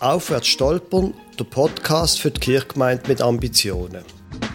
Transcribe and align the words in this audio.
Aufwärts 0.00 0.48
stolpern, 0.48 1.12
der 1.38 1.44
Podcast 1.44 2.20
für 2.20 2.30
die 2.30 2.40
Kirchgemeinde 2.40 3.02
mit 3.06 3.20
Ambitionen. 3.20 4.02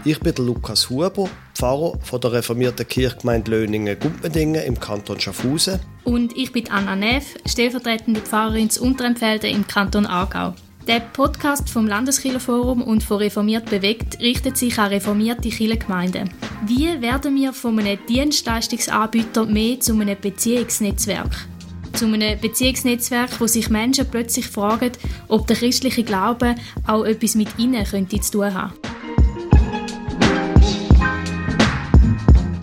Ich 0.04 0.20
bin 0.20 0.33
Lukas 0.38 0.89
Huber, 0.89 1.29
Pfarrer 1.54 1.99
von 2.02 2.20
der 2.20 2.31
reformierten 2.31 2.88
Kirchgemeinde 2.88 3.52
Löningen-Gumpendingen 3.52 4.63
im 4.63 4.79
Kanton 4.79 5.20
Schaffhausen. 5.20 5.79
Und 6.04 6.36
ich 6.36 6.52
bin 6.52 6.71
Anna 6.71 6.95
Neff, 6.95 7.36
stellvertretende 7.45 8.21
Pfarrerin 8.21 8.71
zu 8.71 8.81
Unterempfelde 8.81 9.47
im 9.47 9.68
Kanton 9.68 10.07
Aargau. 10.07 10.55
Der 10.88 11.00
Podcast 11.00 11.70
vom 11.70 11.86
Landeskirchenforum 11.86 12.82
und 12.82 13.04
von 13.04 13.18
Reformiert 13.18 13.70
bewegt 13.70 14.20
richtet 14.21 14.57
sich 14.57 14.80
an 14.80 14.89
reformierte 14.89 15.50
Kirchengemeinden. 15.50 16.32
Wie 16.66 17.02
werden 17.02 17.36
wir 17.36 17.54
von 17.54 17.77
einem 17.80 18.00
Dienstleistungsanbieter 18.07 19.46
mehr 19.46 19.80
zu 19.80 19.93
einem 19.93 20.18
Beziehungsnetzwerk? 20.20 21.48
Zu 21.96 22.07
einem 22.07 22.38
Beziehungsnetzwerk, 22.41 23.39
wo 23.39 23.48
sich 23.48 23.69
Menschen 23.69 24.06
plötzlich 24.11 24.47
fragen, 24.47 24.92
ob 25.29 25.47
der 25.47 25.56
christliche 25.56 26.04
Glaube 26.04 26.56
auch 26.86 27.06
etwas 27.06 27.36
mit 27.36 27.57
ihnen 27.57 27.86
könnte 27.86 28.19
zu 28.19 28.33
tun 28.33 28.54
haben. 28.54 28.74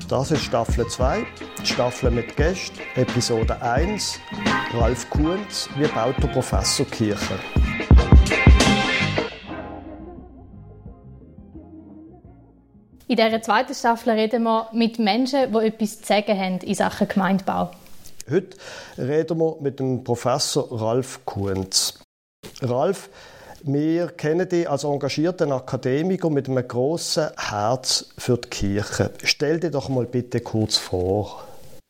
Das 0.06 0.30
ist 0.30 0.42
Staffel 0.42 0.86
2, 0.86 1.24
die 1.62 1.66
Staffel 1.66 2.10
mit 2.10 2.36
Gästen, 2.36 2.78
Episode 2.94 3.60
1. 3.62 4.20
Ralf 4.74 5.08
Kuhns, 5.08 5.70
wie 5.78 5.86
baut 5.86 6.22
der 6.22 6.28
Professor 6.28 6.84
Kirche? 6.84 7.38
In 13.08 13.16
dieser 13.16 13.40
zweiten 13.40 13.74
Staffel 13.74 14.12
reden 14.12 14.42
wir 14.42 14.68
mit 14.72 14.98
Menschen, 14.98 15.50
die 15.50 15.58
etwas 15.58 16.00
zu 16.02 16.06
sagen 16.06 16.38
haben 16.38 16.58
in 16.58 16.74
Sachen 16.74 17.08
Gemeindebau. 17.08 17.70
Heute 18.30 18.56
reden 18.98 19.38
wir 19.38 19.56
mit 19.60 19.80
dem 19.80 20.04
Professor 20.04 20.68
Ralf 20.70 21.20
Kuhns. 21.24 21.98
Ralf, 22.60 23.08
wir 23.64 24.08
kennen 24.08 24.48
dich 24.48 24.68
als 24.68 24.84
engagierten 24.84 25.52
Akademiker 25.52 26.30
mit 26.30 26.48
einem 26.48 26.66
grossen 26.66 27.28
Herz 27.36 28.06
für 28.18 28.38
die 28.38 28.48
Kirche. 28.48 29.10
Stell 29.24 29.60
dir 29.60 29.70
doch 29.70 29.88
mal 29.88 30.06
bitte 30.06 30.40
kurz 30.40 30.76
vor. 30.76 31.44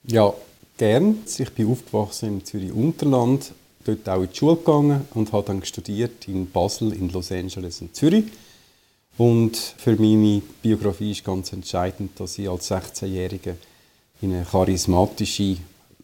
Ja, 0.04 0.32
gern. 0.78 1.18
Ich 1.38 1.52
bin 1.52 1.70
aufgewachsen 1.70 2.28
im 2.28 2.44
Zürich 2.44 2.72
Unterland, 2.72 3.52
dort 3.84 4.08
auch 4.08 4.22
in 4.22 4.28
die 4.30 4.36
Schule 4.36 4.56
gegangen 4.56 5.08
und 5.14 5.32
habe 5.32 5.46
dann 5.46 5.64
studiert 5.64 6.28
in 6.28 6.50
Basel, 6.50 6.92
in 6.92 7.10
Los 7.10 7.30
Angeles 7.30 7.80
und 7.80 7.94
Zürich. 7.94 8.24
Und 9.18 9.56
für 9.56 9.96
meine 9.96 10.40
Biografie 10.62 11.12
ist 11.12 11.24
ganz 11.24 11.52
entscheidend, 11.52 12.18
dass 12.18 12.38
ich 12.38 12.48
als 12.48 12.70
16-Jähriger 12.70 13.54
in 14.22 14.34
eine 14.34 14.44
charismatische 14.44 15.58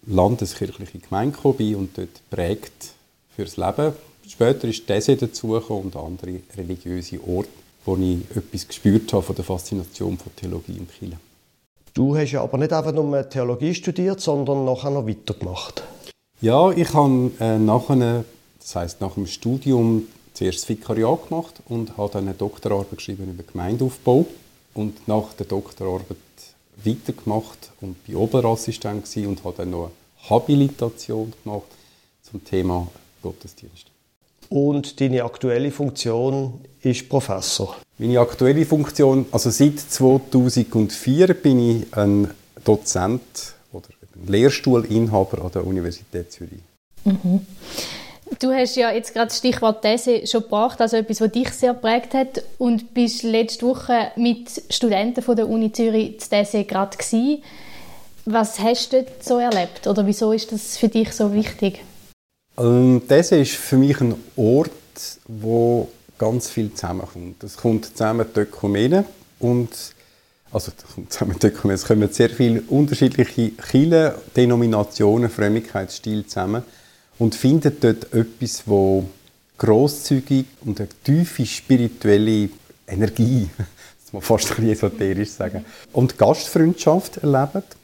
landeskirchliche 0.09 0.99
Gemeinde 0.99 1.37
gekommen 1.37 1.75
und 1.77 1.97
dort 1.97 2.31
prägt 2.31 2.93
fürs 3.35 3.57
Leben. 3.57 3.93
Später 4.27 4.69
ist 4.69 4.89
diese 4.89 5.17
dazugekommen 5.17 5.85
und 5.85 5.97
andere 5.97 6.41
religiöse 6.57 7.19
Orte, 7.27 7.49
wo 7.85 7.97
ich 7.97 8.19
etwas 8.37 8.69
gespürt 8.69 9.13
habe 9.13 9.23
von 9.23 9.37
der 9.37 9.45
Faszination 9.45 10.19
von 10.19 10.35
Theologie 10.37 10.79
und 10.79 10.91
Kirche. 10.93 11.19
Du 11.95 12.17
hast 12.17 12.33
ja 12.33 12.43
aber 12.43 12.59
nicht 12.59 12.73
einfach 12.73 12.93
nur 12.93 13.29
Theologie 13.29 13.75
studiert, 13.75 14.21
sondern 14.21 14.65
nachher 14.65 14.91
noch 14.91 15.07
weitergemacht. 15.07 15.83
Ja, 16.41 16.71
ich 16.71 16.93
habe 16.95 17.31
äh, 17.41 17.59
nachher, 17.59 18.25
das 18.61 18.77
heißt 18.77 19.01
nach 19.01 19.15
dem 19.15 19.27
Studium 19.27 20.07
zuerst 20.35 20.61
das 20.61 20.69
Vikariat 20.69 21.29
gemacht 21.29 21.55
und 21.69 21.97
habe 21.97 22.13
dann 22.13 22.25
eine 22.25 22.35
Doktorarbeit 22.35 22.99
geschrieben 22.99 23.31
über 23.31 23.43
Gemeindeaufbau 23.43 24.27
und 24.75 25.09
nach 25.09 25.33
der 25.33 25.47
Doktorarbeit 25.47 26.17
weitergemacht 26.85 27.73
und 27.81 28.05
bin 28.05 28.17
Oberassistent 28.17 29.05
und 29.17 29.43
habe 29.43 29.55
dann 29.57 29.71
noch 29.71 29.91
Habilitation 30.29 31.33
gemacht 31.43 31.67
zum 32.23 32.45
Thema 32.45 32.89
Gottesdienst. 33.23 33.87
Und 34.51 35.01
deine 35.01 35.25
aktuelle 35.25 35.71
Funktion 35.71 36.61
ist 36.83 37.09
Professor? 37.09 37.77
Meine 37.99 38.21
aktuelle 38.21 38.65
Funktion, 38.65 39.27
also 39.31 39.51
seit 39.51 39.79
2004 39.79 41.35
bin 41.35 41.59
ich 41.83 41.97
ein 41.97 42.31
Dozent 42.65 43.21
oder 43.73 43.89
ein 43.89 44.27
Lehrstuhlinhaber 44.27 45.45
an 45.45 45.53
der 45.53 45.67
Universität 45.67 46.33
Zürich. 46.33 46.61
Mhm. 47.05 47.47
Du 48.39 48.53
hast 48.53 48.77
ja 48.77 48.91
jetzt 48.91 49.15
gerade 49.15 49.29
das 49.29 49.39
Stichwort 49.39 49.83
These 49.83 50.27
schon 50.27 50.43
gebracht, 50.43 50.81
also 50.81 50.97
etwas, 50.97 51.21
was 51.21 51.33
dich 51.33 51.51
sehr 51.51 51.75
prägt 51.75 52.15
hat 52.15 52.43
und 52.59 52.93
bist 52.93 53.23
letzte 53.23 53.67
Woche 53.67 54.13
mit 54.17 54.63
Studenten 54.71 55.23
von 55.23 55.35
der 55.35 55.49
Uni 55.49 55.73
Zürich 55.73 56.21
zu 56.21 56.29
These 56.29 56.65
gerade 56.65 56.97
gewesen. 56.97 57.43
Was 58.31 58.59
hast 58.59 58.93
du 58.93 59.07
so 59.21 59.39
erlebt 59.39 59.87
oder 59.87 60.07
wieso 60.07 60.33
ist 60.33 60.53
das 60.53 60.77
für 60.77 60.89
dich 60.89 61.15
so 61.15 61.33
wichtig? 61.33 61.83
Ähm, 62.59 63.01
These 63.09 63.39
ist 63.39 63.53
für 63.53 63.79
mich 63.79 63.99
ein 64.03 64.17
Ort, 64.37 64.71
wo 65.27 65.89
ganz 66.19 66.51
viel 66.51 66.75
zusammenkommt. 66.75 67.43
Es 67.43 67.57
kommt 67.57 67.87
zusammen 67.87 68.27
die 68.37 68.41
Ökumene 68.41 69.07
und 69.39 69.71
also 70.53 70.73
zusammen 71.09 71.39
die 71.41 71.47
Ökumene, 71.47 71.77
es 71.77 71.87
kommen 71.87 72.13
sehr 72.13 72.29
viele 72.29 72.61
unterschiedliche 72.69 73.53
Kirchen, 73.53 74.13
Denominationen, 74.37 75.31
Frömmigkeitsstile 75.31 76.27
zusammen 76.27 76.65
und 77.19 77.35
findet 77.35 77.83
dort 77.83 78.13
etwas, 78.13 78.65
wo 78.67 79.09
großzügig 79.57 80.45
und 80.67 80.81
eine 80.81 80.91
tiefe 81.03 81.47
spirituelle 81.47 82.51
Energie, 82.87 83.49
das 83.57 84.13
muss 84.13 84.29
man 84.29 84.39
fast 84.39 84.59
ein 84.59 84.69
esoterisch 84.69 85.31
sagen, 85.31 85.65
und 85.95 86.19
Gastfreundschaft 86.19 87.17
erlebt. 87.19 87.79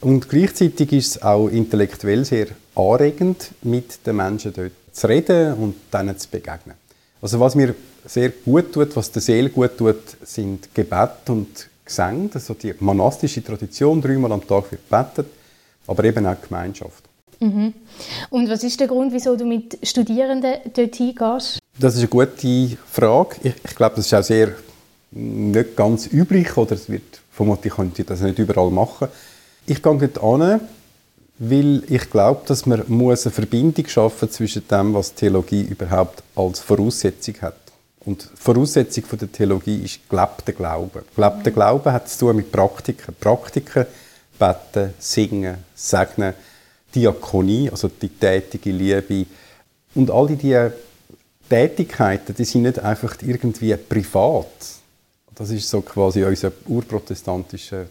Und 0.00 0.28
gleichzeitig 0.28 0.92
ist 0.92 1.16
es 1.16 1.22
auch 1.22 1.48
intellektuell 1.48 2.24
sehr 2.24 2.48
anregend, 2.74 3.50
mit 3.62 4.06
den 4.06 4.16
Menschen 4.16 4.52
dort 4.54 4.72
zu 4.92 5.06
reden 5.06 5.54
und 5.54 5.74
denen 5.92 6.18
zu 6.18 6.28
begegnen. 6.28 6.76
Also 7.20 7.38
was 7.38 7.54
mir 7.54 7.74
sehr 8.06 8.30
gut 8.30 8.72
tut, 8.72 8.96
was 8.96 9.12
der 9.12 9.20
Seele 9.20 9.50
gut 9.50 9.76
tut, 9.76 10.16
sind 10.22 10.74
Gebet 10.74 11.28
und 11.28 11.68
Gesang, 11.84 12.30
also 12.32 12.54
die 12.54 12.72
monastische 12.80 13.44
Tradition, 13.44 14.00
dreimal 14.00 14.32
am 14.32 14.46
Tag 14.46 14.70
wird 14.70 14.88
gebetet, 14.88 15.26
aber 15.86 16.04
eben 16.04 16.24
auch 16.24 16.40
Gemeinschaft. 16.40 17.04
Mhm. 17.40 17.74
Und 18.30 18.48
was 18.48 18.62
ist 18.62 18.78
der 18.80 18.86
Grund, 18.86 19.12
wieso 19.12 19.36
du 19.36 19.44
mit 19.44 19.78
Studierenden 19.82 20.56
dort 20.72 20.94
hingehst? 20.94 21.58
Das 21.78 21.94
ist 21.94 22.00
eine 22.00 22.08
gute 22.08 22.76
Frage. 22.90 23.36
Ich, 23.42 23.54
ich 23.64 23.74
glaube, 23.74 23.96
das 23.96 24.06
ist 24.06 24.14
auch 24.14 24.22
sehr 24.22 24.52
nicht 25.10 25.76
ganz 25.76 26.06
üblich 26.06 26.56
oder 26.56 26.72
es 26.72 26.88
wird 26.88 27.20
vermutlich 27.32 27.72
könnte 27.72 28.02
ich 28.02 28.06
das 28.06 28.20
nicht 28.20 28.38
überall 28.38 28.70
machen. 28.70 29.08
Ich 29.66 29.82
gehe 29.82 30.08
dort 30.08 30.22
an, 30.22 30.60
weil 31.38 31.82
ich 31.88 32.10
glaube, 32.10 32.42
dass 32.46 32.66
man 32.66 32.82
muss 32.88 33.26
eine 33.26 33.32
Verbindung 33.32 33.86
schaffen 33.86 34.30
zwischen 34.30 34.66
dem, 34.68 34.92
was 34.92 35.14
Theologie 35.14 35.62
überhaupt 35.62 36.22
als 36.34 36.60
Voraussetzung 36.60 37.34
hat. 37.40 37.56
Und 38.00 38.24
die 38.24 38.36
Voraussetzung 38.36 39.04
der 39.18 39.30
Theologie 39.30 39.82
ist 39.84 40.08
gelebter 40.08 40.52
Glaube. 40.52 41.04
Gelebter 41.14 41.50
Glaube 41.50 41.92
hat 41.92 42.08
zu 42.08 42.18
tun 42.20 42.36
mit 42.36 42.50
Praktiken. 42.50 43.14
Praktiken, 43.18 43.86
beten, 44.38 44.94
singen, 44.98 45.58
segnen, 45.74 46.34
Diakonie, 46.94 47.70
also 47.70 47.88
die 47.88 48.08
tätige 48.08 48.72
Liebe. 48.72 49.26
Und 49.94 50.10
all 50.10 50.28
diese 50.28 50.72
Tätigkeiten, 51.48 52.34
die 52.34 52.44
sind 52.44 52.62
nicht 52.62 52.78
einfach 52.78 53.16
irgendwie 53.22 53.76
privat. 53.76 54.46
Das 55.34 55.50
ist 55.50 55.68
so 55.68 55.80
quasi 55.80 56.24
unser 56.24 56.52
urprotestantischer 56.66 57.86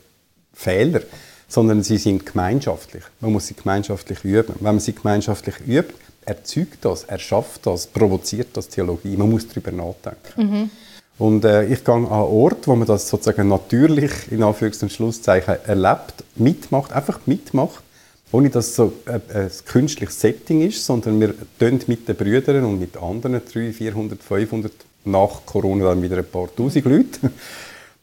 Fehler, 0.54 1.02
sondern 1.50 1.84
sie 1.84 1.98
sind 1.98 2.26
gemeinschaftlich. 2.26 3.04
Man 3.20 3.34
muss 3.34 3.48
sie 3.48 3.56
gemeinschaftlich 3.56 4.24
üben. 4.24 4.56
Wenn 4.60 4.76
man 4.76 4.80
sie 4.80 4.94
gemeinschaftlich 4.94 5.56
übt, 5.68 5.94
erzeugt 6.26 6.78
das, 6.86 7.04
erschafft 7.04 7.66
das, 7.66 7.88
provoziert 7.88 8.50
das 8.54 8.70
Theologie. 8.70 9.18
Man 9.18 9.30
muss 9.30 9.48
darüber 9.48 9.72
nachdenken. 9.72 10.20
Mhm. 10.38 10.70
Und 11.18 11.44
äh, 11.44 11.66
ich 11.66 11.84
gehe 11.84 11.94
an 11.94 12.06
einen 12.06 12.14
Ort, 12.14 12.66
wo 12.68 12.76
man 12.76 12.88
das 12.88 13.10
sozusagen 13.10 13.50
natürlich, 13.50 14.32
in 14.32 14.42
Anführungs- 14.42 14.82
und 14.82 14.92
Schlusszeichen, 14.92 15.56
erlebt, 15.66 16.24
mitmacht, 16.38 16.94
einfach 16.94 17.20
mitmacht 17.26 17.84
ohne 18.32 18.50
dass 18.50 18.68
es 18.68 18.76
so 18.76 18.94
ein, 19.06 19.22
ein 19.34 19.52
künstliches 19.66 20.20
Setting 20.20 20.62
ist, 20.62 20.86
sondern 20.86 21.20
wir 21.20 21.34
tun 21.58 21.80
mit 21.88 22.08
den 22.08 22.16
Brüdern 22.16 22.64
und 22.66 22.80
mit 22.80 22.98
anderen 22.98 23.42
300, 23.46 23.76
400, 23.76 24.24
500, 24.24 24.72
nach 25.06 25.46
Corona 25.46 25.86
dann 25.86 26.02
wieder 26.02 26.18
ein 26.18 26.26
paar 26.26 26.54
tausend 26.56 26.86
Leute. 26.86 27.32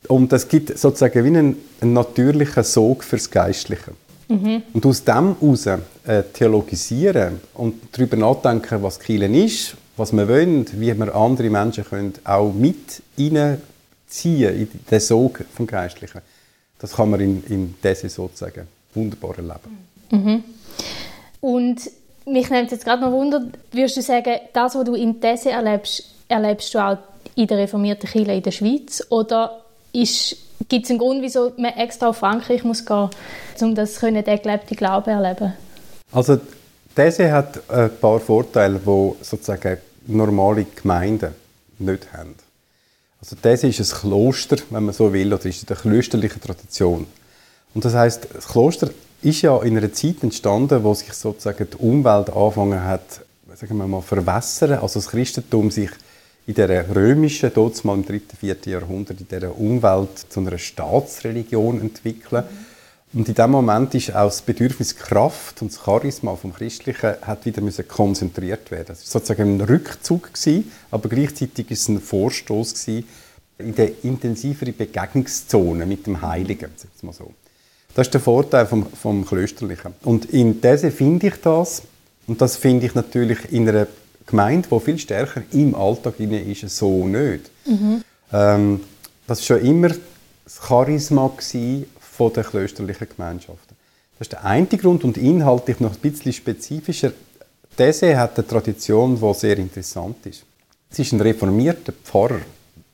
Und 0.09 0.33
es 0.33 0.49
gibt 0.49 0.77
sozusagen 0.79 1.25
wie 1.25 1.29
einen, 1.29 1.57
einen 1.81 1.93
natürlichen 1.93 2.65
Sog 2.65 3.05
fürs 3.05 3.31
Geistliche. 3.31 3.93
Mhm. 4.29 4.63
Und 4.73 4.87
aus 4.87 5.05
dem 5.05 5.37
heraus 5.41 5.67
äh, 5.67 6.23
theologisieren 6.33 7.41
und 7.55 7.75
darüber 7.93 8.17
nachdenken, 8.17 8.83
was 8.83 8.99
Kirche 8.99 9.27
ist, 9.27 9.77
was 9.97 10.13
wir 10.13 10.29
wollen, 10.29 10.67
wie 10.73 10.99
wir 10.99 11.15
andere 11.15 11.49
Menschen 11.49 11.85
können 11.85 12.13
auch 12.25 12.53
mit 12.53 13.03
reinziehen 13.19 13.61
in 14.55 14.69
den 14.91 15.01
Sog 15.01 15.45
vom 15.55 15.67
Geistlichen, 15.67 16.21
das 16.79 16.93
kann 16.93 17.11
man 17.11 17.21
in, 17.21 17.45
in 17.49 17.75
dieser 17.83 18.09
sozusagen 18.09 18.67
wunderbar 18.95 19.37
erleben. 19.39 19.87
Mhm. 20.11 20.45
Und 21.41 21.91
mich 22.27 22.51
nimmt 22.51 22.73
jetzt 22.73 22.85
gerade 22.85 23.03
noch 23.03 23.13
Wunder, 23.13 23.47
würdest 23.73 23.97
du 23.97 24.03
sagen, 24.03 24.41
das, 24.53 24.75
was 24.75 24.85
du 24.85 24.95
in 24.95 25.21
These 25.21 25.51
erlebst, 25.51 26.03
erlebst 26.29 26.75
du 26.75 26.79
auch 26.79 26.99
in 27.37 27.47
der 27.47 27.59
reformierten 27.59 28.09
Kirche 28.09 28.33
in 28.33 28.43
der 28.43 28.51
Schweiz? 28.51 29.07
Oder 29.11 29.66
gibt 30.69 30.85
es 30.85 30.91
einen 30.91 30.99
Grund, 30.99 31.23
wieso 31.23 31.53
man 31.57 31.73
extra 31.75 32.09
auf 32.09 32.19
Frankreich 32.19 32.65
muss 32.65 32.85
gehen 32.85 33.09
muss, 33.55 33.63
um 33.63 33.75
das 33.75 33.97
können, 34.01 34.25
den 34.25 34.43
gelebten 34.43 34.77
Glauben 34.77 35.11
erleben? 35.11 35.53
Also 36.13 36.39
These 36.95 37.31
hat 37.33 37.61
ein 37.69 37.91
paar 38.01 38.21
Vorteile, 38.21 38.79
die 38.79 39.13
sozusagen 39.23 39.79
normale 40.07 40.65
Gemeinden 40.65 41.35
nicht 41.79 42.13
haben. 42.13 42.35
Also 43.21 43.37
das 43.41 43.65
ist 43.65 43.81
ein 43.81 44.01
Kloster, 44.01 44.57
wenn 44.71 44.85
man 44.85 44.95
so 44.95 45.13
will, 45.13 45.33
oder 45.33 45.45
ist 45.47 45.71
eine 45.71 45.79
klösterliche 45.79 46.41
Tradition. 46.41 47.07
Und 47.75 47.85
das 47.85 47.95
heißt, 47.95 48.29
das 48.35 48.47
Kloster 48.47 48.91
ist 49.23 49.43
ja 49.43 49.61
in 49.63 49.77
einer 49.77 49.93
Zeit 49.93 50.23
entstanden, 50.23 50.85
wo 50.85 50.95
sich 50.95 51.13
sozusagen 51.13 51.69
die 51.71 51.77
Umwelt 51.77 52.31
angefangen 52.31 52.83
hat, 52.85 53.21
sagen 53.55 53.77
wir 53.79 53.87
mal, 53.87 54.03
verwässern. 54.03 54.75
Also 54.75 55.01
das 55.01 55.09
Christentum 55.09 55.71
sich 55.71 55.91
in 56.47 56.55
der 56.55 56.95
römischen, 56.95 57.51
dort 57.53 57.85
mal 57.85 57.95
im 57.95 58.07
3., 58.07 58.21
4. 58.39 58.57
Jahrhundert, 58.67 59.21
in 59.21 59.29
dieser 59.29 59.59
Umwelt 59.59 60.19
zu 60.29 60.41
einer 60.41 60.59
Staatsreligion 60.59 61.81
entwickeln. 61.81 62.45
Und 63.13 63.29
in 63.29 63.35
dem 63.35 63.51
Moment 63.51 63.95
ist 63.95 64.15
auch 64.15 64.27
das 64.27 64.43
Bedürfnis 64.43 64.95
Kraft 64.95 65.63
und 65.63 65.73
das 65.73 65.83
Charisma 65.83 66.37
vom 66.37 66.53
Christlichen 66.53 67.15
hat 67.23 67.47
wieder 67.47 67.63
konzentriert 67.85 68.71
werden. 68.71 68.93
Es 68.93 69.03
war 69.15 69.21
sozusagen 69.21 69.57
ein 69.57 69.61
Rückzug 69.61 70.31
aber 70.91 71.09
gleichzeitig 71.09 71.71
ist 71.71 71.83
es 71.83 71.89
ein 71.89 72.01
Vorstoß 72.01 72.89
in 72.89 73.75
der 73.75 74.05
intensivere 74.05 74.73
Begegnungszone 74.73 75.87
mit 75.87 76.07
dem 76.07 76.21
Heiligen, 76.21 76.71
jetzt 76.71 77.03
mal 77.03 77.13
so. 77.13 77.33
Das 77.95 78.09
ist 78.09 78.15
der 78.15 78.21
Vorteil 78.21 78.67
vom, 78.67 78.87
vom 78.93 79.25
Klösterlichen. 79.25 79.95
Und 80.03 80.27
in 80.27 80.61
dieser 80.61 80.91
finde 80.91 81.29
ich 81.29 81.35
das, 81.41 81.83
und 82.27 82.41
das 82.43 82.57
finde 82.57 82.87
ich 82.87 82.95
natürlich 82.95 83.51
in 83.51 83.69
einer 83.69 83.87
Gemeinde, 84.27 84.69
die 84.71 84.81
viel 84.81 84.99
stärker 84.99 85.43
im 85.53 85.75
Alltag 85.75 86.19
ist, 86.19 86.77
so 86.77 87.07
nicht. 87.07 87.51
Mhm. 87.65 88.03
Ähm, 88.33 88.81
das 89.27 89.39
war 89.39 89.59
schon 89.59 89.67
immer 89.67 89.89
das 89.89 90.61
Charisma 90.67 91.31
von 92.01 92.33
der 92.33 92.45
klösterlichen 92.45 93.09
Gemeinschaften. 93.15 93.77
Das 94.19 94.27
ist 94.27 94.33
der 94.33 94.45
eine 94.45 94.67
Grund 94.67 95.05
und 95.05 95.19
inhaltlich 95.19 95.81
noch 95.81 95.95
ein 95.95 96.01
bisschen 96.01 96.33
spezifischer. 96.33 97.13
Diese 97.79 98.17
hat 98.17 98.39
eine 98.39 98.47
Tradition, 98.47 99.21
die 99.21 99.35
sehr 99.35 99.59
interessant 99.59 100.25
ist. 100.27 100.45
Es 100.91 100.99
ist 101.01 101.13
ein 101.13 101.21
reformierter 101.21 101.93
Pfarrer, 101.93 102.41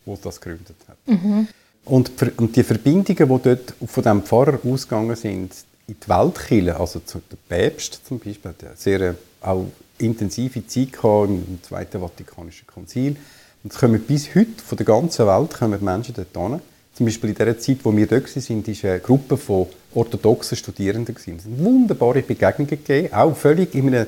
der 0.07 0.17
das 0.23 0.41
gegründet 0.41 0.77
hat. 0.89 0.97
Mhm. 1.07 1.47
Und, 1.85 2.13
die 2.57 2.63
Verbindungen, 2.63 3.05
die 3.07 3.15
dort 3.43 3.75
von 3.87 4.03
diesem 4.03 4.23
Pfarrer 4.23 4.59
ausgegangen 4.65 5.17
sind, 5.17 5.53
in 5.87 5.97
die 6.01 6.09
Weltkirche, 6.09 6.79
also 6.79 7.01
zu 7.01 7.21
der 7.31 7.37
Päpst 7.49 8.01
zum 8.07 8.19
Beispiel, 8.19 8.55
sehr 8.77 9.15
auch 9.41 9.67
intensive 10.03 10.67
Zeit 10.67 10.93
gehabt 10.93 11.29
im 11.29 11.59
Zweiten 11.63 12.01
Vatikanischen 12.01 12.67
Konzil. 12.67 13.17
Und 13.63 13.73
es 13.73 13.79
kommen 13.79 14.01
bis 14.01 14.35
heute 14.35 14.63
von 14.65 14.77
der 14.77 14.87
ganzen 14.87 15.27
Welt 15.27 15.55
kommen 15.55 15.85
Menschen 15.85 16.15
dort 16.15 16.37
hin. 16.37 16.61
Zum 16.95 17.07
Beispiel 17.07 17.31
in 17.31 17.37
der 17.37 17.59
Zeit, 17.59 17.79
wo 17.85 17.97
wir 17.97 18.07
dort 18.07 18.37
waren, 18.37 18.67
war 18.67 18.91
eine 18.91 19.01
Gruppe 19.01 19.37
von 19.37 19.67
orthodoxen 19.95 20.57
Studierenden. 20.57 21.17
Es 21.17 21.25
sind 21.25 21.41
wunderbare 21.59 22.23
Begegnungen 22.23 22.69
gegeben, 22.69 23.13
auch 23.15 23.35
völlig 23.35 23.75
in 23.75 23.89
einem, 23.89 24.07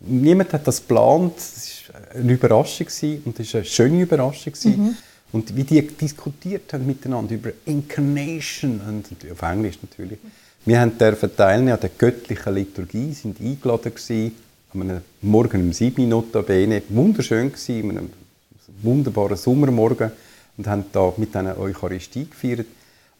niemand 0.00 0.52
hat 0.52 0.66
das 0.66 0.80
geplant, 0.80 1.38
es 1.38 1.82
war 1.92 2.00
eine 2.14 2.32
Überraschung 2.32 2.86
und 3.24 3.40
es 3.40 3.52
war 3.52 3.60
eine 3.60 3.64
schöne 3.64 4.02
Überraschung. 4.02 4.52
Mhm. 4.62 4.96
Und 5.32 5.56
wie 5.56 5.64
die 5.64 5.86
diskutiert 5.86 6.72
haben 6.72 6.86
miteinander 6.86 7.34
über 7.34 7.50
Incarnation 7.64 8.80
und 8.80 9.30
auf 9.30 9.42
Englisch 9.42 9.78
natürlich. 9.80 10.18
Wir 10.64 10.80
haben 10.80 10.98
teilnehmen 10.98 11.72
an 11.72 11.80
der 11.80 11.90
göttlichen 11.96 12.54
Liturgie, 12.54 13.12
sind 13.12 13.40
eingeladen 13.40 13.94
gewesen, 13.94 14.32
am 14.72 15.00
Morgen 15.22 15.62
um 15.62 15.72
7 15.72 16.02
Minuten 16.02 16.44
Bene, 16.44 16.82
wunderschön 16.88 17.52
gewesen, 17.52 17.90
einem 17.90 18.10
wunderbaren 18.82 19.36
Sommermorgen 19.36 20.12
und 20.56 20.66
haben 20.66 20.84
da 20.92 21.12
mit 21.16 21.34
einer 21.34 21.58
Eucharistie 21.58 22.28
gefeiert. 22.28 22.66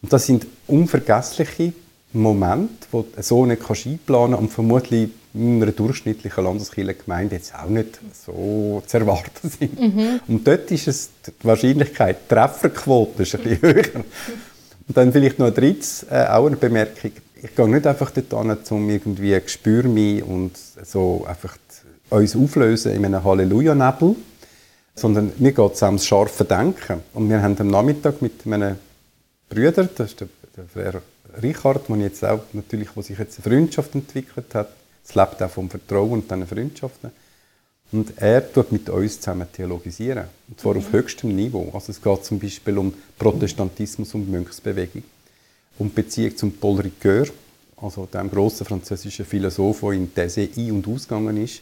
Und 0.01 0.13
das 0.13 0.25
sind 0.25 0.47
unvergessliche 0.67 1.73
Momente, 2.13 2.87
wo 2.91 3.05
so 3.19 3.45
nicht 3.45 3.61
einplanen 3.69 4.35
und 4.35 4.49
vermutlich 4.51 5.09
in 5.33 5.61
einer 5.61 5.71
durchschnittlichen 5.71 6.43
Landeskirchengemeinde 6.43 7.35
jetzt 7.35 7.55
auch 7.55 7.69
nicht 7.69 7.99
so 8.25 8.83
zu 8.85 8.97
erwarten 8.97 9.49
sind. 9.49 9.79
Mhm. 9.79 10.19
Und 10.27 10.47
dort 10.47 10.69
ist 10.71 10.87
es 10.87 11.09
die 11.25 11.47
Wahrscheinlichkeit, 11.47 12.17
die 12.25 12.33
Trefferquote 12.33 13.23
ist 13.23 13.35
ein 13.35 13.43
bisschen 13.43 13.61
höher. 13.61 14.03
Und 14.87 14.97
dann 14.97 15.11
vielleicht 15.13 15.39
noch 15.39 15.47
ein 15.47 15.53
drittes, 15.53 16.05
äh, 16.09 16.25
auch 16.27 16.47
eine 16.47 16.57
Bemerkung. 16.57 17.11
Ich 17.43 17.55
gehe 17.55 17.67
nicht 17.67 17.87
einfach 17.87 18.11
dort 18.11 18.45
hin, 18.45 18.77
um 18.77 18.89
irgendwie 18.89 19.39
Gespür 19.39 19.83
mich 19.83 20.23
und 20.23 20.51
so 20.83 21.25
einfach 21.27 21.57
uns 22.11 22.35
auflösen 22.35 22.93
in 22.93 23.03
einem 23.03 23.23
Halleluja-Nebel, 23.23 24.15
sondern 24.93 25.31
mir 25.37 25.51
geht 25.51 25.73
es 25.73 25.81
ums 25.81 26.05
scharfe 26.05 26.45
Denken. 26.45 27.01
Und 27.13 27.29
wir 27.29 27.41
haben 27.41 27.57
am 27.57 27.67
Nachmittag 27.67 28.21
mit 28.21 28.45
meinen 28.45 28.77
Brüdern, 29.49 29.89
das 29.95 30.11
ist 30.11 30.19
der, 30.19 30.27
der 30.55 30.65
Frère 30.65 31.01
Richard, 31.41 31.89
wo, 31.89 31.95
jetzt 31.95 32.23
auch 32.23 32.41
natürlich, 32.53 32.89
wo 32.95 33.01
sich 33.01 33.17
jetzt 33.17 33.39
eine 33.39 33.55
Freundschaft 33.55 33.95
entwickelt 33.95 34.53
hat, 34.53 34.69
es 35.03 35.15
lebt 35.15 35.41
auch 35.41 35.49
vom 35.49 35.69
Vertrauen 35.69 36.11
und 36.11 36.29
diesen 36.29 36.45
Freundschaften. 36.45 37.11
Und 37.91 38.13
er 38.17 38.53
tut 38.53 38.71
mit 38.71 38.89
uns 38.89 39.19
zusammen 39.19 39.47
theologisieren. 39.51 40.25
Und 40.47 40.59
zwar 40.59 40.77
auf 40.77 40.91
höchstem 40.91 41.35
Niveau. 41.35 41.71
Also 41.73 41.91
es 41.91 42.01
geht 42.01 42.23
zum 42.23 42.39
Beispiel 42.39 42.77
um 42.77 42.93
Protestantismus 43.17 44.13
und 44.13 44.29
Mönchsbewegung. 44.29 45.03
Die 45.79 45.83
Beziehung 45.85 46.37
zum 46.37 46.51
Paul 46.53 46.81
Ricoeur, 46.81 47.27
also 47.77 48.05
dem 48.05 48.29
grossen 48.29 48.65
französischen 48.65 49.25
Philosoph, 49.25 49.81
der 49.81 49.91
in 49.91 50.13
These 50.13 50.49
ein- 50.55 50.71
und 50.71 50.87
ausgegangen 50.87 51.37
ist. 51.37 51.61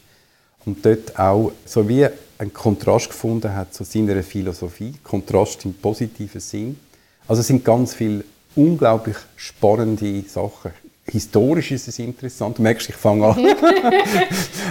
Und 0.66 0.86
dort 0.86 1.18
auch 1.18 1.54
so 1.66 1.88
wie 1.88 2.06
einen 2.38 2.54
Kontrast 2.54 3.10
gefunden 3.10 3.56
hat 3.56 3.74
zu 3.74 3.84
seiner 3.84 4.22
Philosophie. 4.24 4.94
Kontrast 5.04 5.64
im 5.66 5.74
positiven 5.74 6.42
Sinn. 6.42 6.80
Also 7.28 7.42
es 7.42 7.48
sind 7.48 7.64
ganz 7.64 7.94
viele 7.94 8.26
unglaublich 8.56 9.16
spannende 9.38 10.24
Sachen 10.28 10.72
historisch 11.12 11.72
ist 11.72 11.88
es 11.88 12.00
interessant. 12.00 12.58
Du 12.58 12.62
merkst, 12.62 12.90
ich 12.90 12.96
fange 12.96 13.28
an. 13.28 13.48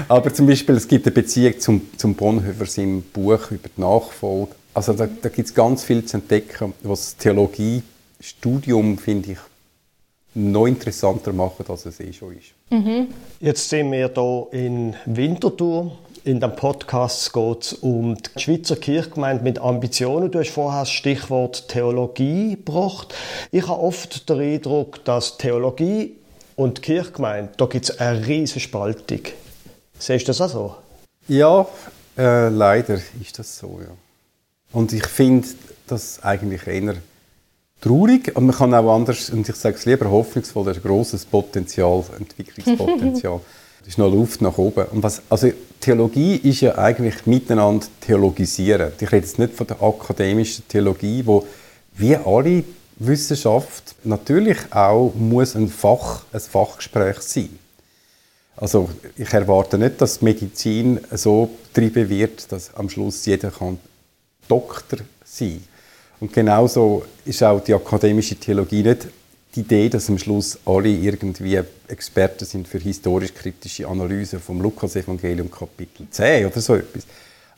Aber 0.08 0.32
zum 0.32 0.46
Beispiel, 0.46 0.76
es 0.76 0.88
gibt 0.88 1.06
eine 1.06 1.12
Beziehung 1.12 1.58
zum, 1.58 1.82
zum 1.96 2.14
Bonhoeffer, 2.14 2.66
seinem 2.66 3.02
Buch 3.02 3.50
über 3.50 3.68
die 3.76 3.80
Nachfolge. 3.80 4.52
Also 4.74 4.92
da, 4.92 5.06
da 5.06 5.28
gibt 5.28 5.48
es 5.48 5.54
ganz 5.54 5.84
viel 5.84 6.04
zu 6.04 6.18
entdecken, 6.18 6.72
was 6.82 7.16
Theologiestudium, 8.18 8.98
finde 8.98 9.32
ich, 9.32 9.38
noch 10.34 10.66
interessanter 10.66 11.32
macht, 11.32 11.68
als 11.68 11.86
es 11.86 12.00
eh 12.00 12.12
schon 12.12 12.36
ist. 12.36 12.52
Mhm. 12.70 13.08
Jetzt 13.40 13.68
sind 13.68 13.90
wir 13.92 14.10
hier 14.12 14.46
in 14.52 14.94
Winterthur. 15.06 15.98
In 16.24 16.40
dem 16.40 16.54
Podcast 16.54 17.32
geht 17.32 17.62
es 17.62 17.72
um 17.74 18.16
die 18.16 18.40
Schweizer 18.40 18.76
Kirchgemeinde 18.76 19.42
mit 19.42 19.58
Ambitionen. 19.58 20.30
Du 20.30 20.38
hast 20.40 20.50
vorher 20.50 20.80
das 20.80 20.90
Stichwort 20.90 21.68
Theologie 21.68 22.56
gebracht. 22.56 23.14
Ich 23.50 23.66
habe 23.66 23.80
oft 23.80 24.28
den 24.28 24.40
Eindruck, 24.40 25.04
dass 25.04 25.38
Theologie 25.38 26.16
und 26.56 26.82
Kirchgemeinde, 26.82 27.52
da 27.56 27.66
gibt 27.66 27.88
es 27.88 27.98
eine 27.98 28.26
riesige 28.26 28.60
Spaltung. 28.60 29.20
Siehst 29.98 30.24
du 30.24 30.30
das 30.30 30.40
auch 30.40 30.48
so? 30.48 30.76
Ja, 31.28 31.66
äh, 32.18 32.48
leider 32.48 33.00
ist 33.20 33.38
das 33.38 33.56
so, 33.58 33.80
ja. 33.80 33.94
Und 34.72 34.92
ich 34.92 35.06
finde 35.06 35.48
das 35.86 36.22
eigentlich 36.22 36.66
eher 36.66 36.96
traurig. 37.80 38.34
Und 38.36 38.46
man 38.46 38.56
kann 38.56 38.74
auch 38.74 38.94
anders, 38.94 39.30
und 39.30 39.48
ich 39.48 39.56
sage 39.56 39.76
es 39.76 39.84
lieber 39.86 40.10
hoffnungsvoll, 40.10 40.64
da 40.64 40.70
ist 40.72 40.78
ein 40.78 40.82
grosses 40.82 41.24
Potenzial, 41.24 42.04
Entwicklungspotenzial. 42.18 43.40
da 43.82 43.86
ist 43.86 43.98
noch 43.98 44.10
Luft 44.10 44.42
nach 44.42 44.58
oben. 44.58 44.84
Und 44.86 45.02
was, 45.02 45.22
also 45.28 45.50
Theologie 45.80 46.36
ist 46.36 46.60
ja 46.60 46.76
eigentlich 46.76 47.26
miteinander 47.26 47.86
theologisieren. 48.00 48.92
Ich 49.00 49.12
rede 49.12 49.26
jetzt 49.26 49.38
nicht 49.38 49.54
von 49.54 49.66
der 49.66 49.80
akademischen 49.80 50.66
Theologie, 50.66 51.22
wo 51.24 51.46
wie 51.94 52.16
alle 52.16 52.64
Wissenschaft 52.96 53.94
natürlich 54.04 54.58
auch 54.70 55.12
muss 55.14 55.54
ein 55.54 55.68
Fach, 55.68 56.24
ein 56.32 56.40
Fachgespräch 56.40 57.20
sein. 57.20 57.58
Also 58.56 58.90
ich 59.16 59.32
erwarte 59.32 59.78
nicht, 59.78 60.00
dass 60.00 60.20
Medizin 60.20 61.00
so 61.12 61.50
betrieben 61.72 62.08
wird, 62.08 62.50
dass 62.50 62.74
am 62.74 62.90
Schluss 62.90 63.24
jeder 63.24 63.52
kann 63.52 63.78
Doktor 64.48 64.98
sein. 65.24 65.62
Und 66.20 66.32
genauso 66.32 67.04
ist 67.24 67.42
auch 67.42 67.60
die 67.60 67.74
akademische 67.74 68.36
Theologie 68.36 68.82
nicht 68.82 69.08
die 69.54 69.60
Idee, 69.60 69.88
dass 69.88 70.08
am 70.08 70.18
Schluss 70.18 70.58
alle 70.66 70.88
irgendwie 70.88 71.60
Experten 71.88 72.44
sind 72.44 72.68
für 72.68 72.78
historisch-kritische 72.78 73.88
Analyse 73.88 74.38
vom 74.38 74.60
Lukas-Evangelium 74.60 75.50
Kapitel 75.50 76.06
10 76.10 76.46
oder 76.46 76.60
so 76.60 76.74
etwas. 76.74 77.06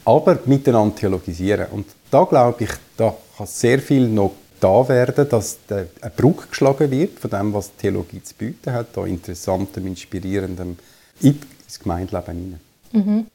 Aber 0.04 0.38
miteinander 0.46 0.94
theologisieren. 0.94 1.66
Und 1.72 1.86
da 2.10 2.24
glaube 2.24 2.64
ich, 2.64 2.70
da 2.96 3.16
kann 3.36 3.46
sehr 3.46 3.80
viel 3.80 4.08
noch 4.08 4.32
da 4.60 4.88
werden, 4.88 5.28
dass 5.28 5.58
eine 5.68 5.88
Brücke 6.16 6.48
geschlagen 6.48 6.90
wird 6.90 7.18
von 7.18 7.30
dem, 7.30 7.52
was 7.52 7.74
Theologie 7.76 8.22
zu 8.22 8.34
bieten 8.34 8.72
hat, 8.72 8.88
da 8.96 9.06
interessantem, 9.06 9.86
inspirierendem 9.86 10.76
ins 11.20 11.80
Gemeindeleben 11.80 12.36
hinein. 12.36 12.60
Mhm. 12.92 13.26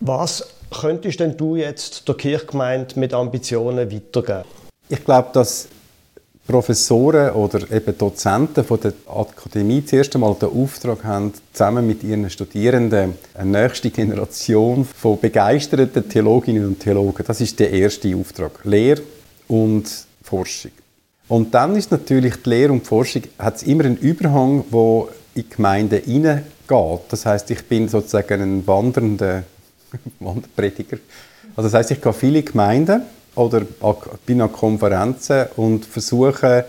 Was 0.00 0.46
könntest 0.70 1.20
denn 1.20 1.36
du 1.36 1.56
jetzt 1.56 2.06
der 2.06 2.14
Kirchgemeinde 2.14 2.98
mit 2.98 3.12
Ambitionen 3.12 3.90
weitergeben? 3.90 4.44
Ich 4.88 5.04
glaube, 5.04 5.28
dass 5.32 5.68
Professoren 6.46 7.32
oder 7.32 7.70
eben 7.70 7.98
Dozenten 7.98 8.64
von 8.64 8.80
der 8.80 8.94
Akademie 9.06 9.84
zuerst 9.84 10.14
einmal 10.14 10.34
den 10.34 10.48
Auftrag 10.48 11.04
haben, 11.04 11.34
zusammen 11.52 11.86
mit 11.86 12.02
ihren 12.02 12.30
Studierenden 12.30 13.14
eine 13.34 13.62
nächste 13.62 13.90
Generation 13.90 14.86
von 14.86 15.20
begeisterten 15.20 16.08
Theologinnen 16.08 16.64
und 16.64 16.80
Theologen. 16.80 17.24
Das 17.26 17.42
ist 17.42 17.58
der 17.58 17.70
erste 17.70 18.16
Auftrag. 18.16 18.64
Lehre 18.64 19.02
und 19.48 19.84
Forschung. 20.22 20.70
Und 21.28 21.52
dann 21.52 21.76
ist 21.76 21.90
natürlich 21.90 22.36
die 22.36 22.48
Lehre 22.48 22.72
und 22.72 22.82
die 22.82 22.86
Forschung 22.86 23.22
hat 23.38 23.62
immer 23.64 23.84
einen 23.84 23.98
Überhang, 23.98 24.64
wo 24.70 25.10
in 25.34 25.42
die 25.42 25.50
Gemeinde 25.50 25.96
hineingeht. 25.96 27.00
Das 27.10 27.26
heißt, 27.26 27.50
ich 27.50 27.66
bin 27.66 27.88
sozusagen 27.88 28.40
ein 28.40 28.66
wandernder 28.66 29.42
Wanderprediger. 30.20 30.98
Also 31.56 31.68
das 31.68 31.74
heißt, 31.74 31.90
ich 31.92 32.00
gehe 32.00 32.12
viele 32.12 32.42
Gemeinden 32.42 33.02
oder 33.34 33.62
bin 34.26 34.40
an 34.40 34.52
Konferenzen 34.52 35.46
und 35.56 35.84
versuche 35.84 36.64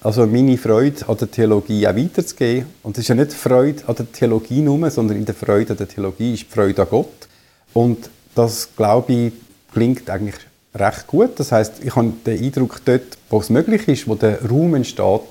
also 0.00 0.26
meine 0.26 0.58
Freude 0.58 1.08
an 1.08 1.16
der 1.16 1.30
Theologie 1.30 1.86
auch 1.86 1.96
weiterzugeben. 1.96 2.66
Und 2.82 2.96
es 2.96 3.04
ist 3.04 3.08
ja 3.08 3.14
nicht 3.14 3.32
Freude 3.32 3.82
an 3.86 3.96
der 3.96 4.12
Theologie 4.12 4.60
nur, 4.60 4.90
sondern 4.90 5.16
in 5.16 5.24
der 5.24 5.34
Freude 5.34 5.72
an 5.72 5.78
der 5.78 5.88
Theologie 5.88 6.34
ist 6.34 6.44
die 6.44 6.54
Freude 6.54 6.82
an 6.82 6.88
Gott. 6.90 7.28
Und 7.72 8.10
das, 8.34 8.68
glaube 8.76 9.12
ich, 9.12 9.32
klingt 9.72 10.08
eigentlich 10.08 10.36
recht 10.74 11.06
gut. 11.06 11.38
Das 11.40 11.52
heißt, 11.52 11.82
ich 11.82 11.96
habe 11.96 12.12
den 12.24 12.44
Eindruck, 12.44 12.80
dort, 12.84 13.18
wo 13.30 13.40
es 13.40 13.50
möglich 13.50 13.88
ist, 13.88 14.06
wo 14.06 14.14
der 14.14 14.44
Raum 14.46 14.74
entsteht, 14.74 15.22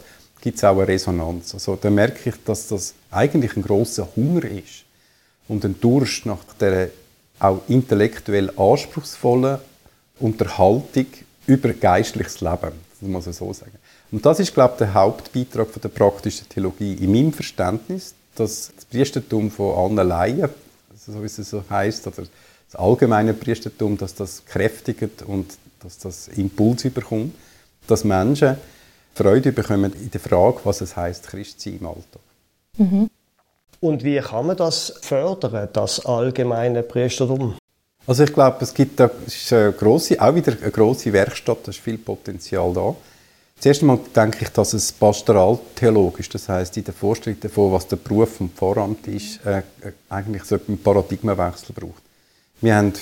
gibt 0.41 0.57
es 0.57 0.63
auch 0.63 0.77
eine 0.77 0.87
Resonanz. 0.87 1.53
Also 1.53 1.77
da 1.79 1.89
merke 1.89 2.29
ich, 2.29 2.35
dass 2.43 2.67
das 2.67 2.93
eigentlich 3.11 3.55
ein 3.55 3.63
großer 3.63 4.07
Hunger 4.15 4.43
ist 4.45 4.83
und 5.47 5.63
ein 5.63 5.79
Durst 5.79 6.25
nach 6.25 6.43
der 6.59 6.89
auch 7.39 7.61
intellektuell 7.67 8.51
anspruchsvollen 8.57 9.59
Unterhaltung 10.19 11.07
über 11.47 11.73
geistliches 11.73 12.41
Leben, 12.41 12.71
das 12.89 13.01
muss 13.01 13.25
man 13.25 13.33
so 13.33 13.53
sagen. 13.53 13.77
Und 14.11 14.25
das 14.25 14.39
ist, 14.39 14.53
glaube 14.53 14.73
ich, 14.73 14.77
der 14.79 14.93
Hauptbeitrag 14.93 15.67
von 15.67 15.81
der 15.81 15.89
praktischen 15.89 16.47
Theologie 16.47 16.93
in 16.93 17.11
meinem 17.11 17.33
Verständnis, 17.33 18.13
dass 18.35 18.71
das 18.75 18.85
Priestertum 18.85 19.51
von 19.51 19.97
allen 19.97 20.07
Laien, 20.07 20.49
so 20.95 21.21
wie 21.21 21.25
es 21.25 21.35
so 21.35 21.63
heißt, 21.69 22.07
oder 22.07 22.23
das 22.71 22.79
allgemeine 22.79 23.33
Priestertum, 23.33 23.97
dass 23.97 24.15
das 24.15 24.45
kräftigt 24.45 25.21
und 25.23 25.57
dass 25.81 25.97
das 25.97 26.27
Impuls 26.29 26.85
überkommt, 26.85 27.33
dass 27.87 28.03
Menschen 28.03 28.57
Freude 29.13 29.51
bekommen 29.51 29.93
in 29.93 30.11
der 30.11 30.19
Frage, 30.19 30.59
was 30.63 30.81
es 30.81 30.95
heißt, 30.95 31.27
Christ 31.27 31.61
sein 31.61 31.77
im 31.79 31.85
Alltag. 31.87 32.21
Mhm. 32.77 33.09
Und 33.79 34.03
wie 34.03 34.19
kann 34.19 34.47
man 34.47 34.57
das 34.57 34.93
fördern, 35.01 35.69
das 35.73 36.05
allgemeine 36.05 36.83
Priestertum? 36.83 37.55
Also 38.07 38.23
ich 38.23 38.33
glaube, 38.33 38.57
es 38.61 38.73
gibt 38.73 38.99
da 38.99 39.09
eine 39.51 39.73
grosse, 39.73 40.21
auch 40.21 40.35
wieder 40.35 40.53
eine 40.61 40.71
große 40.71 41.11
Werkstatt, 41.11 41.59
da 41.63 41.71
ist 41.71 41.79
viel 41.79 41.97
Potenzial 41.97 42.71
da. 42.73 42.95
Zuerst 43.59 43.81
einmal 43.81 43.99
denke 44.15 44.39
ich, 44.43 44.49
dass 44.49 44.73
es 44.73 44.91
pastoraltheologisch, 44.91 46.29
das 46.29 46.49
heißt 46.49 46.77
in 46.77 46.83
der 46.83 46.93
Vorstellung 46.93 47.39
davon, 47.39 47.71
was 47.71 47.87
der 47.87 47.95
Beruf 47.95 48.35
vom 48.35 48.49
Pfarramt 48.49 49.07
ist, 49.07 49.43
äh, 49.45 49.59
äh, 49.59 49.91
eigentlich 50.09 50.43
so 50.43 50.59
einen 50.67 50.77
Paradigmenwechsel 50.77 51.73
braucht. 51.73 52.03
Wir 52.61 52.75
haben, 52.75 52.93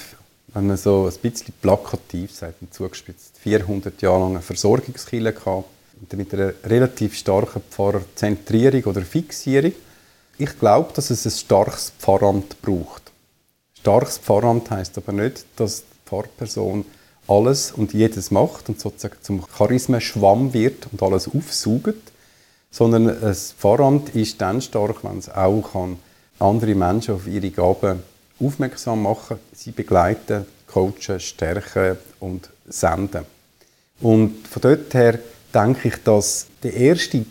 wenn 0.53 0.68
man 0.68 0.77
so 0.77 1.06
ein 1.12 1.20
bisschen 1.22 1.53
plakativ 1.62 2.34
sagt, 2.34 2.56
zugespitzt, 2.72 3.38
400 3.39 4.01
Jahre 4.01 4.20
lang 4.20 4.32
eine 4.32 4.42
Versorgungskille 4.42 5.34
gehabt, 5.34 5.68
mit 6.12 6.34
einer 6.34 6.53
relativ 6.65 7.15
starken 7.15 7.62
Pfarrerzentrierung 7.70 8.84
oder 8.84 9.01
Fixierung. 9.01 9.74
Ich 10.38 10.58
glaube, 10.60 10.92
dass 10.94 11.10
es 11.10 11.25
ein 11.25 11.32
starkes 11.32 11.92
Pfarramt 12.00 12.62
braucht. 12.62 13.12
Starkes 13.80 14.18
Pfarramt 14.18 14.72
heißt 14.72 14.98
aber 14.98 15.12
nicht, 15.12 15.46
dass 15.56 15.82
die 15.82 16.10
Pfarrperson 16.10 16.86
alles 17.28 17.72
und 17.72 17.94
jedes 17.94 18.32
macht 18.32 18.68
und 18.70 18.80
sozusagen 18.80 19.18
zum 19.22 19.46
Charisma-Schwamm 19.58 20.54
wird 20.54 20.88
und 20.92 21.04
alles 21.04 21.30
aufsaugt, 21.30 22.12
sondern 22.72 23.10
ein 23.24 23.36
Pfarramt 23.36 24.16
ist 24.16 24.42
dann 24.42 24.62
stark, 24.62 25.04
wenn 25.04 25.20
es 25.20 25.30
auch 25.30 25.62
kann, 25.72 26.00
andere 26.40 26.75
Menschen 26.75 27.16
auf 27.16 27.28
ihre 27.28 27.52
Gaben 27.52 28.02
aufmerksam 28.40 29.04
machen, 29.04 29.38
sie 29.54 29.72
begleiten, 29.72 30.46
coachen, 30.68 31.20
stärken 31.20 31.98
und 32.20 32.50
senden. 32.68 33.25
Und 34.02 34.48
von 34.48 34.62
dort 34.62 34.94
her 34.94 35.20
denke 35.54 35.90
ich, 35.90 36.04
dass 36.04 36.48
der 36.63 36.74
erste 36.74 37.25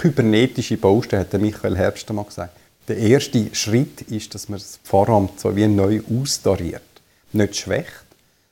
kybernetische 0.00 0.76
Baustein, 0.76 1.20
hat 1.20 1.32
Michael 1.34 1.76
Herbst 1.76 2.10
mal 2.12 2.24
gesagt, 2.24 2.56
der 2.86 2.96
erste 2.96 3.54
Schritt 3.54 4.02
ist, 4.02 4.34
dass 4.34 4.48
man 4.48 4.58
das 4.58 4.78
Pfarramt 4.82 5.38
so 5.38 5.54
wie 5.54 5.66
neu 5.66 6.00
austariert. 6.10 6.82
Nicht 7.32 7.56
schwächt, 7.56 8.06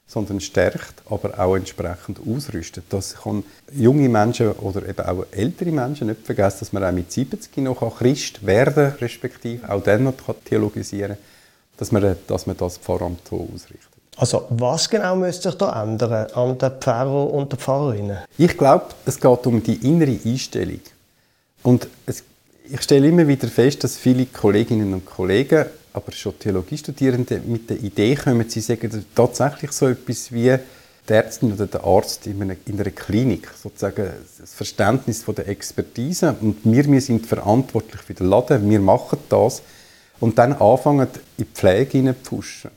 sondern 0.07 0.41
stärkt, 0.41 1.03
aber 1.09 1.39
auch 1.39 1.57
entsprechend 1.57 2.19
ausrüstet. 2.27 2.85
Das 2.91 3.15
kann 3.15 3.45
junge 3.73 4.09
Menschen 4.09 4.53
oder 4.53 4.87
eben 4.87 5.07
auch 5.07 5.25
ältere 5.31 5.73
Menschen 5.73 6.09
nicht 6.09 6.25
vergessen, 6.25 6.59
dass 6.61 6.73
man 6.73 6.85
auch 6.85 6.93
mit 6.93 7.11
70 7.11 7.57
noch 7.59 7.99
Christ 7.99 8.45
werden 8.45 8.93
respektive 9.01 9.69
auch 9.71 9.83
dann 9.83 10.05
noch 10.05 10.15
theologisieren 10.45 11.17
dass 11.77 11.93
man, 11.93 12.17
dass 12.27 12.47
man 12.47 12.57
das 12.57 12.79
Pfarramt 12.79 13.29
so 13.29 13.49
ausrichtet. 13.53 13.91
Also 14.17 14.47
was 14.49 14.89
genau 14.89 15.15
müsste 15.17 15.51
sich 15.51 15.59
da 15.59 15.83
ändern 15.83 16.31
an 16.33 16.57
den 16.57 16.71
Pfarrer 16.81 17.31
und 17.31 17.53
den 17.53 17.59
Pfarrerinnen? 17.59 18.19
Ich 18.39 18.57
glaube, 18.57 18.87
es 19.05 19.21
geht 19.21 19.47
um 19.47 19.63
die 19.63 19.75
innere 19.87 20.19
Einstellung. 20.25 20.81
Und 21.63 21.89
es, 22.07 22.23
ich 22.69 22.83
stelle 22.83 23.09
immer 23.09 23.27
wieder 23.27 23.49
fest, 23.49 23.85
dass 23.85 23.97
viele 23.97 24.27
Kolleginnen 24.27 24.93
und 24.93 25.07
Kollegen, 25.07 25.67
aber 25.93 26.13
schon 26.13 26.39
Theologiestudierende, 26.39 27.41
mit 27.47 27.71
der 27.71 27.79
Idee 27.81 28.15
kommen, 28.15 28.49
sie 28.49 28.61
sagen 28.61 29.05
tatsächlich 29.15 29.73
so 29.73 29.89
etwas 29.89 30.31
wie 30.31 30.57
der 31.09 31.25
Ärztin 31.25 31.53
oder 31.53 31.67
der 31.67 31.85
Arzt 31.85 32.27
in 32.27 32.43
einer, 32.43 32.57
in 32.67 32.81
einer 32.81 32.91
Klinik, 32.91 33.49
sozusagen 33.63 34.11
das 34.39 34.53
Verständnis 34.53 35.23
von 35.23 35.35
der 35.35 35.49
Expertise 35.49 36.35
und 36.41 36.59
wir, 36.65 36.85
wir 36.91 37.01
sind 37.01 37.27
verantwortlich 37.27 38.03
für 38.03 38.15
den 38.15 38.29
Laden, 38.29 38.69
wir 38.69 38.81
machen 38.81 39.19
das 39.29 39.63
und 40.21 40.37
dann 40.39 40.53
anfangen 40.55 41.07
in 41.37 41.45
die 41.45 41.45
Pflege 41.45 41.93
hineinzupfuschen 41.93 42.71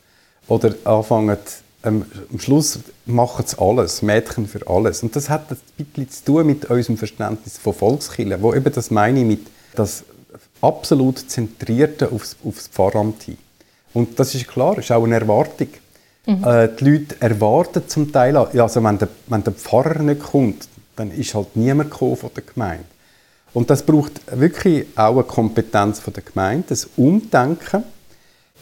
oder 0.47 0.75
anfangen, 0.83 1.37
ähm, 1.83 2.05
am 2.31 2.39
Schluss 2.39 2.79
machen 3.05 3.45
sie 3.47 3.57
alles, 3.59 4.01
Mädchen 4.01 4.47
für 4.47 4.67
alles. 4.67 5.01
Und 5.03 5.15
das 5.15 5.29
hat 5.29 5.49
ein 5.51 5.57
bisschen 5.77 6.09
zu 6.09 6.25
tun 6.25 6.47
mit 6.47 6.65
unserem 6.65 6.97
Verständnis 6.97 7.57
von 7.57 7.73
Volkskirche, 7.73 8.41
wo 8.41 8.53
eben 8.53 8.71
das 8.73 8.91
meine 8.91 9.21
ich 9.21 9.25
mit 9.25 9.47
das 9.75 10.03
absolut 10.61 11.29
zentrierte 11.29 12.11
aufs, 12.11 12.35
aufs 12.43 12.67
Pfarramt 12.67 13.23
hin. 13.23 13.37
Und 13.93 14.19
das 14.19 14.35
ist 14.35 14.47
klar, 14.47 14.75
das 14.75 14.85
ist 14.85 14.91
auch 14.91 15.03
eine 15.03 15.15
Erwartung. 15.15 15.69
Mhm. 16.25 16.43
Äh, 16.43 16.69
die 16.79 16.83
Leute 16.83 17.15
erwarten 17.21 17.83
zum 17.87 18.11
Teil, 18.11 18.35
also 18.35 18.83
wenn 18.83 18.97
der, 18.97 19.07
wenn 19.27 19.43
der 19.43 19.53
Pfarrer 19.53 19.99
nicht 19.99 20.21
kommt, 20.21 20.67
dann 20.95 21.11
ist 21.11 21.33
halt 21.33 21.55
niemand 21.55 21.93
von 21.93 22.17
der 22.35 22.43
Gemeinde. 22.43 22.85
Und 23.53 23.69
das 23.69 23.83
braucht 23.83 24.21
wirklich 24.31 24.85
auch 24.95 25.13
eine 25.13 25.23
Kompetenz 25.23 25.99
von 25.99 26.13
der 26.13 26.23
Gemeinde, 26.23 26.65
das 26.69 26.87
Umdenken. 26.97 27.83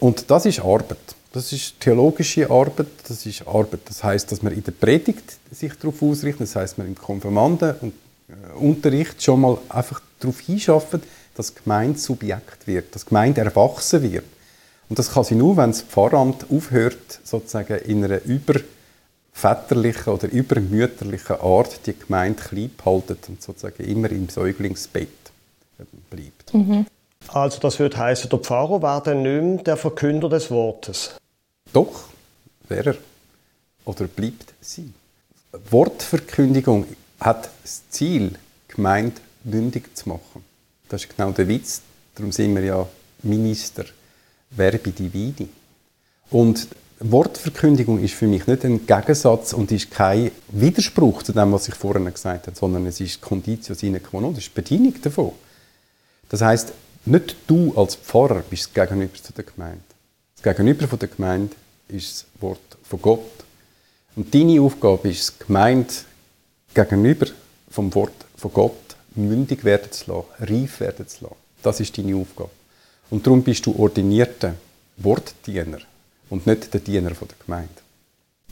Und 0.00 0.30
das 0.30 0.46
ist 0.46 0.60
Arbeit. 0.60 0.96
Das 1.38 1.52
ist 1.52 1.78
theologische 1.78 2.50
Arbeit. 2.50 2.88
Das 3.06 3.24
ist 3.24 3.46
Arbeit. 3.46 3.82
Das 3.84 4.02
heißt, 4.02 4.32
dass 4.32 4.42
man 4.42 4.52
in 4.52 4.64
der 4.64 4.72
Predigt 4.72 5.36
sich 5.52 5.72
darauf 5.74 6.02
ausrichtet. 6.02 6.40
Das 6.40 6.56
heißt, 6.56 6.78
man 6.78 6.88
im 6.88 6.96
Konfirmanden 6.96 7.76
und 7.80 7.92
äh, 8.28 8.58
Unterricht 8.58 9.22
schon 9.22 9.42
mal 9.42 9.56
einfach 9.68 10.02
darauf 10.18 10.40
hinschafft, 10.40 10.98
dass 11.36 11.54
die 11.54 11.62
Gemeinde 11.62 11.96
Subjekt 11.96 12.66
wird, 12.66 12.92
dass 12.92 13.04
die 13.04 13.10
Gemeinde 13.10 13.42
erwachsen 13.42 14.02
wird. 14.02 14.24
Und 14.88 14.98
das 14.98 15.12
kann 15.12 15.22
sie 15.22 15.36
nur, 15.36 15.56
wenn 15.56 15.70
das 15.70 15.82
Pfarramt 15.82 16.46
aufhört, 16.50 17.20
sozusagen 17.22 17.78
in 17.84 18.04
einer 18.04 18.18
überväterlichen 18.24 20.12
oder 20.12 20.28
übermütterlichen 20.28 21.36
Art 21.40 21.86
die 21.86 21.96
Gemeinde 21.96 22.42
klein 22.42 22.70
behalten 22.76 23.16
und 23.28 23.42
sozusagen 23.42 23.84
immer 23.84 24.10
im 24.10 24.28
Säuglingsbett 24.28 25.08
bleibt. 26.10 26.52
Mhm. 26.52 26.86
Also 27.28 27.60
das 27.60 27.78
würde 27.78 27.96
heißen, 27.96 28.28
der 28.28 28.40
Pfarrer 28.40 28.82
war 28.82 29.00
dann 29.04 29.22
nicht 29.22 29.42
mehr 29.42 29.62
der 29.62 29.76
Verkünder 29.76 30.28
des 30.28 30.50
Wortes? 30.50 31.14
Doch, 31.72 32.08
wäre 32.68 32.90
er. 32.90 32.96
Oder 33.84 34.06
bleibt 34.06 34.52
sie. 34.60 34.92
Wortverkündigung 35.70 36.86
hat 37.20 37.50
das 37.62 37.82
Ziel, 37.90 38.34
Gemeinde 38.68 39.20
mündig 39.44 39.96
zu 39.96 40.08
machen. 40.08 40.44
Das 40.88 41.04
ist 41.04 41.16
genau 41.16 41.30
der 41.30 41.48
Witz. 41.48 41.80
Darum 42.14 42.32
sind 42.32 42.54
wir 42.54 42.64
ja 42.64 42.86
Minister, 43.22 43.84
Verbi 44.50 44.92
Divini. 44.92 45.48
Und 46.30 46.68
Wortverkündigung 47.00 48.02
ist 48.02 48.14
für 48.14 48.26
mich 48.26 48.46
nicht 48.46 48.64
ein 48.64 48.84
Gegensatz 48.86 49.52
und 49.52 49.70
ist 49.70 49.90
kein 49.90 50.32
Widerspruch 50.48 51.22
zu 51.22 51.32
dem, 51.32 51.52
was 51.52 51.68
ich 51.68 51.74
vorhin 51.74 52.12
gesagt 52.12 52.48
habe, 52.48 52.56
sondern 52.56 52.86
es 52.86 53.00
ist 53.00 53.20
Conditio 53.20 53.74
sine 53.74 54.00
qua 54.00 54.20
non, 54.20 54.34
das 54.34 54.44
ist 54.44 54.50
die 54.50 54.60
Bedienung 54.60 54.94
davon. 55.00 55.32
Das 56.28 56.42
heißt, 56.42 56.72
nicht 57.04 57.36
du 57.46 57.72
als 57.76 57.94
Pfarrer 57.94 58.42
bist 58.50 58.74
Gegenüber 58.74 59.14
zu 59.14 59.32
der 59.32 59.44
Gemeinde. 59.44 59.87
Das 60.40 60.56
Gegenüber 60.56 60.86
von 60.86 61.00
der 61.00 61.08
Gemeinde 61.08 61.56
ist 61.88 62.26
das 62.32 62.42
Wort 62.42 62.78
von 62.84 63.02
Gott. 63.02 63.30
Und 64.14 64.32
deine 64.32 64.60
Aufgabe 64.60 65.08
ist 65.08 65.20
es, 65.20 65.38
Gemeinde 65.40 65.92
gegenüber 66.72 67.26
vom 67.68 67.92
Wort 67.96 68.24
von 68.36 68.52
Gott 68.52 68.96
mündig 69.16 69.64
werden 69.64 69.90
zu 69.90 70.12
lassen, 70.12 70.28
reif 70.38 70.78
werden 70.78 71.08
zu 71.08 71.24
lassen. 71.24 71.36
Das 71.60 71.80
ist 71.80 71.98
deine 71.98 72.14
Aufgabe. 72.14 72.50
Und 73.10 73.26
darum 73.26 73.42
bist 73.42 73.66
du 73.66 73.76
ordinierter 73.76 74.54
Wortdiener 74.98 75.80
und 76.30 76.46
nicht 76.46 76.72
der 76.72 76.80
Diener 76.82 77.10
der 77.10 77.28
Gemeinde. 77.44 77.87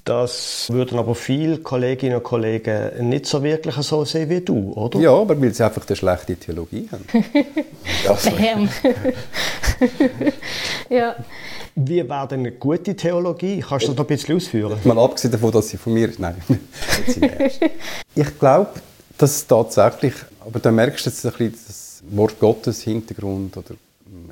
Das 0.06 0.68
würden 0.70 1.00
aber 1.00 1.16
viele 1.16 1.58
Kolleginnen 1.58 2.14
und 2.14 2.22
Kollegen 2.22 3.08
nicht 3.08 3.26
so 3.26 3.42
wirklich 3.42 3.74
so 3.74 4.04
sehen 4.04 4.30
wie 4.30 4.40
du, 4.40 4.72
oder? 4.74 5.00
Ja, 5.00 5.10
aber 5.10 5.40
weil 5.40 5.52
sie 5.52 5.64
einfach 5.64 5.84
eine 5.84 5.96
schlechte 5.96 6.36
Theologie 6.36 6.88
haben. 6.92 7.04
Bam. 8.38 8.68
ja. 10.88 11.16
Wie 11.74 12.08
wäre 12.08 12.28
denn 12.28 12.38
eine 12.38 12.52
gute 12.52 12.94
Theologie? 12.94 13.64
Kannst 13.68 13.86
du 13.86 13.88
das 13.88 13.96
noch 13.96 14.04
ein 14.04 14.06
bisschen 14.06 14.36
ausführen? 14.36 14.78
Mal 14.84 14.96
abgesehen 14.96 15.32
davon, 15.32 15.50
dass 15.50 15.70
sie 15.70 15.76
von 15.76 15.92
mir 15.92 16.08
ist. 16.08 16.20
Nein, 16.20 16.36
ich 18.14 18.38
glaube, 18.38 18.70
dass 19.18 19.44
tatsächlich, 19.44 20.14
aber 20.38 20.60
da 20.60 20.70
merkst 20.70 21.04
du 21.04 21.10
jetzt 21.10 21.26
ein 21.26 21.32
bisschen 21.32 21.58
das 21.66 22.02
Wort 22.10 22.38
Gottes 22.38 22.82
Hintergrund 22.82 23.56
oder 23.56 23.74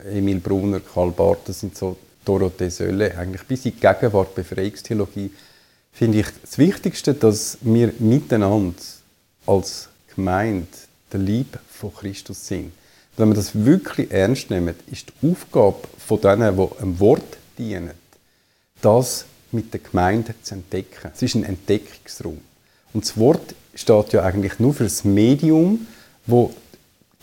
Emil 0.09 0.39
Brunner, 0.39 0.79
Karl 0.79 1.11
Barth, 1.11 1.49
das 1.49 1.59
sind 1.59 1.77
so 1.77 1.97
Dorothee 2.25 2.71
Sölle, 2.71 3.19
eigentlich 3.19 3.43
bis 3.43 3.67
in 3.67 3.73
die 3.73 3.81
Gegenwart 3.81 4.37
Befreiungstheologie, 4.37 5.33
finde 5.95 6.21
ich 6.21 6.27
das 6.43 6.59
Wichtigste, 6.59 7.15
dass 7.15 7.59
wir 7.63 7.93
miteinander 7.99 8.75
als 9.47 9.89
Gemeinde 10.15 10.67
der 11.13 11.21
Liebe 11.21 11.61
von 11.71 11.95
Christus 11.95 12.47
sind. 12.47 12.73
Wenn 13.17 13.29
wir 13.29 13.35
das 13.37 13.55
wirklich 13.55 14.11
ernst 14.11 14.51
nehmen, 14.51 14.75
ist 14.91 15.07
die 15.09 15.31
Aufgabe 15.31 15.79
von 16.05 16.21
denen, 16.21 16.57
die 16.57 16.79
einem 16.81 17.01
Wort 17.01 17.39
dienen, 17.57 17.93
das 18.83 19.25
mit 19.53 19.73
der 19.73 19.81
Gemeinde 19.81 20.35
zu 20.43 20.55
entdecken. 20.55 21.13
Es 21.15 21.23
ist 21.23 21.37
ein 21.37 21.45
Entdeckungsraum. 21.45 22.41
Und 22.93 23.05
das 23.05 23.17
Wort 23.17 23.55
steht 23.75 24.13
ja 24.13 24.23
eigentlich 24.23 24.59
nur 24.59 24.75
für 24.75 24.85
das 24.85 25.05
Medium, 25.05 25.87
wo 26.27 26.53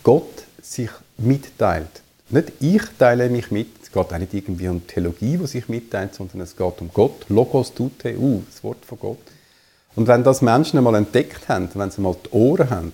Gott 0.02 0.44
sich 0.62 0.90
mitteilt. 1.18 2.02
Nicht 2.30 2.52
ich 2.60 2.82
teile 2.98 3.28
mich 3.28 3.50
mit, 3.50 3.68
es 3.92 3.94
geht 3.94 4.10
auch 4.14 4.18
nicht 4.18 4.32
irgendwie 4.32 4.68
um 4.68 4.86
Theologie, 4.86 5.36
die 5.36 5.46
sich 5.46 5.68
mitteilt, 5.68 6.14
sondern 6.14 6.40
es 6.40 6.56
geht 6.56 6.80
um 6.80 6.88
Gott. 6.94 7.26
Logos 7.28 7.74
tute, 7.74 8.16
uh, 8.18 8.42
das 8.50 8.64
Wort 8.64 8.82
von 8.86 8.98
Gott. 8.98 9.18
Und 9.94 10.06
wenn 10.06 10.24
das 10.24 10.40
Menschen 10.40 10.78
einmal 10.78 10.94
entdeckt 10.94 11.46
haben, 11.50 11.68
wenn 11.74 11.90
sie 11.90 12.00
mal 12.00 12.16
die 12.24 12.30
Ohren 12.30 12.70
haben, 12.70 12.92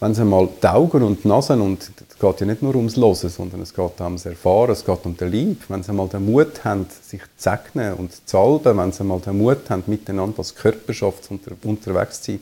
wenn 0.00 0.14
sie 0.14 0.24
mal 0.24 0.48
die 0.62 0.66
Augen 0.66 1.02
und 1.02 1.22
die 1.22 1.28
Nasen, 1.28 1.60
und 1.60 1.82
es 1.82 2.18
geht 2.18 2.40
ja 2.40 2.46
nicht 2.46 2.62
nur 2.62 2.74
ums 2.76 2.96
Losen, 2.96 3.28
sondern 3.28 3.60
es 3.60 3.74
geht 3.74 4.00
auch 4.00 4.04
ums 4.04 4.24
Erfahren, 4.24 4.70
es 4.70 4.86
geht 4.86 5.04
um 5.04 5.14
den 5.18 5.30
Lieb, 5.30 5.64
wenn 5.68 5.82
sie 5.82 5.92
mal 5.92 6.08
den 6.08 6.24
Mut 6.24 6.64
haben, 6.64 6.86
sich 7.02 7.20
zu 7.20 7.50
segnen 7.50 7.92
und 7.92 8.12
zu 8.12 8.20
salben, 8.24 8.78
wenn 8.78 8.90
sie 8.90 9.04
mal 9.04 9.20
den 9.20 9.36
Mut 9.36 9.68
haben, 9.68 9.82
miteinander 9.86 10.38
als 10.38 10.54
Körperschaft 10.54 11.30
unter, 11.30 11.52
unterwegs 11.64 12.22
zu 12.22 12.32
sein, 12.32 12.40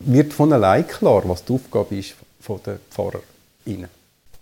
wird 0.00 0.32
von 0.32 0.52
allein 0.52 0.88
klar, 0.88 1.22
was 1.26 1.44
die 1.44 1.52
Aufgabe 1.52 1.96
ist 1.96 2.16
von 2.40 2.58
den 2.66 2.80
PfarrerInnen. 2.90 3.95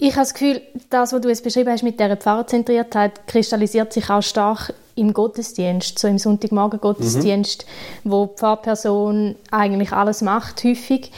Ich 0.07 0.17
habe 0.17 0.25
das 0.25 0.35
Gefühl, 0.35 0.61
das, 0.91 1.15
was 1.15 1.21
du 1.23 1.31
jetzt 1.31 1.43
beschrieben 1.43 1.71
hast 1.71 1.83
mit 1.83 1.99
dieser 1.99 2.19
Pfarrerzentriertheit, 2.19 3.27
kristallisiert 3.27 3.91
sich 3.95 4.11
auch 4.11 4.21
stark 4.21 4.75
im 4.97 5.15
Gottesdienst, 5.15 5.99
so 5.99 6.07
im 6.09 6.19
Sonntagmorgen-Gottesdienst, 6.19 7.65
mhm. 8.05 8.11
wo 8.11 8.27
die 8.27 8.37
Pfarrperson 8.37 9.35
eigentlich 9.51 9.93
alles 9.93 10.21
macht, 10.21 10.63
häufig. 10.63 11.11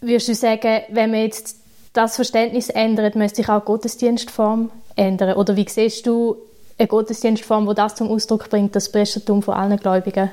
Würdest 0.00 0.28
du 0.28 0.34
sagen, 0.34 0.80
wenn 0.88 1.10
man 1.10 1.20
jetzt 1.20 1.56
das 1.92 2.16
Verständnis 2.16 2.70
ändert, 2.70 3.16
müsste 3.16 3.36
sich 3.36 3.50
auch 3.50 3.60
die 3.60 3.66
Gottesdienstform 3.66 4.70
ändern? 4.96 5.36
Oder 5.36 5.54
wie 5.54 5.68
siehst 5.68 6.06
du 6.06 6.38
eine 6.78 6.88
Gottesdienstform, 6.88 7.68
die 7.68 7.74
das 7.74 7.96
zum 7.96 8.08
Ausdruck 8.08 8.48
bringt, 8.48 8.74
das 8.74 8.90
Priestertum 8.90 9.42
von 9.42 9.52
allen 9.52 9.76
Gläubigen? 9.76 10.30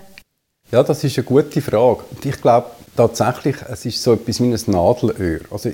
Ja, 0.72 0.84
das 0.84 1.04
ist 1.04 1.18
eine 1.18 1.26
gute 1.26 1.62
Frage. 1.62 2.06
Und 2.12 2.26
ich 2.26 2.42
glaube 2.42 2.68
tatsächlich, 2.96 3.58
es 3.70 3.86
ist 3.86 4.02
so 4.02 4.14
etwas 4.14 4.40
wie 4.40 4.54
ein 4.54 4.60
Nadelöhr. 4.68 5.42
Also 5.52 5.70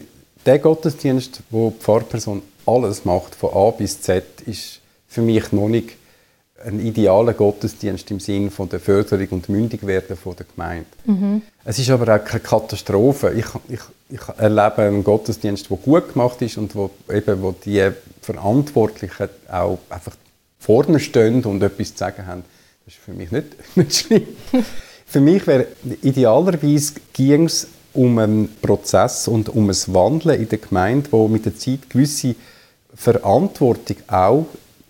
der 0.45 0.59
Gottesdienst, 0.59 1.41
wo 1.49 1.71
die 1.71 1.83
Pfarrperson 1.83 2.41
alles 2.65 3.05
macht, 3.05 3.35
von 3.35 3.53
A 3.53 3.71
bis 3.71 4.01
Z, 4.01 4.23
ist 4.45 4.79
für 5.07 5.21
mich 5.21 5.51
noch 5.51 5.67
nicht 5.67 5.91
ein 6.65 6.85
idealer 6.85 7.33
Gottesdienst 7.33 8.11
im 8.11 8.19
Sinne 8.19 8.51
von 8.51 8.67
der 8.67 8.79
Förderung 8.79 9.27
und 9.29 9.49
Mündigwerden 9.49 10.17
von 10.17 10.35
der 10.35 10.45
Gemeinde. 10.45 10.87
Mhm. 11.05 11.41
Es 11.63 11.79
ist 11.79 11.89
aber 11.89 12.15
auch 12.15 12.23
keine 12.23 12.41
Katastrophe. 12.41 13.33
Ich, 13.37 13.45
ich, 13.73 13.79
ich 14.09 14.27
erlebe 14.37 14.81
einen 14.81 15.03
Gottesdienst, 15.03 15.69
der 15.69 15.77
gut 15.77 16.13
gemacht 16.13 16.41
ist 16.41 16.57
und 16.57 16.75
wo, 16.75 16.89
eben, 17.09 17.41
wo 17.41 17.53
die 17.53 17.89
Verantwortlichen 18.21 19.29
auch 19.49 19.79
einfach 19.89 20.15
vorne 20.59 20.99
stehen 20.99 21.43
und 21.45 21.63
etwas 21.63 21.93
zu 21.93 21.99
sagen 21.99 22.27
haben. 22.27 22.43
Das 22.85 22.95
ist 22.95 23.03
für 23.03 23.13
mich 23.13 23.31
nicht, 23.31 23.47
nicht 23.75 23.95
schlimm. 23.95 24.27
für 25.05 25.21
mich 25.21 25.47
wäre 25.47 25.67
idealerweise 26.01 26.95
ging 27.13 27.45
es 27.45 27.67
um 27.99 28.17
einen 28.17 28.55
Prozess 28.61 29.27
und 29.27 29.49
um 29.49 29.69
ein 29.69 29.75
Wandeln 29.87 30.39
in 30.39 30.47
der 30.47 30.59
Gemeinde, 30.59 31.11
wo 31.11 31.27
mit 31.27 31.45
der 31.45 31.57
Zeit 31.57 31.89
gewisse 31.89 32.33
Verantwortung 32.95 33.97
auch 34.07 34.45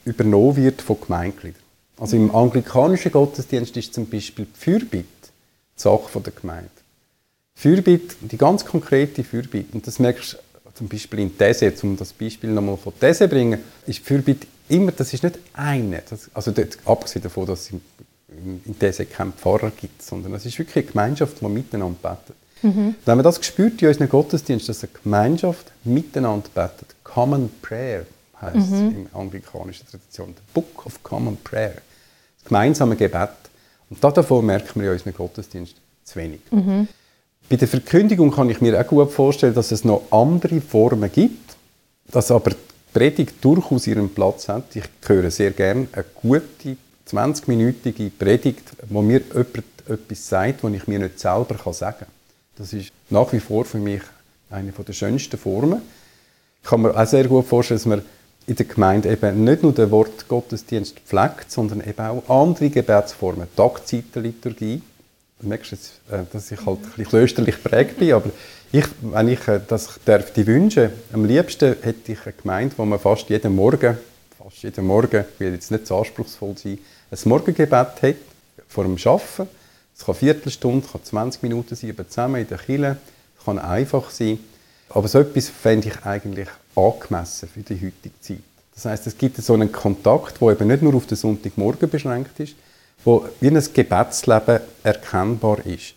übernommen 0.05 0.55
wird 0.55 0.83
von 0.83 1.01
Gemeindegliedern. 1.01 1.59
Also 1.97 2.15
im 2.15 2.33
anglikanischen 2.33 3.11
Gottesdienst 3.11 3.75
ist 3.77 3.95
zum 3.95 4.07
Beispiel 4.07 4.45
die 4.45 4.59
Fürbitte 4.59 5.05
die 5.75 5.81
Sache 5.81 6.21
der 6.21 6.33
Gemeinde. 6.33 6.69
Fürbitte, 7.55 8.15
die 8.21 8.37
ganz 8.37 8.63
konkrete 8.63 9.23
Fürbitte, 9.23 9.73
und 9.73 9.87
das 9.87 9.97
merkst 9.97 10.33
du 10.33 10.71
zum 10.75 10.87
Beispiel 10.87 11.19
in 11.19 11.35
These, 11.35 11.73
um 11.81 11.97
das 11.97 12.13
Beispiel 12.13 12.51
nochmal 12.51 12.77
von 12.77 12.93
These 12.99 13.25
zu 13.25 13.27
bringen, 13.27 13.59
ist 13.87 13.99
Fürbitte 13.99 14.45
immer, 14.69 14.91
das 14.91 15.11
ist 15.13 15.23
nicht 15.23 15.39
eine, 15.53 16.03
das, 16.07 16.29
also 16.35 16.51
dort, 16.51 16.77
abgesehen 16.85 17.23
davon, 17.23 17.47
dass 17.47 17.61
es 17.61 17.71
in, 17.71 17.81
in 18.65 18.77
These 18.77 19.07
keinen 19.07 19.33
Pfarrer 19.33 19.71
gibt, 19.71 20.03
sondern 20.03 20.35
es 20.35 20.45
ist 20.45 20.59
wirklich 20.59 20.85
eine 20.85 20.91
Gemeinschaft, 20.91 21.41
die 21.41 21.47
miteinander 21.47 21.97
betet. 22.01 22.35
Mhm. 22.61 22.95
Wenn 23.05 23.17
man 23.17 23.23
das 23.23 23.43
spürt 23.45 23.81
in 23.81 23.87
unseren 23.87 24.09
Gottesdienst, 24.09 24.69
dass 24.69 24.83
eine 24.83 24.91
Gemeinschaft 25.03 25.71
miteinander 25.83 26.49
betet, 26.53 26.95
Common 27.03 27.49
Prayer 27.61 28.05
heißt 28.41 28.55
mhm. 28.55 28.61
es 28.61 28.79
in 28.79 29.07
anglikanischen 29.13 29.87
Tradition, 29.87 30.29
the 30.35 30.53
Book 30.53 30.85
of 30.85 31.01
Common 31.03 31.37
Prayer, 31.43 31.81
das 32.37 32.45
gemeinsame 32.45 32.95
Gebet. 32.95 33.29
Und 33.89 34.03
davon 34.03 34.45
merkt 34.45 34.75
man 34.75 34.85
in 34.85 34.91
unserem 34.91 35.13
Gottesdienst 35.13 35.75
zu 36.03 36.15
wenig. 36.19 36.41
Mhm. 36.51 36.87
Bei 37.49 37.55
der 37.55 37.67
Verkündigung 37.67 38.31
kann 38.31 38.49
ich 38.49 38.61
mir 38.61 38.79
auch 38.79 38.85
gut 38.85 39.11
vorstellen, 39.11 39.55
dass 39.55 39.71
es 39.71 39.83
noch 39.83 40.03
andere 40.11 40.61
Formen 40.61 41.11
gibt, 41.11 41.55
dass 42.11 42.29
aber 42.29 42.51
die 42.51 42.57
Predigt 42.93 43.43
durchaus 43.43 43.87
ihren 43.87 44.13
Platz 44.13 44.47
hat. 44.47 44.75
Ich 44.75 44.83
höre 45.05 45.31
sehr 45.31 45.51
gerne 45.51 45.87
eine 45.91 46.05
gute 46.21 46.77
20-minütige 47.07 48.11
Predigt, 48.11 48.71
wo 48.89 49.01
mir 49.01 49.21
jemand 49.33 49.63
etwas 49.87 50.29
sagt, 50.29 50.63
was 50.63 50.73
ich 50.73 50.87
mir 50.87 50.99
nicht 50.99 51.19
selber 51.19 51.73
sagen 51.73 51.97
kann. 51.99 52.18
Das 52.59 52.73
ist 52.73 52.91
nach 53.09 53.31
wie 53.31 53.39
vor 53.39 53.63
für 53.63 53.77
mich 53.77 54.01
eine 54.49 54.71
der 54.73 54.93
schönsten 54.93 55.37
Formen. 55.37 55.81
Ich 56.61 56.69
kann 56.69 56.81
mir 56.81 56.93
auch 56.93 57.07
sehr 57.07 57.25
gut 57.25 57.47
vorstellen, 57.47 57.79
dass 57.79 57.85
man 57.85 58.01
in 58.47 58.55
der 58.57 58.65
Gemeinde 58.65 59.09
eben 59.09 59.45
nicht 59.45 59.63
nur 59.63 59.71
den 59.71 59.89
Wort 59.91 60.27
Gottesdienst 60.27 60.99
pflegt, 60.99 61.49
sondern 61.49 61.79
eben 61.79 62.01
auch 62.01 62.27
andere 62.27 62.69
Gebetsformen, 62.69 63.47
Tagzeitenliturgie. 63.55 64.81
Du 65.39 65.47
merkst 65.47 65.71
jetzt, 65.71 66.01
äh, 66.11 66.23
dass 66.33 66.51
ich 66.51 66.65
halt 66.65 66.79
ein 66.79 66.83
bisschen 66.83 67.05
klösterlich 67.05 67.63
prägt 67.63 67.97
bin, 67.97 68.11
aber 68.11 68.29
ich, 68.73 68.85
wenn 69.03 69.29
ich 69.29 69.47
äh, 69.47 69.61
das 69.65 69.97
darf 70.03 70.33
die 70.33 70.45
wünschen, 70.45 70.89
am 71.13 71.23
liebsten 71.23 71.77
hätte 71.81 72.11
ich 72.11 72.25
eine 72.25 72.33
Gemeinde, 72.33 72.75
wo 72.77 72.83
man 72.83 72.99
fast 72.99 73.29
jeden 73.29 73.55
Morgen, 73.55 73.97
fast 74.37 74.63
jeden 74.63 74.85
Morgen, 74.85 75.23
ich 75.33 75.39
will 75.39 75.53
jetzt 75.53 75.71
nicht 75.71 75.87
so 75.87 75.97
anspruchsvoll 75.97 76.57
sein, 76.57 76.77
ein 77.09 77.19
Morgengebet 77.23 77.71
hat 77.71 78.15
vor 78.67 78.83
dem 78.83 78.97
Arbeiten 78.97 79.47
es 79.99 80.05
kann 80.05 80.15
eine 80.15 80.19
Viertelstunde, 80.19 80.87
kann 80.89 81.03
20 81.03 81.43
Minuten 81.43 81.75
sein, 81.75 81.89
aber 81.89 82.07
zusammen 82.07 82.41
in 82.41 82.47
der 82.47 82.57
Kille. 82.57 82.97
Es 83.37 83.43
kann 83.43 83.59
einfach 83.59 84.09
sein. 84.09 84.39
Aber 84.87 85.09
so 85.09 85.19
etwas 85.19 85.49
fände 85.49 85.89
ich 85.89 86.05
eigentlich 86.05 86.47
angemessen 86.73 87.49
für 87.49 87.59
die 87.59 87.75
heutige 87.75 88.19
Zeit. 88.21 88.39
Das 88.73 88.85
heißt, 88.85 89.07
es 89.07 89.17
gibt 89.17 89.35
so 89.37 89.53
einen 89.53 89.73
Kontakt, 89.73 90.39
der 90.39 90.51
eben 90.51 90.69
nicht 90.69 90.83
nur 90.83 90.95
auf 90.95 91.05
den 91.05 91.17
Sonntagmorgen 91.17 91.89
beschränkt 91.89 92.39
ist, 92.39 92.55
wo 93.03 93.25
wie 93.41 93.49
ein 93.49 93.61
Gebetsleben 93.73 94.61
erkennbar 94.83 95.65
ist. 95.65 95.95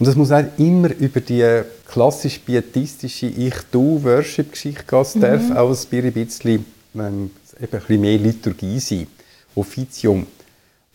Und 0.00 0.08
das 0.08 0.16
muss 0.16 0.32
auch 0.32 0.44
immer 0.58 0.92
über 0.96 1.20
die 1.20 1.62
klassisch 1.86 2.40
pietistische 2.40 3.26
Ich-Du-Worship-Geschichte 3.26 4.82
gehen. 4.84 5.00
Es 5.00 5.14
mhm. 5.14 5.20
darf 5.20 5.50
auch 5.52 5.70
ein 5.70 6.12
bisschen, 6.12 6.66
ähm, 6.96 6.96
eben 6.96 7.30
ein 7.60 7.68
bisschen 7.70 8.00
mehr 8.00 8.18
Liturgie 8.18 8.80
sein. 8.80 9.06
Offizium. 9.54 10.26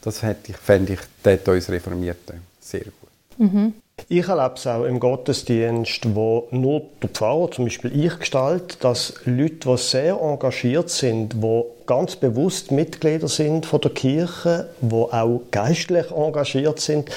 Das 0.02 0.20
fände 0.20 0.94
ich 0.94 1.00
dort 1.24 1.48
uns 1.48 1.70
Reformierten 1.70 2.42
sehr 2.60 2.82
gut. 2.86 3.12
Mhm. 3.38 3.74
Ich 4.10 4.28
erlebe 4.28 4.56
es 4.56 4.66
auch 4.66 4.84
im 4.84 5.00
Gottesdienst, 5.00 6.16
wo 6.16 6.48
nur 6.52 6.84
der 7.02 7.10
Pfarrer, 7.10 7.52
zum 7.52 7.66
Beispiel 7.66 8.06
ich, 8.06 8.18
gestalte, 8.18 8.78
dass 8.80 9.14
Leute, 9.26 9.70
die 9.70 9.78
sehr 9.78 10.20
engagiert 10.20 10.90
sind, 10.90 11.34
die 11.34 11.64
ganz 11.86 12.16
bewusst 12.16 12.72
Mitglieder 12.72 13.28
sind 13.28 13.66
von 13.66 13.82
der 13.82 13.92
Kirche, 13.92 14.70
die 14.82 14.94
auch 14.94 15.42
geistlich 15.52 16.10
engagiert 16.12 16.80
sind, 16.80 17.10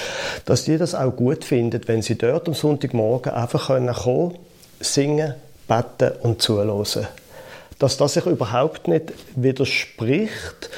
dass 0.44 0.64
die 0.64 0.76
das 0.76 0.94
auch 0.94 1.16
gut 1.16 1.44
finden, 1.44 1.80
wenn 1.86 2.02
sie 2.02 2.16
dort 2.16 2.48
am 2.48 2.54
Sonntagmorgen 2.54 3.32
einfach 3.32 3.68
kommen 3.68 3.94
können, 3.94 4.38
singen, 4.80 5.34
beten 5.66 6.12
und 6.22 6.42
zuhören. 6.42 7.06
Dass 7.78 7.96
das 7.96 8.14
sich 8.14 8.26
überhaupt 8.26 8.88
nicht 8.88 9.12
widerspricht, 9.34 10.70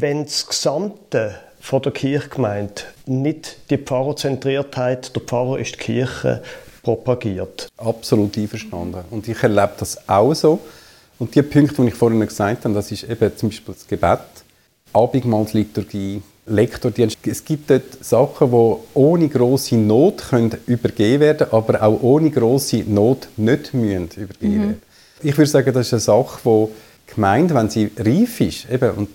wenn 0.00 0.24
das 0.24 0.46
Gesamte 0.46 1.34
von 1.60 1.82
der 1.82 1.92
Kirchgemeinde 1.92 2.82
nicht 3.04 3.58
die 3.68 3.76
Pfarrerzentriertheit, 3.76 5.14
der 5.14 5.22
Pfarrer 5.22 5.58
ist 5.58 5.74
die 5.74 5.78
Kirche, 5.78 6.42
propagiert. 6.82 7.68
Absolut 7.76 8.36
einverstanden. 8.38 9.04
Und 9.10 9.28
ich 9.28 9.40
erlebe 9.42 9.72
das 9.78 10.08
auch 10.08 10.34
so. 10.34 10.58
Und 11.18 11.34
die 11.34 11.42
Punkte, 11.42 11.82
die 11.82 11.88
ich 11.88 11.94
vorhin 11.94 12.20
gesagt 12.20 12.64
habe, 12.64 12.74
das 12.74 12.90
ist 12.90 13.04
eben 13.04 13.36
zum 13.36 13.50
Beispiel 13.50 13.74
das 13.74 13.86
Gebet, 13.86 14.18
Abendmahlsliturgie, 14.94 16.22
Lektordienst. 16.46 17.18
Es 17.24 17.44
gibt 17.44 17.70
dort 17.70 18.02
Sachen, 18.02 18.50
die 18.50 18.76
ohne 18.94 19.28
große 19.28 19.76
Not 19.76 20.24
können 20.30 20.56
übergeben 20.66 21.20
werden 21.20 21.46
aber 21.52 21.80
auch 21.82 22.02
ohne 22.02 22.30
große 22.30 22.78
Not 22.78 23.28
nicht 23.36 23.74
müssen 23.74 24.08
übergeben 24.16 24.56
mhm. 24.56 24.60
werden. 24.60 24.82
Ich 25.22 25.36
würde 25.36 25.50
sagen, 25.50 25.72
das 25.72 25.86
ist 25.86 25.92
eine 25.92 26.00
Sache, 26.00 26.40
die 26.44 26.66
die 27.08 27.14
Gemeinde, 27.14 27.54
wenn 27.54 27.68
sie 27.68 27.90
reif 27.96 28.40
ist, 28.40 28.68
eben, 28.70 28.90
und 28.92 29.08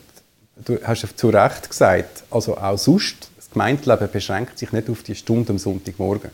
du 0.66 0.80
hast 0.84 1.04
ja 1.04 1.10
zu 1.16 1.30
Recht 1.30 1.70
gesagt, 1.70 2.24
also 2.32 2.58
auch 2.58 2.78
sonst, 2.78 3.30
das 3.36 3.50
Gemeindeleben 3.50 4.10
beschränkt 4.12 4.58
sich 4.60 4.72
nicht 4.72 4.90
auf 4.90 5.04
die 5.04 5.16
Stunde 5.16 5.52
am 5.52 5.58
Sonntagmorgen. 5.58 6.32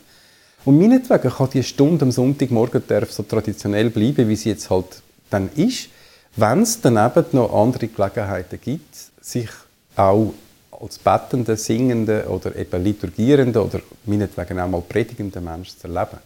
Und 0.64 0.78
meinetwegen 0.78 1.30
kann 1.30 1.50
die 1.52 1.62
Stunde 1.62 2.04
am 2.04 2.10
Sonntagmorgen 2.10 2.82
darf 2.86 3.12
so 3.12 3.22
traditionell 3.22 3.90
bleiben, 3.90 4.28
wie 4.28 4.36
sie 4.36 4.50
jetzt 4.50 4.70
halt 4.70 5.02
dann 5.30 5.50
ist. 5.56 5.88
wenn 6.36 6.62
es 6.62 6.80
daneben 6.80 7.26
noch 7.32 7.54
andere 7.54 7.86
Gelegenheiten 7.86 8.58
gibt, 8.60 8.94
sich 9.20 9.48
auch 9.94 10.34
als 10.80 10.98
bettende, 10.98 11.56
singende 11.56 12.26
oder 12.28 12.56
eben 12.56 12.82
liturgierende 12.82 13.64
oder 13.64 13.80
meinetwegen 14.04 14.58
auch 14.58 14.68
mal 14.68 14.80
predigende 14.80 15.40
Mensch 15.40 15.76
zu 15.76 15.86
erleben. 15.86 16.18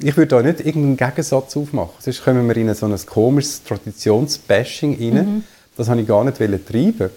Ich 0.00 0.16
würde 0.16 0.36
da 0.36 0.42
nicht 0.42 0.58
irgendeinen 0.58 0.96
Gegensatz 0.96 1.56
aufmachen. 1.56 1.94
Sonst 2.00 2.24
kommen 2.24 2.48
wir 2.48 2.56
in 2.56 2.74
so 2.74 2.86
ein 2.86 3.06
komisches 3.06 3.62
Traditionsbashing 3.62 4.98
rein. 4.98 5.14
Mhm. 5.14 5.44
Das 5.76 5.88
habe 5.88 6.00
ich 6.00 6.08
gar 6.08 6.24
nicht 6.24 6.38
treiben 6.38 7.10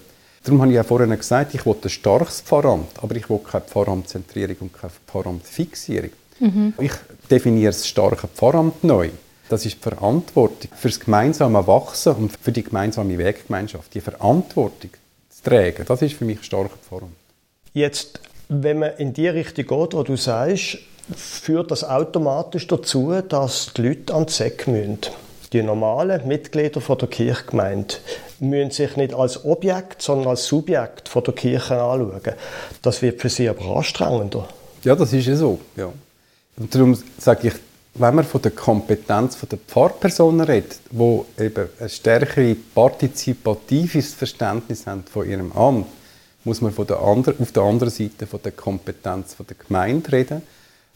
Darum 0.47 0.61
habe 0.61 0.71
ich 0.71 0.77
ja 0.77 0.83
vorhin 0.83 1.09
gesagt, 1.09 1.53
ich 1.55 1.65
will 1.65 1.75
ein 1.83 1.89
starkes 1.89 2.39
Pfarramt, 2.39 3.03
aber 3.03 3.17
ich 3.17 3.29
will 3.29 3.39
keine 3.39 3.65
Pfarramtzentrierung 3.65 4.55
und 4.61 4.73
keine 4.73 4.93
Pfarramtfixierung. 5.05 6.11
Mhm. 6.39 6.73
Ich 6.79 6.93
definiere 7.29 7.71
das 7.71 7.85
starke 7.85 8.29
Pfarramt 8.29 8.81
neu. 8.81 9.09
Das 9.49 9.65
ist 9.65 9.75
die 9.75 9.81
Verantwortung 9.81 10.71
für 10.73 10.87
das 10.87 11.01
gemeinsame 11.01 11.67
Wachsen 11.67 12.15
und 12.15 12.31
für 12.41 12.53
die 12.53 12.63
gemeinsame 12.63 13.17
Weggemeinschaft. 13.17 13.93
Die 13.93 13.99
Verantwortung 13.99 14.91
zu 15.29 15.43
tragen, 15.43 15.83
das 15.85 16.01
ist 16.01 16.15
für 16.15 16.23
mich 16.23 16.41
starke 16.43 16.77
Pfarramt. 16.77 17.11
Jetzt, 17.73 18.21
wenn 18.47 18.79
man 18.79 18.95
in 18.99 19.11
die 19.11 19.27
Richtung 19.27 19.67
geht, 19.67 19.93
wo 19.93 20.03
du 20.03 20.15
sagst, 20.15 20.77
führt 21.13 21.71
das 21.71 21.83
automatisch 21.83 22.67
dazu, 22.67 23.21
dass 23.27 23.73
die 23.75 23.81
Leute 23.81 24.13
an 24.13 24.27
die 24.27 24.31
Säcke 24.31 24.71
müssen. 24.71 24.99
Die 25.53 25.63
normalen 25.63 26.27
Mitglieder 26.27 26.81
von 26.81 26.97
der 26.97 27.07
Kirchgemeinde 27.07 27.95
müssen 28.39 28.71
sich 28.71 28.97
nicht 28.97 29.13
als 29.13 29.45
Objekt, 29.45 30.01
sondern 30.01 30.29
als 30.29 30.45
Subjekt 30.45 31.07
von 31.07 31.23
der 31.23 31.33
Kirche 31.33 31.81
anschauen. 31.81 32.33
Das 32.81 33.01
wird 33.01 33.21
für 33.21 33.29
sie 33.29 33.47
aber 33.47 33.77
anstrengender. 33.77 34.47
Ja, 34.83 34.95
das 34.95 35.13
ist 35.13 35.25
ja 35.25 35.35
so. 35.35 35.59
Ja. 35.77 35.89
Und 36.57 36.73
darum 36.75 36.97
sage 37.17 37.47
ich, 37.47 37.53
wenn 37.93 38.15
man 38.15 38.25
von 38.25 38.41
der 38.41 38.51
Kompetenz 38.51 39.37
der 39.39 39.57
Pfarrpersonen 39.57 40.41
redet, 40.41 40.79
die 40.91 41.21
eben 41.39 41.69
ein 41.79 41.89
stärkeres 41.89 42.57
partizipatives 42.75 44.13
Verständnis 44.13 44.85
haben 44.85 45.03
von 45.11 45.27
ihrem 45.27 45.51
Amt, 45.53 45.87
muss 46.43 46.61
man 46.61 46.71
von 46.71 46.87
der 46.87 46.99
anderen, 46.99 47.39
auf 47.39 47.51
der 47.51 47.63
anderen 47.63 47.89
Seite 47.89 48.27
von 48.27 48.41
der 48.43 48.51
Kompetenz 48.51 49.35
der 49.37 49.55
Gemeinde 49.55 50.11
reden, 50.11 50.41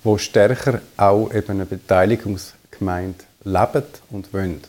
wo 0.04 0.18
stärker 0.18 0.82
auch 0.98 1.34
eben 1.34 1.52
eine 1.52 1.66
Beteiligungsgemeinde 1.66 3.26
leben 3.44 3.84
und 4.10 4.34
wollen. 4.34 4.62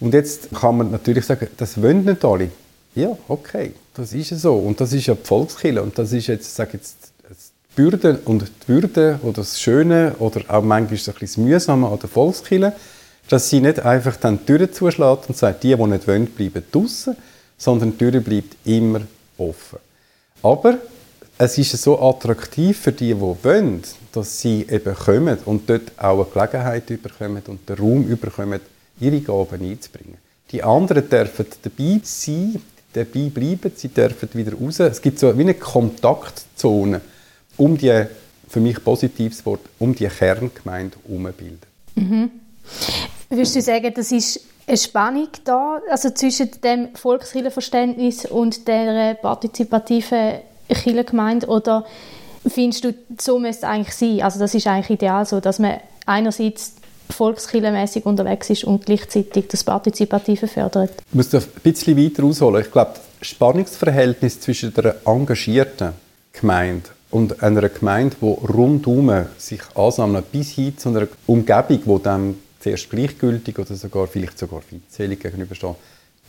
Und 0.00 0.14
jetzt 0.14 0.50
kann 0.52 0.78
man 0.78 0.90
natürlich 0.90 1.26
sagen, 1.26 1.48
das 1.56 1.80
wollen 1.80 2.04
nicht 2.04 2.24
alle. 2.24 2.50
Ja, 2.94 3.16
okay, 3.28 3.72
das 3.94 4.12
ist 4.12 4.30
so. 4.40 4.54
Und 4.56 4.80
das 4.80 4.92
ist 4.92 5.06
ja 5.06 5.14
die 5.14 5.24
Volkskirche. 5.24 5.82
Und 5.82 5.98
das 5.98 6.12
ist 6.12 6.26
jetzt, 6.26 6.54
sage 6.54 6.72
jetzt, 6.74 7.12
die 7.28 7.76
Bürde 7.76 8.20
und 8.24 8.42
die 8.42 8.68
Würde 8.68 9.20
oder 9.22 9.34
das 9.34 9.60
Schöne 9.60 10.14
oder 10.18 10.40
auch 10.48 10.62
manchmal 10.62 10.80
ein 10.82 10.88
bisschen 10.88 11.14
das 11.20 11.36
Mühsame 11.36 11.86
an 11.86 11.98
der 11.98 12.08
Volkskirche, 12.08 12.72
dass 13.28 13.48
sie 13.48 13.60
nicht 13.60 13.80
einfach 13.80 14.16
dann 14.16 14.38
die 14.38 14.46
Türen 14.46 14.72
zuschlägt 14.72 15.28
und 15.28 15.36
sagt, 15.36 15.62
die, 15.62 15.76
die 15.76 15.86
nicht 15.86 16.08
wollen, 16.08 16.26
bleiben 16.26 16.64
draußen, 16.72 17.16
sondern 17.56 17.96
die 17.96 18.10
Tür 18.10 18.20
bleibt 18.20 18.56
immer 18.64 19.02
offen. 19.38 19.78
Aber 20.42 20.78
es 21.38 21.56
ist 21.58 21.80
so 21.80 22.00
attraktiv 22.00 22.78
für 22.78 22.92
die, 22.92 23.14
die 23.14 23.20
wollen, 23.20 23.82
dass 24.12 24.40
sie 24.40 24.66
eben 24.68 24.94
kommen 24.94 25.38
und 25.44 25.68
dort 25.68 25.92
auch 25.96 26.34
eine 26.34 26.48
Gelegenheit 26.48 26.86
bekommen 27.02 27.42
und 27.46 27.68
den 27.68 27.76
Raum 27.76 28.18
bekommen, 28.18 28.60
ihre 29.00 29.20
Gaben 29.20 29.62
einzubringen. 29.62 30.18
Die 30.52 30.62
anderen 30.62 31.08
dürfen 31.08 31.46
dabei 31.62 32.00
sein, 32.02 32.60
dabei 32.92 33.30
bleiben, 33.32 33.72
sie 33.74 33.88
dürfen 33.88 34.28
wieder 34.34 34.54
raus. 34.54 34.80
Es 34.80 35.00
gibt 35.00 35.18
so 35.18 35.36
wie 35.36 35.42
eine 35.42 35.54
Kontaktzone 35.54 37.00
um 37.56 37.76
die, 37.76 38.06
für 38.48 38.60
mich 38.60 38.82
positives 38.82 39.44
Wort, 39.46 39.60
um 39.78 39.94
die 39.94 40.08
Kerngemeinde 40.08 40.96
herum 41.06 41.28
bilden. 41.36 41.60
Mhm. 41.94 42.30
Würdest 43.28 43.54
du 43.54 43.62
sagen, 43.62 43.92
das 43.94 44.10
ist 44.10 44.40
eine 44.66 44.76
Spannung 44.76 45.28
da, 45.44 45.80
also 45.90 46.10
zwischen 46.10 46.50
dem 46.62 46.94
Volkskirchenverständnis 46.94 48.26
und 48.26 48.66
der 48.66 49.14
partizipativen 49.14 50.40
Kirchengemeinde 50.68 51.46
oder 51.46 51.84
findest 52.50 52.84
du, 52.84 52.94
so 53.18 53.38
müsste 53.38 53.66
es 53.66 53.72
eigentlich 53.72 53.94
sein? 53.94 54.22
Also 54.22 54.38
das 54.38 54.54
ist 54.54 54.66
eigentlich 54.66 54.90
ideal 54.90 55.24
so, 55.24 55.40
dass 55.40 55.58
man 55.58 55.76
einerseits 56.06 56.74
volkskirchenmäßig 57.10 58.06
unterwegs 58.06 58.50
ist 58.50 58.64
und 58.64 58.86
gleichzeitig 58.86 59.48
das 59.48 59.64
Partizipative 59.64 60.46
fördert. 60.46 60.92
Ich 61.08 61.14
muss 61.14 61.34
ein 61.34 61.42
bisschen 61.62 61.96
weiter 61.96 62.24
ausholen. 62.24 62.62
Ich 62.64 62.70
glaube, 62.70 62.92
das 62.94 63.28
Spannungsverhältnis 63.28 64.40
zwischen 64.40 64.72
der 64.74 64.96
engagierten 65.04 65.92
Gemeinde 66.32 66.88
und 67.10 67.42
einer 67.42 67.68
Gemeinde, 67.68 68.16
die 68.20 68.26
rundum 68.26 69.26
sich 69.36 69.62
ansammelt, 69.74 70.30
bis 70.30 70.50
hin 70.50 70.78
zu 70.78 70.90
einer 70.90 71.08
Umgebung, 71.26 71.98
die 71.98 72.02
dann 72.02 72.36
zuerst 72.60 72.90
gleichgültig 72.90 73.58
oder 73.58 73.74
sogar 73.74 74.06
vielleicht 74.06 74.38
sogar 74.38 74.60
feindselig 74.60 75.20
gegenübersteht, 75.20 75.74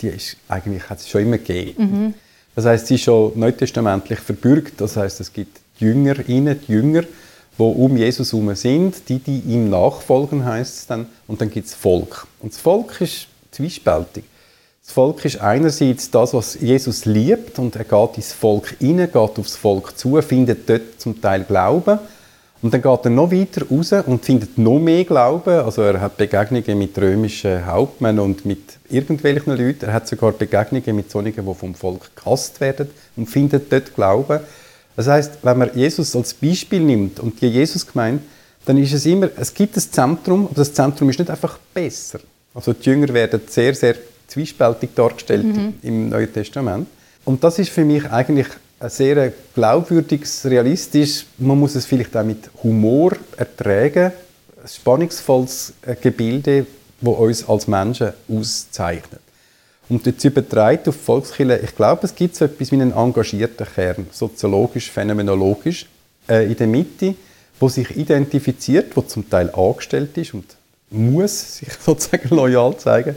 die 0.02 0.08
ist 0.08 0.38
eigentlich 0.48 0.90
hat 0.90 1.00
es 1.00 1.10
schon 1.10 1.22
immer 1.22 1.38
gegeben. 1.38 1.84
Mhm. 1.84 2.14
Das 2.56 2.66
heißt, 2.66 2.88
sie 2.88 2.96
ist 2.96 3.04
schon 3.04 3.32
neutestamentlich 3.36 4.20
verbürgt. 4.20 4.82
Das 4.82 4.98
heißt, 4.98 5.22
es 5.22 5.32
gibt 5.32 5.60
Jüngerinnen, 5.82 6.60
die 6.68 6.72
Jünger, 6.72 7.02
die 7.02 7.64
um 7.64 7.98
Jesus 7.98 8.32
herum 8.32 8.54
sind, 8.56 9.10
die, 9.10 9.20
die 9.20 9.40
ihm 9.40 9.70
nachfolgen, 9.70 10.46
heißt 10.46 10.78
es 10.80 10.88
dann. 10.88 11.08
Und 11.28 11.42
dann 11.42 11.50
gibt 11.50 11.68
es 11.68 11.74
Volk. 11.74 12.28
Und 12.40 12.54
das 12.54 12.60
Volk 12.60 13.02
ist 13.02 13.28
zwiespältig. 13.52 14.24
Das 14.84 14.94
Volk 14.94 15.24
ist 15.26 15.40
einerseits 15.40 16.10
das, 16.10 16.34
was 16.34 16.60
Jesus 16.60 17.06
liebt 17.06 17.60
und 17.60 17.76
er 17.76 17.84
geht 17.84 18.18
ins 18.18 18.34
Volk 18.34 18.76
hinein, 18.80 19.08
geht 19.08 19.16
aufs 19.16 19.56
Volk 19.56 19.98
zu, 19.98 20.22
findet 20.22 20.68
dort 20.68 21.00
zum 21.00 21.22
Teil 21.22 21.44
Glauben 21.44 22.00
und 22.62 22.74
dann 22.74 22.82
geht 22.82 23.06
er 23.06 23.10
noch 23.10 23.32
weiter 23.32 23.66
raus 23.70 23.92
und 24.06 24.24
findet 24.24 24.58
noch 24.58 24.80
mehr 24.80 25.04
Glauben. 25.04 25.54
Also 25.60 25.82
er 25.82 26.00
hat 26.00 26.18
Begegnungen 26.18 26.78
mit 26.78 26.96
römischen 26.98 27.66
Hauptmännern 27.66 28.26
und 28.26 28.46
mit 28.46 28.78
irgendwelchen 28.90 29.58
Leuten. 29.58 29.86
Er 29.86 29.94
hat 29.94 30.08
sogar 30.08 30.32
Begegnungen 30.32 30.96
mit 30.96 31.10
solchen, 31.10 31.46
die 31.46 31.54
vom 31.56 31.74
Volk 31.74 32.16
gehasst 32.16 32.62
werden 32.62 32.90
und 33.16 33.28
findet 33.28 33.72
dort 33.72 33.96
Glauben. 33.96 34.42
Das 34.96 35.08
heißt, 35.08 35.40
wenn 35.42 35.58
man 35.58 35.72
Jesus 35.74 36.16
als 36.16 36.34
Beispiel 36.34 36.82
nimmt 36.82 37.20
und 37.20 37.42
die 37.42 37.48
Jesus 37.48 37.86
gemeint, 37.86 38.22
dann 38.66 38.78
ist 38.78 38.94
es 38.94 39.06
immer, 39.06 39.30
es 39.38 39.54
gibt 39.54 39.76
ein 39.76 39.82
Zentrum, 39.82 40.46
aber 40.46 40.56
das 40.56 40.74
Zentrum 40.74 41.10
ist 41.10 41.20
nicht 41.20 41.30
einfach 41.30 41.58
besser. 41.74 42.20
Also 42.54 42.74
die 42.74 42.90
Jünger 42.90 43.14
werden 43.14 43.42
sehr, 43.48 43.74
sehr 43.74 43.96
zwiespältig 44.28 44.92
dargestellt 44.96 45.46
mhm. 45.46 45.74
im 45.82 46.10
Neuen 46.10 46.32
Testament. 46.32 46.88
Und 47.26 47.44
das 47.44 47.60
ist 47.60 47.70
für 47.70 47.86
mich 47.86 48.06
eigentlich 48.10 48.48
ein 48.80 48.90
sehr 48.90 49.32
glaubwürdiges, 49.54 50.46
realistisch, 50.46 51.26
man 51.38 51.60
muss 51.60 51.76
es 51.76 51.86
vielleicht 51.86 52.16
auch 52.18 52.24
mit 52.24 52.50
Humor 52.64 53.14
ertragen, 53.38 54.12
ein 54.62 54.68
spannungsvolles 54.68 55.74
Gebilde, 56.02 56.66
das 57.00 57.16
uns 57.16 57.48
als 57.48 57.68
Menschen 57.68 58.14
auszeichnet. 58.28 59.22
Und 59.92 60.06
jetzt 60.06 60.24
übertreibt 60.24 60.88
auf 60.88 60.96
Volkskirche, 60.96 61.58
ich 61.58 61.76
glaube, 61.76 62.06
es 62.06 62.16
gibt 62.16 62.38
so 62.38 62.46
etwas 62.46 62.72
wie 62.72 62.76
einen 62.76 62.94
engagierten 62.94 63.68
Kern, 63.76 64.08
soziologisch, 64.10 64.90
phänomenologisch, 64.90 65.86
äh, 66.30 66.46
in 66.46 66.56
der 66.56 66.68
Mitte, 66.68 67.14
wo 67.60 67.68
sich 67.68 67.98
identifiziert, 67.98 68.96
wo 68.96 69.02
zum 69.02 69.30
Teil 69.30 69.50
angestellt 69.54 70.18
ist 70.18 70.34
und 70.34 70.46
muss 70.92 71.58
sich 71.58 71.68
sozusagen 71.86 72.34
loyal 72.34 72.78
zeigen. 72.78 73.16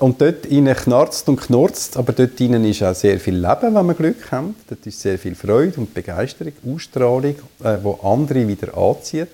Und 0.00 0.22
dort 0.22 0.46
innen 0.46 0.74
knarzt 0.74 1.28
und 1.28 1.38
knurzt, 1.38 1.98
aber 1.98 2.14
dort 2.14 2.40
innen 2.40 2.64
ist 2.64 2.82
auch 2.82 2.94
sehr 2.94 3.20
viel 3.20 3.34
Leben, 3.34 3.74
wenn 3.74 3.84
man 3.84 3.94
Glück 3.94 4.32
hat. 4.32 4.54
Dort 4.70 4.86
ist 4.86 4.98
sehr 4.98 5.18
viel 5.18 5.34
Freude 5.34 5.78
und 5.78 5.92
Begeisterung, 5.92 6.54
Ausstrahlung, 6.66 7.34
äh, 7.62 7.76
wo 7.82 7.92
andere 8.02 8.48
wieder 8.48 8.74
anzieht. 8.74 9.28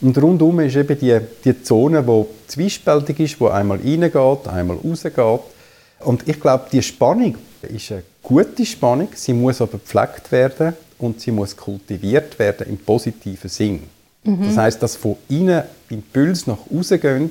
Und 0.00 0.20
rundum 0.20 0.58
ist 0.58 0.74
eben 0.74 0.98
die, 0.98 1.16
die 1.44 1.62
Zone, 1.62 2.02
die 2.02 2.24
zwiespältig 2.48 3.20
ist, 3.20 3.40
wo 3.40 3.46
einmal 3.46 3.78
reingeht, 3.78 4.48
einmal 4.48 4.78
rausgeht 4.78 5.57
und 6.00 6.28
ich 6.28 6.40
glaube, 6.40 6.66
die 6.70 6.82
Spannung 6.82 7.36
ist 7.62 7.92
eine 7.92 8.02
gute 8.22 8.64
Spannung, 8.64 9.08
sie 9.14 9.32
muss 9.32 9.60
aber 9.60 9.72
gepflegt 9.72 10.30
werden 10.30 10.74
und 10.98 11.20
sie 11.20 11.30
muss 11.30 11.56
kultiviert 11.56 12.38
werden 12.38 12.68
im 12.68 12.78
positiven 12.78 13.50
Sinn. 13.50 13.82
Mhm. 14.24 14.44
Das 14.44 14.56
heißt, 14.56 14.82
dass 14.82 14.96
von 14.96 15.16
innen 15.28 15.62
Impuls 15.90 16.46
nach 16.46 16.58
außen 16.72 17.00
gehen, 17.00 17.30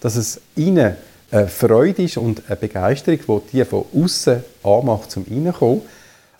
dass 0.00 0.16
es 0.16 0.40
innen 0.56 0.96
eine 1.30 1.48
Freude 1.48 2.04
ist 2.04 2.16
und 2.16 2.42
eine 2.46 2.56
Begeisterung, 2.56 3.42
die 3.52 3.58
die 3.58 3.64
von 3.64 3.84
außen 3.94 4.42
anmacht, 4.62 5.10
zum 5.10 5.24
reinkommen, 5.30 5.82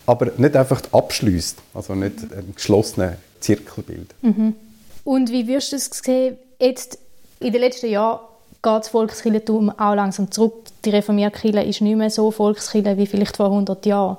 aber 0.05 0.31
nicht 0.37 0.55
einfach 0.55 0.81
abschließt, 0.91 1.57
also 1.73 1.93
nicht 1.93 2.15
einen 2.33 2.55
geschlossenen 2.55 3.17
Zirkel 3.39 3.83
bildet. 3.83 4.15
Mhm. 4.21 4.55
Und 5.03 5.31
wie 5.31 5.47
wirst 5.47 5.71
du 5.71 5.75
es 5.75 5.85
sehen, 5.85 6.37
jetzt 6.59 6.97
in 7.39 7.53
den 7.53 7.61
letzten 7.61 7.89
Jahren 7.89 8.19
geht 8.61 8.79
das 8.79 8.89
Volkskirchentum 8.89 9.69
auch 9.69 9.95
langsam 9.95 10.31
zurück. 10.31 10.53
Die 10.85 10.89
reformierte 10.89 11.39
Kirche 11.39 11.61
ist 11.61 11.81
nicht 11.81 11.95
mehr 11.95 12.09
so 12.09 12.31
Volkskirche 12.31 12.97
wie 12.97 13.05
vielleicht 13.05 13.37
vor 13.37 13.47
100 13.47 13.85
Jahren. 13.85 14.17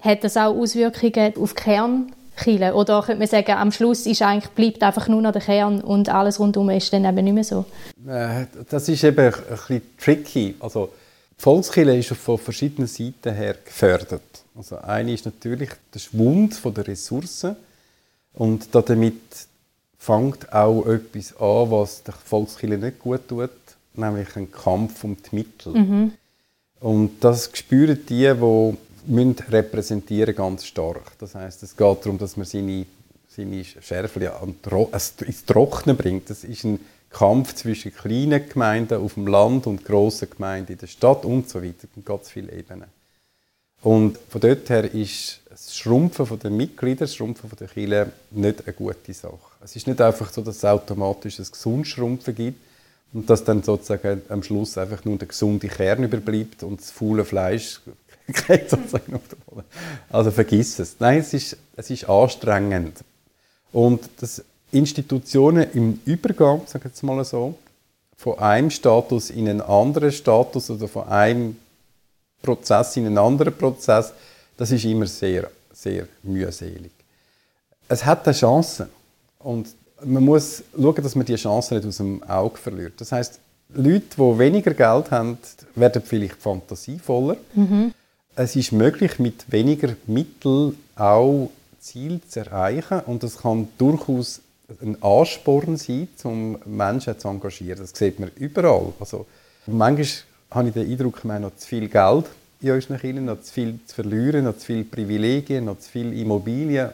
Hat 0.00 0.24
das 0.24 0.36
auch 0.36 0.54
Auswirkungen 0.54 1.34
auf 1.38 1.54
die 1.54 1.62
Kernkirche? 1.62 2.74
Oder 2.74 3.02
könnte 3.02 3.20
man 3.20 3.28
sagen, 3.28 3.52
am 3.52 3.72
Schluss 3.72 4.06
ist 4.06 4.22
eigentlich, 4.22 4.50
bleibt 4.50 4.82
einfach 4.82 5.08
nur 5.08 5.22
noch 5.22 5.32
der 5.32 5.42
Kern 5.42 5.80
und 5.80 6.08
alles 6.08 6.38
rundum 6.38 6.70
ist 6.70 6.92
dann 6.92 7.04
eben 7.04 7.24
nicht 7.24 7.34
mehr 7.34 7.44
so? 7.44 7.64
Äh, 8.06 8.46
das 8.68 8.88
ist 8.88 9.04
eben 9.04 9.32
ein 9.32 9.32
bisschen 9.32 9.82
tricky. 9.98 10.54
Also, 10.60 10.90
die 11.38 11.42
Volkskirche 11.42 11.96
ist 11.96 12.08
von 12.08 12.38
verschiedenen 12.38 12.88
Seiten 12.88 13.34
her 13.34 13.56
gefördert. 13.64 14.22
Also 14.56 14.76
eine 14.76 15.12
ist 15.12 15.24
natürlich 15.24 15.70
der 15.92 15.98
Schwund 15.98 16.60
der 16.64 16.86
Ressourcen 16.86 17.56
und 18.34 18.68
damit 18.72 19.20
fängt 20.04 20.52
auch 20.52 20.86
etwas 20.86 21.34
an, 21.36 21.70
was 21.70 22.02
der 22.02 22.14
Volkskirche 22.14 22.76
nicht 22.76 22.98
gut 22.98 23.26
tut, 23.26 23.50
nämlich 23.94 24.36
ein 24.36 24.50
Kampf 24.50 25.02
um 25.04 25.16
die 25.16 25.34
Mittel. 25.34 25.72
Mhm. 25.72 26.12
Und 26.80 27.24
das 27.24 27.50
spüren 27.54 27.98
die, 28.06 28.30
die 28.34 28.76
müssen 29.06 29.36
repräsentieren 29.48 30.34
ganz 30.34 30.66
stark. 30.66 31.18
Das 31.18 31.34
heißt, 31.34 31.62
es 31.62 31.76
geht 31.76 32.04
darum, 32.04 32.18
dass 32.18 32.36
man 32.36 32.46
seine, 32.46 32.84
seine 33.28 33.64
Schärfe 33.64 34.30
ins 35.24 35.44
Trocknen 35.46 35.96
bringt. 35.96 36.28
Das 36.28 36.44
ist 36.44 36.64
ein 36.64 36.80
Kampf 37.08 37.54
zwischen 37.54 37.94
kleinen 37.94 38.46
Gemeinden 38.46 39.00
auf 39.00 39.14
dem 39.14 39.26
Land 39.26 39.66
und 39.66 39.84
grossen 39.84 40.28
Gemeinden 40.28 40.72
in 40.72 40.78
der 40.78 40.86
Stadt 40.86 41.24
und 41.24 41.48
so 41.48 41.62
weiter. 41.62 41.88
Es 41.96 42.04
ganz 42.04 42.28
viele 42.28 42.52
Ebenen. 42.52 42.88
Und 43.80 44.18
von 44.28 44.40
dort 44.40 44.68
her 44.68 44.92
ist 44.92 45.40
das 45.54 45.76
Schrumpfen 45.76 46.38
der 46.40 46.50
Mitglieder, 46.50 47.00
das 47.00 47.14
Schrumpfen 47.14 47.48
der 47.58 47.68
Kirche 47.68 48.10
nicht 48.32 48.66
eine 48.66 48.72
gute 48.72 49.14
Sache. 49.14 49.38
Es 49.62 49.76
ist 49.76 49.86
nicht 49.86 50.00
einfach 50.00 50.32
so, 50.32 50.42
dass 50.42 50.56
es 50.56 50.64
automatisch 50.64 51.38
ein 51.38 51.46
Gesundschrumpfen 51.48 52.34
gibt 52.34 52.60
und 53.12 53.30
dass 53.30 53.44
dann 53.44 53.62
sozusagen 53.62 54.22
am 54.28 54.42
Schluss 54.42 54.76
einfach 54.76 55.04
nur 55.04 55.16
der 55.16 55.28
gesunde 55.28 55.68
Kern 55.68 56.02
überbleibt 56.02 56.64
und 56.64 56.80
das 56.80 56.90
faule 56.90 57.24
Fleisch 57.24 57.80
geht 58.26 58.68
sozusagen 58.68 59.14
auf 59.14 59.28
den 59.28 59.38
Boden. 59.46 59.64
Also 60.10 60.32
vergiss 60.32 60.78
es. 60.80 60.96
Nein, 60.98 61.20
es 61.20 61.32
ist, 61.32 61.56
es 61.76 61.88
ist 61.88 62.08
anstrengend. 62.08 63.04
Und 63.72 64.08
dass 64.20 64.42
Institutionen 64.72 65.70
im 65.72 66.00
Übergang, 66.04 66.62
sage 66.66 66.88
ich 66.88 66.94
jetzt 66.94 67.02
mal 67.04 67.24
so, 67.24 67.56
von 68.16 68.38
einem 68.40 68.70
Status 68.70 69.30
in 69.30 69.48
einen 69.48 69.60
anderen 69.60 70.10
Status 70.10 70.70
oder 70.70 70.88
von 70.88 71.06
einem 71.06 71.56
Prozess 72.42 72.96
in 72.96 73.06
einen 73.06 73.18
anderen 73.18 73.56
Prozess, 73.56 74.12
das 74.56 74.70
ist 74.70 74.84
immer 74.84 75.06
sehr, 75.06 75.50
sehr 75.72 76.06
mühselig. 76.22 76.92
Es 77.88 78.04
hat 78.04 78.26
eine 78.26 78.34
Chance 78.34 78.88
und 79.38 79.68
man 80.04 80.24
muss 80.24 80.62
schauen, 80.74 81.02
dass 81.02 81.14
man 81.14 81.26
die 81.26 81.36
Chance 81.36 81.74
nicht 81.74 81.86
aus 81.86 81.98
dem 81.98 82.22
Auge 82.24 82.56
verliert. 82.56 82.94
Das 82.98 83.12
heißt, 83.12 83.40
Leute, 83.72 84.04
die 84.16 84.38
weniger 84.38 84.74
Geld 84.74 85.10
haben, 85.10 85.38
werden 85.74 86.02
vielleicht 86.02 86.36
fantasievoller. 86.36 87.36
Mhm. 87.54 87.92
Es 88.36 88.56
ist 88.56 88.72
möglich, 88.72 89.18
mit 89.18 89.50
weniger 89.50 89.94
Mitteln 90.06 90.76
auch 90.96 91.50
Ziel 91.80 92.20
zu 92.28 92.40
erreichen 92.40 93.00
und 93.00 93.22
es 93.22 93.38
kann 93.38 93.68
durchaus 93.78 94.40
ein 94.80 95.00
Ansporn 95.02 95.76
sein, 95.76 96.08
um 96.24 96.58
Menschen 96.64 97.18
zu 97.18 97.28
engagieren. 97.28 97.78
Das 97.78 97.92
sieht 97.94 98.18
man 98.18 98.30
überall. 98.36 98.92
Also, 98.98 99.26
manchmal 99.66 100.06
habe 100.50 100.68
ich 100.68 100.74
den 100.74 100.90
Eindruck, 100.90 101.24
wir 101.24 101.34
haben 101.34 101.42
noch 101.42 101.56
zu 101.56 101.68
viel 101.68 101.88
Geld 101.88 102.26
in 102.64 102.72
unseren 102.72 102.98
Kindern, 102.98 103.24
noch 103.26 103.42
zu 103.42 103.52
viel 103.52 103.78
zu 103.86 103.94
verlieren, 103.94 104.44
noch 104.44 104.58
zu 104.58 104.66
viele 104.66 104.84
Privilegien, 104.84 105.66
noch 105.66 105.78
zu 105.78 105.90
viele 105.90 106.14
Immobilien, 106.14 106.90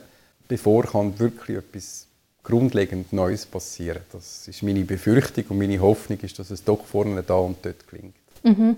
bevor 0.49 0.85
kann 0.85 1.19
wirklich 1.19 1.59
etwas 1.59 2.07
grundlegend 2.43 3.13
Neues 3.13 3.47
passieren. 3.47 4.03
Das 4.13 4.49
ist 4.49 4.63
meine 4.63 4.85
Befürchtung 4.85 5.45
und 5.51 5.59
meine 5.59 5.81
Hoffnung 5.81 6.19
ist, 6.21 6.39
dass 6.39 6.51
es 6.51 6.65
doch 6.65 6.85
vorne 6.85 7.23
da 7.23 7.35
und 7.35 7.59
dort 7.63 7.87
klingt. 7.87 8.15
Mhm. 8.43 8.77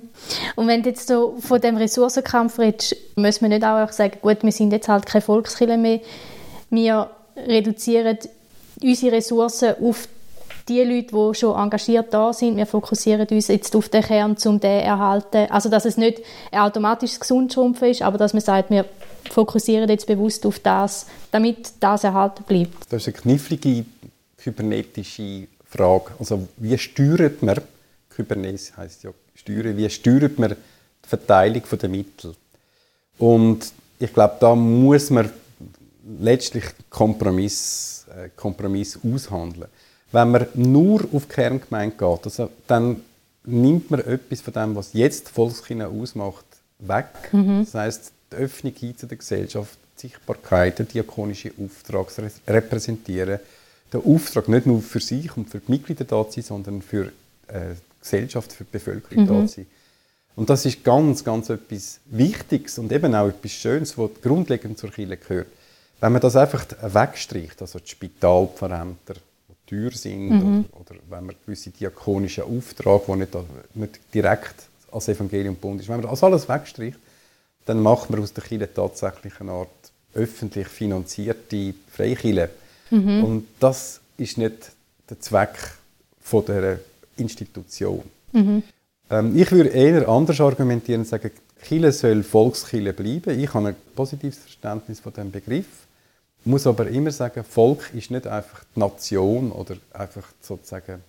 Und 0.56 0.66
wenn 0.66 0.82
du 0.82 0.90
jetzt 0.90 1.06
so 1.06 1.36
von 1.40 1.60
dem 1.60 1.76
Ressourcenkampf 1.76 2.58
redest, 2.58 2.96
muss 3.16 3.40
man 3.40 3.50
nicht 3.50 3.64
auch 3.64 3.90
sagen, 3.92 4.18
gut, 4.20 4.42
wir 4.42 4.52
sind 4.52 4.72
jetzt 4.72 4.88
halt 4.88 5.06
keine 5.06 5.22
Volkskiller 5.22 5.76
mehr, 5.76 6.00
wir 6.70 7.10
reduzieren 7.36 8.18
unsere 8.82 9.16
Ressourcen 9.16 9.74
auf 9.80 10.08
die 10.68 10.82
Leute, 10.82 11.14
die 11.14 11.34
schon 11.34 11.56
engagiert 11.56 12.12
da 12.12 12.32
sind, 12.32 12.56
wir 12.56 12.66
fokussieren 12.66 13.26
uns 13.28 13.48
jetzt 13.48 13.74
auf 13.74 13.88
den 13.88 14.02
Kern, 14.02 14.36
um 14.44 14.60
den 14.60 14.60
zu 14.60 14.66
erhalten. 14.66 15.50
Also, 15.50 15.68
dass 15.68 15.84
es 15.84 15.96
nicht 15.96 16.22
ein 16.50 16.60
automatisches 16.60 17.20
Gesundschrumpfen 17.20 17.88
ist, 17.88 18.02
aber 18.02 18.18
dass 18.18 18.32
man 18.32 18.42
sagt, 18.42 18.70
wir 18.70 18.84
fokussieren 19.30 19.88
jetzt 19.88 20.06
bewusst 20.06 20.46
auf 20.46 20.58
das, 20.58 21.06
damit 21.30 21.72
das 21.80 22.04
erhalten 22.04 22.44
bleibt. 22.44 22.90
Das 22.90 23.06
ist 23.06 23.08
eine 23.08 23.22
knifflige 23.22 23.84
kybernetische 24.36 25.48
Frage. 25.64 26.12
Also, 26.18 26.48
wie 26.56 26.76
steuert 26.76 27.42
man, 27.42 27.60
Kybernesis 28.10 28.76
heißt 28.76 29.04
ja 29.04 29.10
steuern, 29.34 29.76
wie 29.76 29.88
steuert 29.88 30.38
man 30.38 30.50
die 30.50 31.08
Verteilung 31.08 31.62
der 31.80 31.88
Mittel? 31.88 32.34
Und 33.18 33.72
ich 33.98 34.12
glaube, 34.12 34.36
da 34.40 34.54
muss 34.54 35.10
man 35.10 35.30
letztlich 36.20 36.64
Kompromiss, 36.90 38.06
äh, 38.10 38.30
Kompromiss 38.34 38.98
aushandeln. 39.04 39.68
Wenn 40.12 40.30
man 40.30 40.46
nur 40.54 41.08
auf 41.12 41.26
die 41.26 41.34
Kerngemeinde 41.34 41.96
geht, 41.96 42.24
also 42.24 42.50
dann 42.66 43.02
nimmt 43.44 43.90
man 43.90 44.00
etwas 44.00 44.40
von 44.40 44.52
dem, 44.52 44.76
was 44.76 44.92
jetzt 44.92 45.28
Volkskirche 45.30 45.88
ausmacht, 45.88 46.44
weg. 46.78 47.06
Mhm. 47.32 47.64
Das 47.64 47.74
heißt, 47.74 48.12
die 48.32 48.36
Öffnung 48.36 48.74
zu 48.96 49.06
der 49.06 49.18
Gesellschaft, 49.18 49.78
die 49.96 50.08
Sichtbarkeit, 50.08 50.78
der 50.78 50.86
diakonische 50.86 51.52
Auftrag, 51.58 52.08
das 52.14 52.40
Repräsentieren, 52.46 53.40
der 53.92 54.06
Auftrag 54.06 54.48
nicht 54.48 54.66
nur 54.66 54.80
für 54.80 55.00
sich 55.00 55.36
und 55.36 55.50
für 55.50 55.60
die 55.60 55.70
Mitglieder 55.70 56.04
da 56.04 56.28
zu 56.28 56.40
sein, 56.40 56.44
sondern 56.44 56.82
für 56.82 57.06
äh, 57.48 57.74
die 57.74 58.00
Gesellschaft, 58.00 58.52
für 58.52 58.64
die 58.64 58.70
Bevölkerung 58.72 59.24
mhm. 59.24 59.28
da 59.28 59.46
zu 59.46 59.54
sein. 59.54 59.66
Und 60.34 60.48
das 60.48 60.64
ist 60.64 60.82
ganz, 60.82 61.24
ganz 61.24 61.50
etwas 61.50 62.00
Wichtiges 62.06 62.78
und 62.78 62.90
eben 62.90 63.14
auch 63.14 63.28
etwas 63.28 63.52
Schönes, 63.52 63.98
was 63.98 64.10
grundlegend 64.22 64.78
zur 64.78 64.90
Kirche 64.90 65.18
gehört. 65.18 65.48
Wenn 66.00 66.12
man 66.12 66.22
das 66.22 66.36
einfach 66.36 66.64
wegstreicht, 66.82 67.60
also 67.60 67.78
die 67.78 67.90
Spitalpfarrämter, 67.90 69.14
teuer 69.72 69.90
sind 69.92 70.30
mhm. 70.30 70.64
oder, 70.72 70.80
oder, 70.80 71.00
wenn 71.08 71.26
man 71.26 71.36
gewisse 71.44 71.70
diakonische 71.70 72.44
Aufträge, 72.44 73.04
die 73.08 73.16
nicht, 73.16 73.34
nicht 73.74 74.00
direkt 74.14 74.54
als 74.90 75.08
Evangelium 75.08 75.54
gebunden 75.54 75.80
ist, 75.80 75.88
wenn 75.88 76.00
man 76.00 76.10
das 76.10 76.22
alles 76.22 76.48
wegstreicht, 76.48 76.98
dann 77.64 77.80
macht 77.80 78.10
man 78.10 78.20
aus 78.20 78.32
der 78.32 78.44
Kirche 78.44 78.72
tatsächlich 78.72 79.40
eine 79.40 79.52
Art 79.52 79.68
öffentlich 80.14 80.68
finanzierte 80.68 81.74
Freikirche. 81.90 82.50
Mhm. 82.90 83.24
Und 83.24 83.46
das 83.58 84.00
ist 84.18 84.36
nicht 84.36 84.72
der 85.08 85.20
Zweck 85.20 85.56
von 86.20 86.44
der 86.44 86.80
Institution. 87.16 88.02
Mhm. 88.32 88.62
Ähm, 89.10 89.36
ich 89.36 89.50
würde 89.50 89.70
eher 89.70 90.08
anders 90.08 90.40
argumentieren 90.40 91.02
und 91.02 91.08
sagen, 91.08 91.30
Kirche 91.62 91.92
soll 91.92 92.22
Volkskirche 92.22 92.92
bleiben. 92.92 93.38
Ich 93.38 93.54
habe 93.54 93.68
ein 93.68 93.76
positives 93.94 94.38
Verständnis 94.38 95.00
von 95.00 95.12
dem 95.12 95.30
Begriff 95.30 95.66
muss 96.44 96.66
aber 96.66 96.88
immer 96.88 97.10
sagen, 97.10 97.44
Volk 97.44 97.90
ist 97.94 98.10
nicht 98.10 98.26
einfach 98.26 98.64
die 98.74 98.80
Nation 98.80 99.52
oder 99.52 99.76
einfach 99.92 100.26
sozusagen 100.40 101.02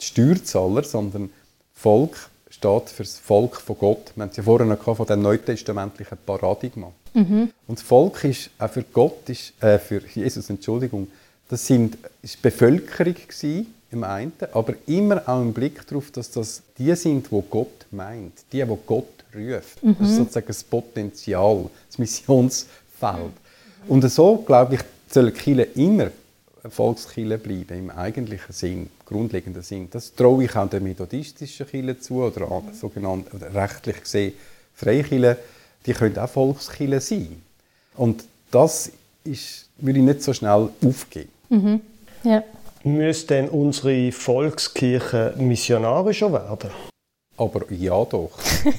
die 0.00 0.04
Steuerzahler, 0.04 0.82
sondern 0.82 1.30
Volk 1.74 2.16
steht 2.50 2.90
für 2.90 3.02
das 3.02 3.18
Volk 3.18 3.56
von 3.56 3.78
Gott. 3.78 4.12
Wir 4.14 4.22
haben 4.22 4.30
es 4.30 4.36
ja 4.36 4.42
vorhin 4.42 4.68
noch 4.68 4.96
von 4.96 5.06
dem 5.06 5.22
neutestamentlichen 5.22 6.18
Paradigma. 6.24 6.92
Mhm. 7.14 7.50
Und 7.66 7.78
das 7.78 7.82
Volk 7.82 8.24
ist 8.24 8.50
auch 8.58 8.70
für 8.70 8.82
Gott, 8.82 9.28
ist, 9.28 9.52
äh, 9.62 9.78
für 9.78 10.02
Jesus, 10.06 10.50
Entschuldigung, 10.50 11.08
das 11.48 11.66
sind, 11.66 11.98
ist 12.22 12.40
Bevölkerung 12.40 13.14
gewesen, 13.14 13.74
im 13.90 14.04
einen, 14.04 14.32
aber 14.52 14.74
immer 14.86 15.22
auch 15.28 15.42
im 15.42 15.52
Blick 15.52 15.86
darauf, 15.86 16.10
dass 16.10 16.30
das 16.30 16.62
die 16.78 16.94
sind, 16.94 17.30
wo 17.30 17.42
Gott 17.42 17.86
meint, 17.90 18.32
die, 18.50 18.66
wo 18.66 18.76
Gott 18.76 19.24
ruft. 19.34 19.82
Mhm. 19.82 19.96
Das 19.98 20.08
ist 20.08 20.16
sozusagen 20.16 20.46
das 20.46 20.64
Potenzial, 20.64 21.68
das 21.88 21.98
Missionsfeld. 21.98 23.32
Und 23.88 24.08
so, 24.08 24.36
glaube 24.38 24.76
ich, 24.76 24.80
soll 25.08 25.30
Kirche 25.32 25.62
immer 25.74 26.10
Volkskirche 26.68 27.38
bleiben, 27.38 27.78
im 27.78 27.90
eigentlichen 27.90 28.52
Sinn, 28.52 28.90
grundlegenden 29.04 29.62
Sinn. 29.62 29.88
Das 29.90 30.14
traue 30.14 30.44
ich 30.44 30.54
auch 30.54 30.68
der 30.68 30.80
methodistischen 30.80 31.66
Kirche 31.66 31.98
zu, 31.98 32.22
oder 32.22 32.46
mhm. 32.46 32.72
sogenannt, 32.72 33.34
oder 33.34 33.52
rechtlich 33.52 34.00
gesehen 34.02 34.32
Freikirche, 34.74 35.38
die 35.84 35.92
können 35.92 36.16
auch 36.18 36.28
Volkskirche 36.28 37.00
sein. 37.00 37.42
Und 37.96 38.24
das 38.50 38.90
ist, 39.24 39.68
würde 39.78 39.98
ich 39.98 40.04
nicht 40.04 40.22
so 40.22 40.32
schnell 40.32 40.68
aufgeben. 40.84 41.30
Mhm. 41.48 41.80
Ja. 42.22 42.42
Müsste 42.84 43.34
denn 43.34 43.48
unsere 43.48 44.10
Volkskirche 44.12 45.34
missionarischer 45.36 46.32
werden? 46.32 46.70
Aber 47.36 47.72
ja 47.72 48.04
doch. 48.04 48.30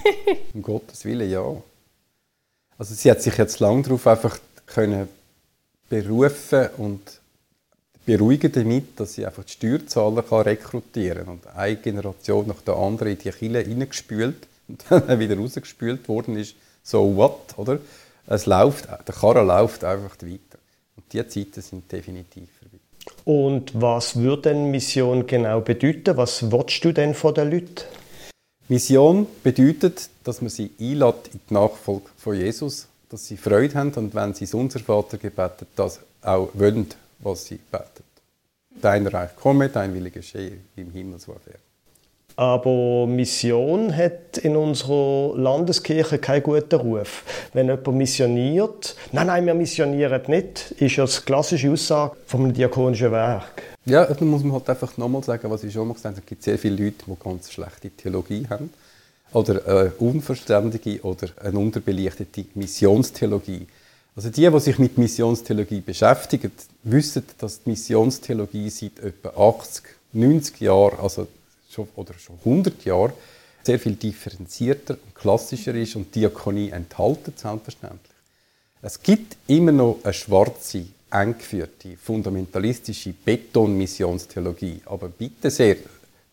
um 0.54 0.62
Gottes 0.62 1.06
Willen 1.06 1.30
ja. 1.30 1.44
Also 2.78 2.96
sie 2.96 3.10
hat 3.12 3.22
sich 3.22 3.38
jetzt 3.38 3.60
lang 3.60 3.84
darauf 3.84 4.08
einfach 4.08 4.38
können 4.66 5.08
berufen 5.90 6.70
und 6.78 7.20
beruhigen 8.06 8.52
damit, 8.52 9.00
dass 9.00 9.14
sie 9.14 9.26
einfach 9.26 9.44
die 9.44 9.54
Steuerzahler 9.54 10.24
kann 10.24 10.42
rekrutieren 10.42 11.26
kann. 11.26 11.34
Und 11.36 11.48
eine 11.56 11.76
Generation 11.78 12.48
nach 12.48 12.62
der 12.62 12.76
anderen 12.76 13.14
in 13.14 13.18
die 13.18 13.32
Kille 13.32 13.66
reingespült 13.66 14.48
und 14.68 14.84
dann 14.90 15.20
wieder 15.20 15.38
rausgespült 15.38 16.08
worden 16.08 16.38
ist. 16.38 16.56
So 16.84 17.16
what, 17.16 17.58
oder? 17.58 17.80
Es 18.28 18.46
läuft, 18.46 18.88
der 18.88 19.16
Karren 19.16 19.48
läuft 19.48 19.84
einfach 19.84 20.16
weiter. 20.22 20.60
Und 20.96 21.06
diese 21.12 21.28
Zeiten 21.28 21.62
sind 21.62 21.92
definitiv 21.92 22.50
vorbei. 22.60 22.78
Und 23.26 23.80
was 23.80 24.16
würde 24.16 24.44
denn 24.44 24.72
Mission 24.72 25.28
genau 25.28 25.62
bedeuten? 25.62 26.16
Was 26.18 26.52
willst 26.52 26.84
du 26.86 26.94
denn 26.94 27.14
von 27.14 27.34
den 27.34 27.52
Leuten? 27.52 27.84
Mission 28.70 29.28
bedeutet, 29.44 30.10
dass 30.24 30.42
man 30.42 30.50
sie 30.50 30.72
einlädt 30.80 31.30
in 31.34 31.40
die 31.50 31.54
Nachfolge 31.54 32.06
von 32.18 32.36
Jesus 32.36 32.88
dass 33.14 33.28
sie 33.28 33.38
Freude 33.38 33.76
haben 33.76 33.92
und 33.92 34.16
wenn 34.16 34.34
sie 34.34 34.46
das 34.46 34.56
Unser 34.56 34.80
Vater 34.80 35.18
gebetet, 35.18 35.68
das 35.76 36.00
auch 36.24 36.50
wollen, 36.56 36.88
was 37.20 37.46
sie 37.46 37.60
beten. 37.72 38.04
Dein 38.82 39.06
Reich 39.06 39.36
komme, 39.36 39.70
dein 39.70 39.94
Wille 39.94 40.10
geschehe, 40.10 40.58
im 40.76 40.90
Himmel 40.92 41.20
so 41.20 41.34
auf 41.34 41.46
Erden. 41.46 41.60
Aber 42.36 43.06
Mission 43.06 43.96
hat 43.96 44.40
in 44.40 44.56
unserer 44.56 45.38
Landeskirche 45.38 46.18
keinen 46.18 46.42
guten 46.42 46.74
Ruf. 46.74 47.24
Wenn 47.54 47.68
jemand 47.68 47.88
missioniert, 47.90 48.96
nein, 49.12 49.28
nein, 49.28 49.46
wir 49.46 49.54
missionieren 49.54 50.24
nicht, 50.26 50.72
ist 50.80 50.96
ja 50.96 51.04
das 51.04 51.24
klassische 51.24 51.70
Aussage 51.70 52.16
vom 52.26 52.52
diakonischen 52.52 53.12
Werk. 53.12 53.62
Ja, 53.86 54.06
dann 54.06 54.28
muss 54.28 54.42
man 54.42 54.54
halt 54.54 54.68
einfach 54.68 54.98
nochmal 54.98 55.24
sagen, 55.24 55.52
was 55.52 55.64
ich 55.64 55.72
schon 55.72 55.88
mal 55.88 55.94
gesagt 55.94 56.16
habe, 56.16 56.22
es 56.22 56.28
gibt 56.28 56.42
sehr 56.42 56.58
viele 56.58 56.84
Leute, 56.84 57.06
die 57.06 57.24
ganz 57.24 57.52
schlechte 57.52 57.92
Theologie 57.92 58.48
haben 58.50 58.72
oder 59.34 59.66
eine 59.66 59.92
unverständige 60.00 61.02
oder 61.02 61.30
eine 61.42 61.60
unterbelichtete 61.60 62.46
Missionstheologie. 62.56 63.68
Also 64.16 64.30
die, 64.30 64.50
die 64.50 64.60
sich 64.60 64.78
mit 64.78 64.98
Missionstheologie 64.98 65.82
beschäftigen, 65.82 66.52
wissen, 66.84 67.24
dass 67.38 67.64
die 67.64 67.72
Missionstheologie 67.72 68.70
seit 68.70 69.00
etwa 69.00 69.30
80, 69.30 69.84
90 70.14 70.62
Jahren, 70.62 71.00
also 71.00 71.28
schon, 71.70 71.88
oder 71.96 72.14
schon 72.14 72.38
100 72.46 72.86
Jahren, 72.86 73.14
sehr 73.64 73.80
viel 73.80 73.96
differenzierter 73.96 74.96
und 75.04 75.16
klassischer 75.16 75.74
ist 75.74 75.96
und 75.96 76.14
Diakonie 76.14 76.70
enthalten, 76.70 77.34
selbstverständlich. 77.36 78.14
Es 78.82 79.02
gibt 79.02 79.38
immer 79.48 79.72
noch 79.72 80.00
eine 80.04 80.14
schwarze, 80.14 80.86
eng 81.10 81.38
geführte, 81.38 81.96
fundamentalistische 81.96 83.14
Betonmissionstheologie. 83.14 84.82
Aber 84.86 85.08
bitte 85.08 85.50
sehr, 85.50 85.78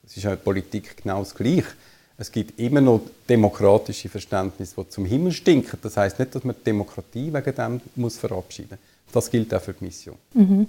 es 0.04 0.16
ist 0.16 0.24
in 0.24 0.30
der 0.30 0.36
Politik 0.36 0.96
genau 0.96 1.20
das 1.20 1.34
Gleiche. 1.34 1.64
Es 2.20 2.30
gibt 2.30 2.60
immer 2.60 2.82
noch 2.82 3.00
demokratische 3.26 4.10
Verständnisse, 4.10 4.74
die 4.76 4.88
zum 4.90 5.06
Himmel 5.06 5.32
stinken. 5.32 5.78
Das 5.80 5.96
heißt 5.96 6.18
nicht, 6.18 6.34
dass 6.34 6.44
man 6.44 6.54
die 6.54 6.64
Demokratie 6.64 7.32
wegen 7.32 7.54
dem 7.54 7.80
muss 7.96 8.18
verabschieden 8.18 8.78
muss. 9.06 9.14
Das 9.14 9.30
gilt 9.30 9.54
auch 9.54 9.62
für 9.62 9.72
die 9.72 9.84
Mission. 9.84 10.16
Mhm. 10.34 10.66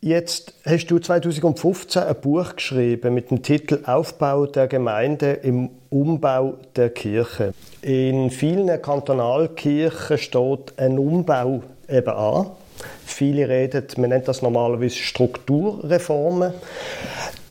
Jetzt 0.00 0.54
hast 0.64 0.86
du 0.86 1.00
2015 1.00 2.00
ein 2.00 2.14
Buch 2.20 2.54
geschrieben 2.54 3.12
mit 3.12 3.32
dem 3.32 3.42
Titel 3.42 3.80
Aufbau 3.86 4.46
der 4.46 4.68
Gemeinde 4.68 5.32
im 5.32 5.70
Umbau 5.90 6.58
der 6.76 6.90
Kirche. 6.90 7.54
In 7.82 8.30
vielen 8.30 8.80
Kantonalkirchen 8.80 10.16
steht 10.16 10.78
ein 10.78 10.96
Umbau 10.96 11.64
eben 11.88 12.14
an. 12.14 12.50
Viele 13.04 13.48
reden, 13.48 13.84
man 13.96 14.10
nennt 14.10 14.28
das 14.28 14.42
normalerweise 14.42 14.96
Strukturreformen. 14.96 16.52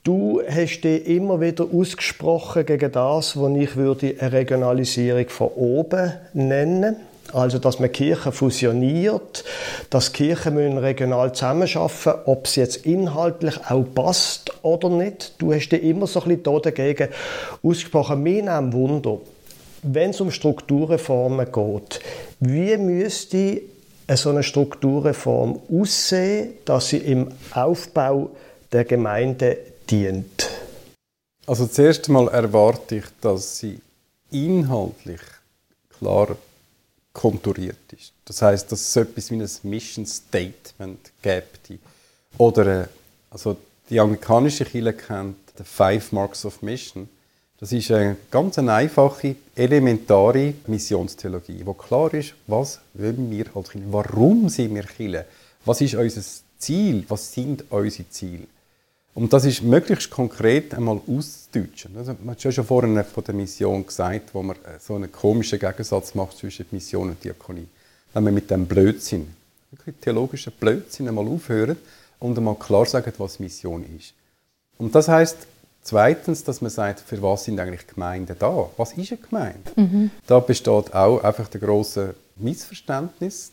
Du 0.03 0.41
hast 0.45 0.81
dich 0.81 1.07
immer 1.07 1.39
wieder 1.39 1.65
ausgesprochen 1.73 2.65
gegen 2.65 2.91
das, 2.91 3.39
was 3.39 3.55
ich 3.55 3.77
würde 3.77 4.13
eine 4.19 4.33
Regionalisierung 4.33 5.29
von 5.29 5.47
oben 5.55 6.11
nennen. 6.33 6.97
Also, 7.31 7.57
dass 7.57 7.79
man 7.79 7.89
Kirchen 7.89 8.33
fusioniert, 8.33 9.45
dass 9.89 10.11
Kirchen 10.11 10.55
müssen 10.55 10.77
regional 10.77 11.33
zusammenarbeiten 11.33 12.19
ob 12.25 12.47
es 12.47 12.57
jetzt 12.57 12.85
inhaltlich 12.85 13.55
auch 13.69 13.85
passt 13.95 14.51
oder 14.61 14.89
nicht. 14.89 15.35
Du 15.37 15.53
hast 15.53 15.69
dich 15.69 15.81
immer 15.81 16.05
so 16.05 16.21
ein 16.21 16.37
bisschen 16.37 16.61
dagegen 16.61 17.07
ausgesprochen. 17.63 18.21
Mir 18.23 18.43
nimmt 18.43 18.73
Wunder, 18.73 19.19
wenn 19.83 20.09
es 20.09 20.19
um 20.19 20.31
Strukturreformen 20.31 21.49
geht, 21.49 22.01
wie 22.41 22.75
müsste 22.75 23.61
so 24.13 24.31
eine 24.31 24.43
Strukturreform 24.43 25.61
aussehen, 25.71 26.55
dass 26.65 26.89
sie 26.89 26.97
im 26.97 27.29
Aufbau 27.53 28.31
der 28.73 28.83
Gemeinde 28.83 29.57
dient? 29.89 30.49
Also 31.45 31.67
zuerst 31.67 32.07
einmal 32.07 32.29
erwarte 32.29 32.97
ich, 32.97 33.05
dass 33.21 33.59
sie 33.59 33.79
inhaltlich 34.31 35.21
klar 35.97 36.37
konturiert 37.11 37.91
ist. 37.91 38.13
Das 38.25 38.41
heißt, 38.41 38.71
dass 38.71 38.81
es 38.81 38.95
etwas 38.95 39.29
wie 39.29 39.35
ein 39.35 39.49
Mission 39.63 40.05
Statement 40.05 41.11
gibt. 41.21 41.79
Oder 42.37 42.83
äh, 42.83 42.87
also 43.29 43.57
die 43.89 43.99
amerikanische 43.99 44.65
Kirche 44.65 44.93
kennt 44.93 45.37
die 45.59 45.63
Five 45.63 46.11
Marks 46.11 46.45
of 46.45 46.61
Mission. 46.61 47.07
Das 47.59 47.71
ist 47.71 47.91
eine 47.91 48.17
ganz 48.31 48.57
einfache, 48.57 49.35
elementare 49.55 50.53
Missionstheologie, 50.67 51.61
wo 51.65 51.73
klar 51.73 52.13
ist, 52.13 52.33
was 52.47 52.79
wollen 52.93 53.29
wir 53.29 53.45
als 53.55 53.69
Kirche, 53.69 53.87
warum 53.91 54.49
sind 54.49 54.75
wir 54.75 54.83
Kirche, 54.83 55.25
was 55.63 55.79
ist 55.81 55.95
unser 55.95 56.21
Ziel, 56.57 57.05
was 57.07 57.31
sind 57.31 57.63
unsere 57.69 58.09
Ziele. 58.09 58.47
Und 59.15 59.31
das 59.31 59.45
ist 59.45 59.61
möglichst 59.61 60.09
konkret 60.09 60.73
einmal 60.73 60.99
auszudeutschen. 61.07 61.95
Also, 61.97 62.15
man 62.23 62.35
hat 62.35 62.41
schon 62.41 62.65
vorhin 62.65 63.03
von 63.03 63.23
der 63.23 63.35
Mission 63.35 63.85
gesagt, 63.85 64.33
wo 64.33 64.41
man 64.41 64.55
äh, 64.57 64.79
so 64.79 64.95
einen 64.95 65.11
komischen 65.11 65.59
Gegensatz 65.59 66.15
macht 66.15 66.37
zwischen 66.37 66.65
Mission 66.71 67.09
und 67.09 67.23
Diakonie. 67.23 67.67
Wenn 68.13 68.23
man 68.23 68.33
mit 68.33 68.49
dem 68.49 68.65
Blödsinn, 68.65 69.27
wirklich 69.71 69.95
theologischen 70.01 70.53
Blödsinn 70.59 71.07
einmal 71.07 71.27
aufhört 71.27 71.77
und 72.19 72.37
einmal 72.37 72.55
klar 72.55 72.85
sagt, 72.85 73.19
was 73.19 73.39
Mission 73.39 73.85
ist. 73.97 74.13
Und 74.77 74.95
das 74.95 75.07
heißt 75.07 75.37
zweitens, 75.83 76.43
dass 76.43 76.61
man 76.61 76.71
sagt, 76.71 77.01
für 77.01 77.21
was 77.21 77.43
sind 77.43 77.59
eigentlich 77.59 77.85
Gemeinden 77.85 78.35
da? 78.39 78.69
Was 78.77 78.93
ist 78.93 79.11
eine 79.11 79.21
Gemeinde? 79.21 79.71
Mhm. 79.75 80.11
Da 80.25 80.39
besteht 80.39 80.93
auch 80.93 81.23
einfach 81.23 81.47
der 81.49 81.61
große 81.61 82.15
Missverständnis. 82.37 83.51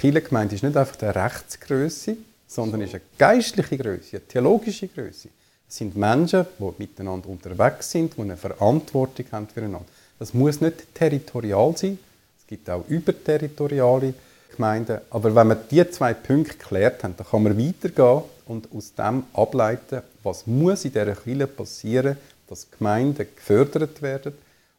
Kirchengemeinde 0.00 0.54
ist 0.54 0.62
nicht 0.62 0.76
einfach 0.76 0.98
eine 1.02 1.14
Rechtsgröße, 1.14 2.16
sondern 2.46 2.82
ist 2.82 2.94
eine 2.94 3.02
geistliche 3.18 3.76
Größe, 3.76 4.16
eine 4.16 4.26
theologische 4.26 4.88
Größe. 4.88 5.28
Es 5.68 5.76
sind 5.76 5.96
Menschen, 5.96 6.46
die 6.58 6.72
miteinander 6.78 7.28
unterwegs 7.28 7.90
sind, 7.90 8.16
die 8.16 8.20
eine 8.20 8.36
Verantwortung 8.36 9.26
haben 9.32 9.48
füreinander. 9.48 9.86
Das 10.18 10.32
muss 10.32 10.60
nicht 10.60 10.94
territorial 10.94 11.76
sein. 11.76 11.98
Es 12.38 12.46
gibt 12.46 12.70
auch 12.70 12.84
überterritoriale 12.88 14.14
Gemeinden. 14.54 15.00
Aber 15.10 15.34
wenn 15.34 15.48
wir 15.48 15.56
diese 15.56 15.90
zwei 15.90 16.14
Punkte 16.14 16.56
geklärt 16.56 17.02
haben, 17.02 17.14
dann 17.16 17.26
kann 17.26 17.42
man 17.42 17.58
weitergehen 17.58 18.22
und 18.46 18.68
aus 18.74 18.94
dem 18.94 19.24
ableiten, 19.32 20.02
was 20.22 20.46
muss 20.46 20.84
in 20.84 20.92
dieser 20.92 21.16
Kirche 21.16 21.46
passieren, 21.46 22.16
dass 22.48 22.70
Gemeinden 22.70 23.26
gefördert 23.34 24.00
werden 24.00 24.32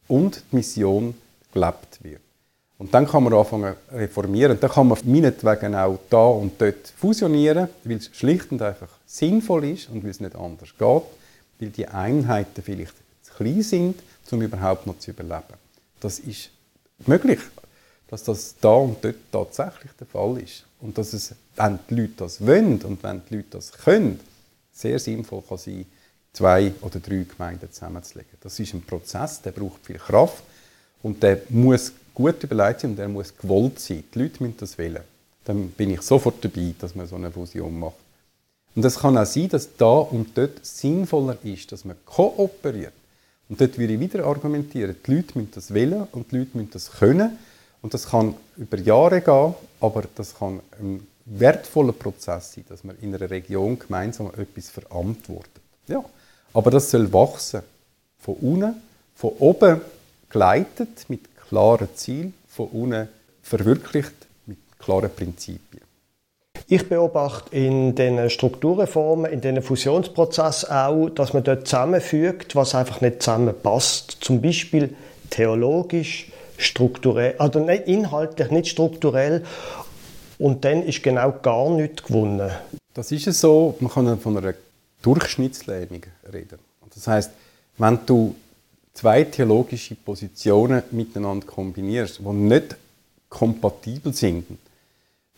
und 0.07 0.41
die 0.51 0.55
Mission 0.55 1.15
gelebt 1.53 1.99
wird. 2.01 2.21
Und 2.79 2.93
dann 2.93 3.07
kann 3.07 3.23
man 3.23 3.33
anfangen 3.33 3.75
zu 3.89 3.95
reformieren. 3.95 4.59
Dann 4.59 4.69
kann 4.69 4.87
man 4.87 4.97
meinetwegen 5.03 5.73
auch 5.75 5.99
da 6.09 6.25
und 6.27 6.61
dort 6.61 6.87
fusionieren, 6.95 7.69
weil 7.83 7.97
es 7.97 8.09
schlicht 8.13 8.51
und 8.51 8.61
einfach 8.61 8.89
sinnvoll 9.05 9.65
ist 9.65 9.89
und 9.89 10.03
weil 10.03 10.11
es 10.11 10.19
nicht 10.19 10.35
anders 10.35 10.69
geht, 10.77 11.03
weil 11.59 11.69
die 11.69 11.87
Einheiten 11.87 12.61
vielleicht 12.61 12.93
zu 13.23 13.33
klein 13.33 13.63
sind, 13.63 13.95
um 14.29 14.41
überhaupt 14.41 14.85
noch 14.85 14.99
zu 14.99 15.11
überleben. 15.11 15.55
Das 15.99 16.19
ist 16.19 16.51
möglich, 17.05 17.39
dass 18.07 18.23
das 18.23 18.55
da 18.61 18.73
und 18.75 19.03
dort 19.03 19.15
tatsächlich 19.31 19.91
der 19.99 20.07
Fall 20.07 20.39
ist. 20.39 20.63
Und 20.79 20.97
dass 20.97 21.13
es, 21.13 21.33
wenn 21.55 21.79
die 21.89 21.95
Leute 21.95 22.13
das 22.17 22.45
wollen 22.45 22.81
und 22.83 23.01
wenn 23.01 23.21
die 23.29 23.37
Leute 23.37 23.47
das 23.51 23.71
können, 23.71 24.19
sehr 24.71 24.99
sinnvoll 24.99 25.41
kann 25.47 25.57
sein, 25.57 25.85
zwei 26.31 26.71
oder 26.81 26.99
drei 26.99 27.25
Gemeinden 27.27 27.71
zusammenzulegen. 27.71 28.37
Das 28.41 28.59
ist 28.59 28.73
ein 28.73 28.83
Prozess, 28.83 29.41
der 29.41 29.51
braucht 29.51 29.83
viel 29.83 29.97
Kraft 29.97 30.43
und 31.01 31.23
der 31.23 31.41
muss 31.49 31.93
gut 32.17 32.43
überlegt 32.43 32.79
sein 32.79 32.91
und 32.91 32.99
er 32.99 33.07
muss 33.07 33.37
gewollt 33.37 33.79
sein. 33.79 34.03
Die 34.11 34.19
Leute 34.19 34.41
müssen 34.41 34.57
das 34.57 34.77
wählen. 34.79 35.03
Dann 35.45 35.69
bin 35.69 35.91
ich 35.91 36.01
sofort 36.01 36.43
dabei, 36.43 36.73
dass 36.79 36.95
man 36.95 37.05
so 37.05 37.15
eine 37.15 37.31
Fusion 37.31 37.79
macht. 37.79 37.95
Und 38.75 38.83
es 38.83 38.99
kann 38.99 39.17
auch 39.17 39.25
sein, 39.25 39.49
dass 39.49 39.75
da 39.77 39.99
und 39.99 40.35
dort 40.35 40.65
sinnvoller 40.65 41.37
ist, 41.43 41.71
dass 41.71 41.85
man 41.85 41.95
kooperiert. 42.05 42.93
Und 43.47 43.61
dort 43.61 43.77
würde 43.77 43.93
ich 43.93 43.99
wieder 43.99 44.25
argumentieren, 44.25 44.95
die 45.05 45.15
Leute 45.15 45.37
müssen 45.37 45.51
das 45.53 45.73
wählen 45.73 46.07
und 46.11 46.31
die 46.31 46.39
Leute 46.39 46.57
müssen 46.57 46.71
das 46.71 46.91
können. 46.91 47.37
Und 47.83 47.93
das 47.93 48.09
kann 48.09 48.33
über 48.57 48.77
Jahre 48.79 49.21
gehen, 49.21 49.53
aber 49.79 50.03
das 50.15 50.35
kann 50.35 50.59
ein 50.79 51.05
wertvoller 51.25 51.93
Prozess 51.93 52.53
sein, 52.53 52.65
dass 52.67 52.83
man 52.83 52.97
in 52.99 53.13
einer 53.13 53.29
Region 53.29 53.77
gemeinsam 53.77 54.31
etwas 54.35 54.71
verantwortet. 54.71 55.61
Ja, 55.87 56.03
aber 56.51 56.71
das 56.71 56.89
soll 56.89 57.13
wachsen. 57.13 57.61
Von 58.19 58.35
unten, 58.35 58.73
von 59.15 59.33
oben 59.37 59.81
geleitet 60.29 61.05
mit 61.09 61.36
klaren 61.49 61.87
Ziel 61.95 62.33
von 62.47 62.67
unten 62.67 63.07
verwirklicht 63.41 64.13
mit 64.45 64.57
klaren 64.79 65.09
Prinzipien. 65.13 65.81
Ich 66.67 66.89
beobachte 66.89 67.55
in 67.55 67.95
den 67.95 68.29
Strukturreformen, 68.29 69.31
in 69.31 69.39
den 69.39 69.61
Fusionsprozessen 69.61 70.69
auch, 70.69 71.09
dass 71.09 71.33
man 71.33 71.43
dort 71.43 71.67
zusammenfügt, 71.67 72.55
was 72.55 72.75
einfach 72.75 72.99
nicht 72.99 73.21
zusammenpasst. 73.23 74.17
Zum 74.19 74.41
Beispiel 74.41 74.93
theologisch, 75.29 76.31
strukturell, 76.57 77.35
also 77.37 77.59
nicht 77.59 77.87
inhaltlich, 77.87 78.51
nicht 78.51 78.67
strukturell. 78.67 79.45
Und 80.39 80.65
dann 80.65 80.83
ist 80.83 81.03
genau 81.03 81.31
gar 81.41 81.69
nichts 81.69 82.03
gewonnen. 82.03 82.51
Das 82.93 83.11
ist 83.11 83.27
es 83.27 83.39
so, 83.39 83.75
man 83.79 83.91
kann 83.91 84.19
von 84.19 84.37
einer 84.37 84.53
Durchschnittslähmung 85.01 86.01
reden. 86.33 86.59
Das 86.93 87.07
heißt, 87.07 87.31
wenn 87.77 87.99
du 88.05 88.35
zwei 88.97 89.23
theologische 89.23 89.95
Positionen 89.95 90.81
miteinander 90.91 91.45
kombinierst, 91.45 92.19
die 92.19 92.33
nicht 92.33 92.75
kompatibel 93.29 94.13
sind, 94.13 94.45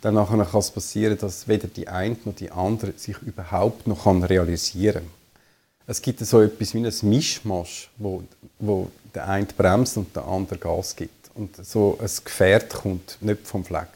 dann 0.02 0.16
kann 0.16 0.40
es 0.40 0.72
passieren, 0.72 1.18
dass 1.18 1.48
weder 1.48 1.68
die 1.68 1.88
eine 1.88 2.16
noch 2.24 2.36
die 2.36 2.52
andere 2.52 2.94
sich 2.96 3.18
überhaupt 3.22 3.86
noch 3.86 4.06
realisieren 4.06 5.04
kann. 5.04 5.12
Es 5.88 6.02
gibt 6.02 6.20
so 6.20 6.42
etwas 6.42 6.74
wie 6.74 6.86
ein 6.86 7.10
Mischmasch, 7.10 7.90
wo, 7.98 8.24
wo 8.60 8.90
der 9.14 9.28
eine 9.28 9.46
bremst 9.46 9.98
und 9.98 10.16
der 10.16 10.26
andere 10.26 10.60
Gas 10.60 10.96
gibt. 10.96 11.32
Und 11.36 11.56
so 11.66 11.98
ein 12.00 12.10
Gefährt 12.24 12.70
kommt 12.70 13.18
nicht 13.22 13.46
vom 13.46 13.66
Fleck. 13.66 13.90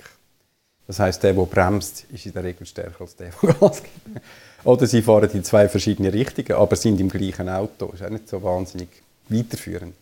Das 0.88 1.00
heißt, 1.00 1.24
der, 1.24 1.34
der 1.34 1.44
bremst, 1.44 2.06
ist 2.12 2.26
in 2.26 2.34
der 2.34 2.44
Regel 2.44 2.66
stärker 2.66 3.02
als 3.02 3.16
der, 3.16 3.30
der 3.42 3.54
Gas 3.54 3.84
gibt. 3.84 4.22
Oder 4.64 4.88
sie 4.88 5.02
fahren 5.02 5.30
in 5.32 5.44
zwei 5.44 5.70
verschiedene 5.70 6.12
Richtungen, 6.12 6.54
aber 6.54 6.76
sind 6.76 7.00
im 7.00 7.10
gleichen 7.10 7.48
Auto. 7.48 7.88
Das 7.88 8.02
ist 8.02 8.06
auch 8.06 8.10
nicht 8.10 8.28
so 8.28 8.42
wahnsinnig 8.42 9.03
weiterführen. 9.30 9.94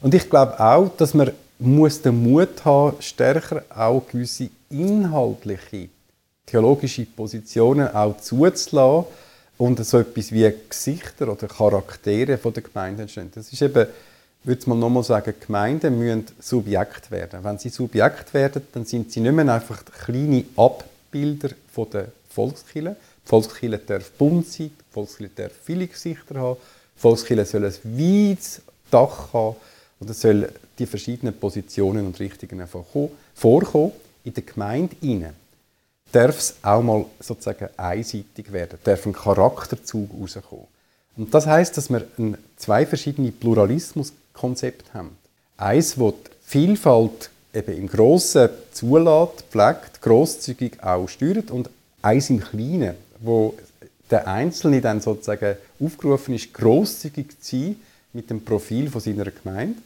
Und 0.00 0.14
ich 0.14 0.28
glaube 0.28 0.58
auch, 0.58 0.88
dass 0.96 1.14
man 1.14 1.30
muss 1.58 2.00
den 2.00 2.22
Mut 2.22 2.64
haben, 2.64 2.96
stärker 3.00 3.62
auch 3.68 4.06
gewisse 4.08 4.48
inhaltliche 4.70 5.88
theologische 6.46 7.04
Positionen 7.04 7.88
auch 7.94 8.16
zuzulassen 8.16 9.06
und 9.58 9.84
so 9.84 9.98
etwas 9.98 10.32
wie 10.32 10.52
Gesichter 10.68 11.28
oder 11.30 11.46
Charaktere 11.46 12.38
von 12.38 12.52
der 12.52 12.62
Gemeinde 12.62 13.02
entstehen. 13.02 13.30
Das 13.34 13.52
ist 13.52 13.62
eben 13.62 13.86
würde 14.42 14.70
mal 14.70 14.76
nochmal 14.76 15.04
sagen, 15.04 15.34
Gemeinden 15.38 15.98
müssen 15.98 16.26
Subjekt 16.40 17.10
werden. 17.10 17.44
Wenn 17.44 17.58
sie 17.58 17.68
Subjekt 17.68 18.32
werden, 18.32 18.62
dann 18.72 18.84
sind 18.84 19.12
sie 19.12 19.20
nicht 19.20 19.32
mehr 19.32 19.52
einfach 19.52 19.84
kleine 19.84 20.44
Abbilder 20.56 21.50
von 21.70 21.90
der 21.90 22.06
Volkskirche. 22.30 22.96
Die 23.24 23.28
Volkskirche 23.28 23.78
darf 23.78 24.10
bunt 24.12 24.48
sein, 24.48 24.70
die 24.70 24.92
Volkskirche 24.92 25.32
darf 25.34 25.52
viele 25.62 25.86
Gesichter 25.86 26.36
haben, 26.36 26.56
die 26.96 27.00
Volkskirche 27.00 27.44
soll 27.44 27.66
ein 27.66 27.74
weites 27.84 28.62
Dach 28.90 29.32
haben 29.32 29.56
und 30.00 30.14
soll 30.14 30.50
die 30.78 30.86
verschiedenen 30.86 31.38
Positionen 31.38 32.06
und 32.06 32.18
Richtungen 32.18 32.66
vorkommen. 32.66 33.92
In 34.24 34.34
der 34.34 34.42
Gemeinde 34.42 34.96
innen 35.02 35.34
darf 36.12 36.38
es 36.38 36.54
auch 36.62 36.82
mal 36.82 37.04
sozusagen 37.20 37.68
einseitig 37.76 38.52
werden, 38.52 38.78
darf 38.82 39.06
ein 39.06 39.12
Charakterzug 39.12 40.10
rauskommen. 40.20 40.66
Und 41.16 41.34
das 41.34 41.46
heißt, 41.46 41.76
dass 41.76 41.90
wir 41.90 42.06
zwei 42.56 42.86
verschiedene 42.86 43.30
Pluralismuskonzepte 43.30 44.92
haben. 44.94 45.16
Eins, 45.56 45.96
das 45.96 46.12
die 46.12 46.30
Vielfalt 46.42 47.30
eben 47.52 47.76
im 47.76 47.86
Grossen 47.86 48.48
zulässt, 48.72 49.44
pflegt, 49.50 50.00
grosszügig 50.00 50.82
auch 50.82 51.08
steuert 51.08 51.50
und 51.50 51.68
eins 52.02 52.30
im 52.30 52.40
Kleinen, 52.40 52.94
wo 53.20 53.54
der 54.10 54.26
Einzelne 54.26 54.80
dann 54.80 55.00
sozusagen 55.00 55.56
aufgerufen 55.78 56.34
ist, 56.34 56.54
grosszügig 56.54 57.40
zu 57.40 57.56
sein 57.56 57.76
mit 58.12 58.30
dem 58.30 58.44
Profil 58.44 58.90
von 58.90 59.00
seiner 59.00 59.30
Gemeinde, 59.30 59.80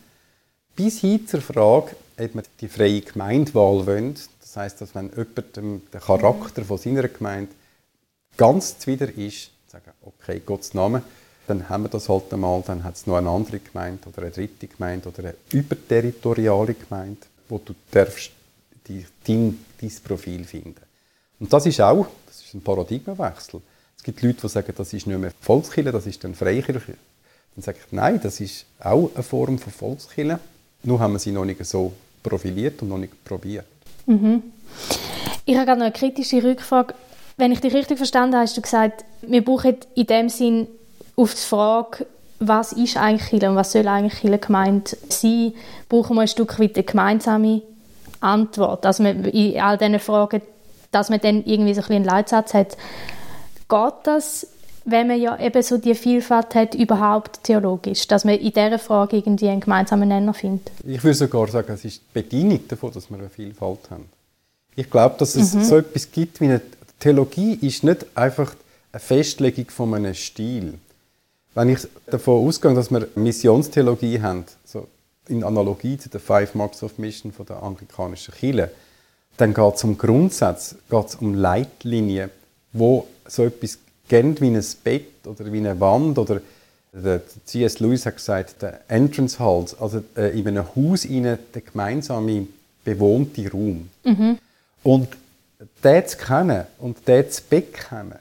bis 0.77 1.01
hin 1.01 1.27
zur 1.27 1.41
Frage, 1.41 1.97
ob 2.19 2.35
man 2.35 2.45
die 2.61 2.69
freie 2.69 3.01
Gemeindewahl 3.01 3.87
wollen. 3.87 4.15
Das 4.41 4.57
heißt, 4.57 4.81
dass 4.81 4.95
wenn 4.95 5.11
jemand 5.11 5.57
den 5.57 5.83
Charakter 5.91 6.65
von 6.65 6.79
seiner 6.79 7.09
Gemeinde 7.09 7.53
ganz 8.37 8.79
zuwider 8.79 9.13
ist, 9.17 9.51
sagen, 9.69 9.93
okay, 10.03 10.41
Gottes 10.45 10.75
Name, 10.75 11.03
dann 11.47 11.69
haben 11.69 11.85
wir 11.85 11.89
das 11.91 12.09
halt 12.09 12.33
einmal, 12.33 12.63
dann 12.67 12.85
hat 12.85 12.97
es 12.97 13.07
noch 13.07 13.17
eine 13.17 13.29
andere 13.29 13.59
Gemeinde 13.59 14.09
oder 14.09 14.23
eine 14.23 14.31
dritte 14.31 14.67
Gemeinde 14.67 15.09
oder 15.09 15.19
eine 15.21 15.35
überterritoriale 15.53 16.75
Gemeinde, 16.75 17.21
wo 17.49 17.59
du 17.59 17.75
darfst 17.91 18.31
dein, 18.89 19.59
dein 19.81 19.93
Profil 20.03 20.45
finden. 20.45 20.81
Und 21.39 21.53
das 21.53 21.67
ist 21.67 21.81
auch, 21.81 22.07
das 22.27 22.43
ist 22.43 22.55
ein 22.55 22.63
Paradigmenwechsel. 22.63 23.61
Es 23.97 24.03
gibt 24.03 24.23
Leute, 24.23 24.43
die 24.43 24.49
sagen, 24.49 24.73
das 24.77 24.93
ist 24.93 25.07
nicht 25.07 25.19
mehr 25.19 25.33
Volkskirche, 25.41 25.93
das 25.93 26.07
ist 26.07 26.23
dann 26.25 26.35
Freikirche. 26.35 26.95
Dann 27.57 27.63
sage 27.63 27.79
ich, 27.85 27.93
nein, 27.93 28.21
das 28.23 28.41
ist 28.41 28.67
auch 28.81 29.11
eine 29.15 29.23
Form 29.23 29.59
von 29.59 29.73
Volkskirche. 29.73 30.39
Nur 30.83 31.01
haben 31.01 31.13
wir 31.13 31.19
sie 31.19 31.33
noch 31.33 31.45
nicht 31.45 31.65
so 31.65 31.93
profiliert 32.23 32.83
und 32.83 32.89
noch 32.89 32.99
nicht 32.99 33.25
probiert. 33.25 33.67
Mhm. 34.07 34.43
Ich 35.45 35.57
habe 35.57 35.67
gerade 35.67 35.79
noch 35.79 35.87
eine 35.87 35.93
kritische 35.93 36.43
Rückfrage. 36.43 36.95
Wenn 37.37 37.53
ich 37.53 37.61
dich 37.61 37.75
richtig 37.75 37.99
verstanden 37.99 38.35
habe, 38.35 38.45
hast 38.45 38.57
du 38.57 38.63
gesagt, 38.63 39.05
wir 39.23 39.45
brauchen 39.45 39.77
in 39.95 40.07
dem 40.07 40.29
Sinn 40.29 40.69
auf 41.17 41.35
die 41.35 41.41
Frage, 41.41 42.07
was 42.41 42.73
ist 42.73 42.97
eigentlich 42.97 43.29
Kirche 43.29 43.51
und 43.51 43.57
was 43.57 43.73
soll 43.73 43.87
eigentlich 43.89 44.21
Kirche 44.21 44.39
gemeint 44.39 44.97
sein, 45.09 45.55
brauchen 45.89 46.17
wir 46.17 46.23
ein 46.23 46.29
Stück 46.29 46.59
weit 46.59 46.77
eine 46.77 46.85
gemeinsame 46.85 47.63
Antwort. 48.21 48.85
Also 48.87 49.05
in 49.05 49.61
all 49.61 49.79
diesen 49.79 50.01
Fragen, 50.01 50.43
dass 50.91 51.11
man 51.11 51.21
dann 51.21 51.45
irgendwie 51.45 51.75
so 51.75 51.83
ein 51.83 51.93
einen 51.93 52.05
Leitsatz 52.05 52.55
hat. 52.55 52.77
Geht 53.69 53.95
das, 54.05 54.47
wenn 54.85 55.09
man 55.09 55.21
ja 55.21 55.39
eben 55.41 55.63
so 55.63 55.79
die 55.79 55.95
Vielfalt 55.95 56.55
hat, 56.55 56.75
überhaupt 56.75 57.43
theologisch? 57.45 58.07
Dass 58.07 58.25
man 58.25 58.35
in 58.35 58.53
dieser 58.53 58.79
Frage 58.79 59.17
irgendwie 59.17 59.49
einen 59.49 59.61
gemeinsamen 59.61 60.09
Nenner 60.09 60.35
findet? 60.35 60.71
Ich 60.87 61.03
würde 61.03 61.15
sogar 61.15 61.49
sagen, 61.49 61.73
es 61.73 61.85
ist 61.85 62.03
die 62.03 62.23
Bedienung 62.23 62.61
davon, 62.69 62.93
dass 62.93 63.11
wir 63.11 63.19
eine 63.19 63.31
Vielfalt 63.31 63.91
haben. 63.91 64.09
Ich 64.77 64.91
glaube, 64.91 65.17
dass 65.19 65.35
es 65.35 65.55
mhm. 65.55 65.65
so 65.65 65.79
etwas 65.79 66.11
gibt 66.11 66.41
wie 66.41 66.47
eine 66.47 66.61
Theologie 66.99 67.59
ist 67.61 67.85
nicht 67.85 68.07
einfach 68.15 68.55
eine 68.93 69.01
Festlegung 69.01 69.69
von 69.69 69.95
einem 69.95 70.15
Stil. 70.15 70.75
Wenn 71.55 71.69
ich 71.69 71.81
davon 72.07 72.47
ausgehe, 72.47 72.75
dass 72.75 72.91
wir 72.91 73.09
Missionstheologie 73.15 74.21
haben, 74.21 74.45
so 74.65 74.87
in 75.29 75.45
Analogie 75.45 75.99
zu 75.99 76.09
den 76.09 76.21
Five 76.21 76.55
Marks 76.55 76.83
of 76.83 76.99
Mission 76.99 77.33
von 77.33 77.47
der 77.47 77.63
anglikanischen 77.63 78.35
Kirche, 78.35 78.71
dann 79.37 79.53
geht 79.53 79.75
es 79.75 79.85
um 79.85 79.99
Grundsätze, 79.99 80.77
geht 80.89 81.07
es 81.07 81.15
um 81.17 81.35
Leitlinien, 81.35 82.31
wo 82.73 83.07
so 83.27 83.45
etwas 83.45 83.79
kennt 84.09 84.41
wie 84.41 84.49
ein 84.49 84.65
Bett 84.83 85.27
oder 85.27 85.53
wie 85.53 85.59
eine 85.59 85.79
Wand 85.81 86.19
oder 86.19 86.41
der 86.93 87.23
C.S. 87.45 87.81
Lewis 87.81 88.07
hat 88.07 88.17
gesagt, 88.17 88.63
der 88.63 88.81
Entrance 88.89 89.39
Halls, 89.39 89.79
also 89.81 90.05
äh, 90.17 90.39
in 90.39 90.47
einem 90.47 90.65
Haus 90.77 91.05
innen 91.05 91.39
der 91.53 91.63
gemeinsame 91.63 92.47
bewohnte 92.85 93.51
Raum. 93.51 93.91
Mhm. 94.05 94.39
Und 94.85 95.09
den 95.83 96.07
zu 96.07 96.17
kennen 96.17 96.65
und 96.79 97.07
den 97.09 97.31
zu 97.31 97.43
bekennen, 97.49 98.19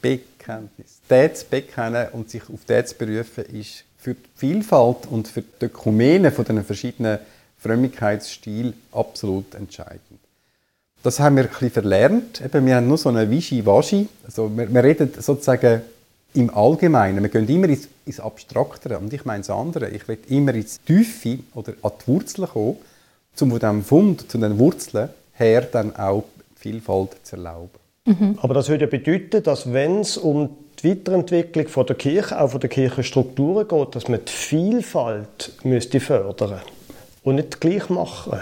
Bekenntnis, 0.00 1.00
den 1.08 1.34
zu 1.34 1.46
bekennen 1.46 2.08
und 2.12 2.28
sich 2.28 2.42
auf 2.52 2.64
den 2.64 2.84
zu 2.84 2.96
berufen, 2.96 3.44
ist 3.44 3.84
für 3.96 4.14
die 4.14 4.28
Vielfalt 4.34 5.06
und 5.06 5.28
für 5.28 5.42
die 5.42 5.66
Ökumene 5.66 6.32
von 6.32 6.44
den 6.44 6.64
verschiedenen 6.64 7.20
Frömmigkeitsstilen 7.58 8.74
absolut 8.90 9.54
entscheidend. 9.54 10.18
Das 11.02 11.18
haben 11.18 11.36
wir 11.36 11.44
ein 11.44 11.48
bisschen 11.48 11.70
verlernt. 11.70 12.40
Eben, 12.44 12.66
wir 12.66 12.76
haben 12.76 12.86
nur 12.86 12.98
so 12.98 13.08
eine 13.08 13.28
Wischi-Waschi. 13.28 14.08
Also 14.24 14.50
wir, 14.56 14.72
wir, 14.72 14.84
reden 14.84 15.12
sozusagen 15.18 15.82
im 16.34 16.54
Allgemeinen. 16.54 17.22
Wir 17.22 17.28
gehen 17.28 17.48
immer 17.48 17.68
ins, 17.68 17.88
ins 18.06 18.20
Abstraktere. 18.20 18.98
Und 18.98 19.12
ich 19.12 19.24
meine 19.24 19.40
das 19.40 19.50
andere. 19.50 19.88
Ich 19.90 20.06
will 20.06 20.18
immer 20.28 20.54
ins 20.54 20.80
Tiefe 20.82 21.40
oder 21.54 21.72
an 21.82 21.92
die 22.00 22.08
Wurzeln 22.08 22.48
kommen, 22.48 22.76
um 23.40 23.50
von 23.50 23.58
diesem 23.58 23.84
Fund, 23.84 24.30
zu 24.30 24.38
den 24.38 24.58
Wurzeln 24.58 25.08
her 25.34 25.62
dann 25.62 25.96
auch 25.96 26.24
Vielfalt 26.56 27.16
zu 27.24 27.36
erlauben. 27.36 27.70
Mhm. 28.04 28.38
Aber 28.40 28.54
das 28.54 28.68
würde 28.68 28.84
ja 28.84 28.90
bedeuten, 28.90 29.42
dass 29.42 29.72
wenn 29.72 30.00
es 30.00 30.16
um 30.16 30.50
die 30.82 30.90
Weiterentwicklung 30.90 31.68
von 31.68 31.86
der 31.86 31.96
Kirche, 31.96 32.40
auch 32.40 32.50
von 32.50 32.60
der 32.60 32.70
Kirchenstrukturen 32.70 33.68
geht, 33.68 33.94
dass 33.94 34.08
man 34.08 34.20
die 34.24 34.32
Vielfalt 34.32 35.52
müsste 35.64 36.00
fördern 36.00 36.60
und 37.22 37.36
nicht 37.36 37.60
gleich 37.60 37.88
machen. 37.88 38.40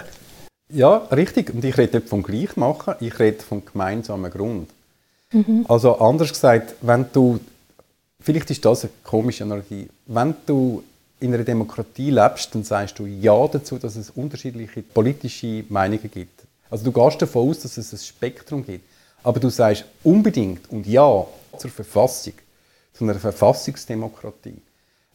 Ja, 0.72 0.96
richtig. 1.10 1.52
Und 1.52 1.64
ich 1.64 1.76
rede 1.76 1.98
nicht 1.98 2.08
vom 2.08 2.22
Gleichmachen, 2.22 2.94
ich 3.00 3.18
rede 3.18 3.42
vom 3.42 3.64
gemeinsamen 3.64 4.30
Grund. 4.30 4.70
Mhm. 5.32 5.64
Also 5.68 5.98
anders 5.98 6.30
gesagt, 6.30 6.74
wenn 6.80 7.06
du, 7.12 7.40
vielleicht 8.20 8.50
ist 8.50 8.64
das 8.64 8.84
eine 8.84 8.92
komische 9.04 9.44
Analogie, 9.44 9.88
wenn 10.06 10.34
du 10.46 10.82
in 11.20 11.34
einer 11.34 11.44
Demokratie 11.44 12.10
lebst, 12.10 12.54
dann 12.54 12.64
sagst 12.64 12.98
du 12.98 13.06
Ja 13.06 13.46
dazu, 13.46 13.78
dass 13.78 13.96
es 13.96 14.10
unterschiedliche 14.10 14.82
politische 14.82 15.64
Meinungen 15.68 16.10
gibt. 16.10 16.40
Also 16.70 16.84
du 16.84 16.92
gehst 16.92 17.20
davon 17.20 17.50
aus, 17.50 17.60
dass 17.60 17.76
es 17.76 17.92
ein 17.92 17.98
Spektrum 17.98 18.64
gibt. 18.64 18.84
Aber 19.22 19.38
du 19.38 19.50
sagst 19.50 19.84
unbedingt 20.02 20.70
und 20.70 20.86
Ja 20.86 21.26
zur 21.58 21.70
Verfassung, 21.70 22.32
zu 22.94 23.04
einer 23.04 23.16
Verfassungsdemokratie. 23.16 24.56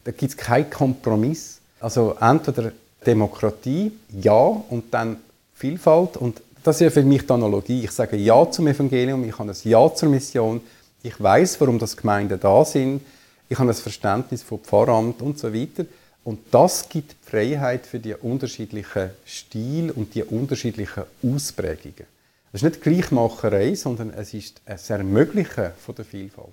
Da 0.04 0.12
gibt 0.12 0.32
es 0.32 0.36
keinen 0.36 0.70
Kompromiss. 0.70 1.58
Also 1.80 2.16
entweder 2.20 2.72
Demokratie, 3.04 3.92
Ja 4.12 4.62
und 4.68 4.84
dann 4.92 5.16
Vielfalt. 5.56 6.16
Und 6.18 6.42
das 6.62 6.76
ist 6.76 6.80
ja 6.82 6.90
für 6.90 7.02
mich 7.02 7.26
die 7.26 7.32
Analogie. 7.32 7.84
Ich 7.84 7.90
sage 7.90 8.16
Ja 8.16 8.48
zum 8.50 8.66
Evangelium, 8.66 9.26
ich 9.26 9.38
habe 9.38 9.50
ein 9.50 9.56
Ja 9.64 9.92
zur 9.92 10.10
Mission, 10.10 10.60
ich 11.02 11.20
weiß, 11.20 11.60
warum 11.60 11.78
das 11.78 11.96
Gemeinden 11.96 12.38
da 12.38 12.64
sind, 12.64 13.00
ich 13.48 13.58
habe 13.58 13.70
ein 13.70 13.74
Verständnis 13.74 14.42
vom 14.42 14.58
Pfarramt 14.60 15.22
und 15.22 15.38
so 15.38 15.54
weiter. 15.54 15.86
Und 16.24 16.40
das 16.50 16.88
gibt 16.88 17.14
Freiheit 17.22 17.86
für 17.86 18.00
die 18.00 18.14
unterschiedlichen 18.14 19.10
Stile 19.24 19.92
und 19.92 20.14
die 20.14 20.24
unterschiedlichen 20.24 21.04
Ausprägungen. 21.22 22.06
Es 22.52 22.62
ist 22.62 22.68
nicht 22.68 22.82
Gleichmacherei, 22.82 23.74
sondern 23.74 24.10
es 24.10 24.34
ist 24.34 24.60
ein 24.66 24.78
Ermöglichen 24.88 25.70
von 25.78 25.94
der 25.94 26.04
Vielfalt. 26.04 26.48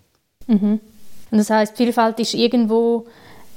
Mhm. 0.48 0.80
Und 1.32 1.38
das 1.38 1.50
heißt, 1.50 1.76
Vielfalt 1.76 2.20
ist 2.20 2.36
irgendwo, 2.36 3.08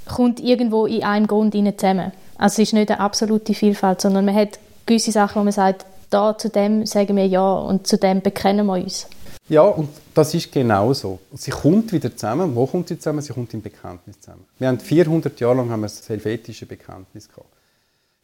kommt 0.06 0.40
irgendwo 0.40 0.86
in 0.86 1.04
einem 1.04 1.26
Grund 1.26 1.52
zusammen. 1.52 2.12
Also 2.38 2.62
es 2.62 2.68
ist 2.68 2.72
nicht 2.72 2.90
eine 2.90 3.00
absolute 3.00 3.52
Vielfalt, 3.52 4.00
sondern 4.00 4.24
man 4.24 4.34
hat 4.34 4.58
gewisse 4.86 5.12
Sachen, 5.12 5.40
wo 5.40 5.44
man 5.44 5.52
sagt, 5.52 5.84
da 6.10 6.38
zu 6.38 6.48
dem 6.48 6.86
sagen 6.86 7.16
wir 7.16 7.26
ja 7.26 7.52
und 7.52 7.86
zu 7.86 7.98
dem 7.98 8.22
bekennen 8.22 8.66
wir 8.66 8.74
uns. 8.74 9.06
Ja, 9.48 9.62
und 9.62 9.88
das 10.14 10.34
ist 10.34 10.50
genau 10.50 10.92
so. 10.92 11.20
Sie 11.34 11.52
kommt 11.52 11.92
wieder 11.92 12.10
zusammen. 12.16 12.54
Wo 12.54 12.66
kommt 12.66 12.88
sie 12.88 12.98
zusammen? 12.98 13.22
Sie 13.22 13.32
kommt 13.32 13.54
im 13.54 13.62
Bekenntnis 13.62 14.20
zusammen. 14.20 14.44
Wir 14.58 14.68
haben 14.68 14.80
400 14.80 15.38
Jahre 15.38 15.56
lang 15.56 15.70
haben 15.70 15.80
wir 15.80 15.88
das 15.88 16.08
helvetische 16.08 16.66
Bekenntnis 16.66 17.28
gehabt. 17.28 17.48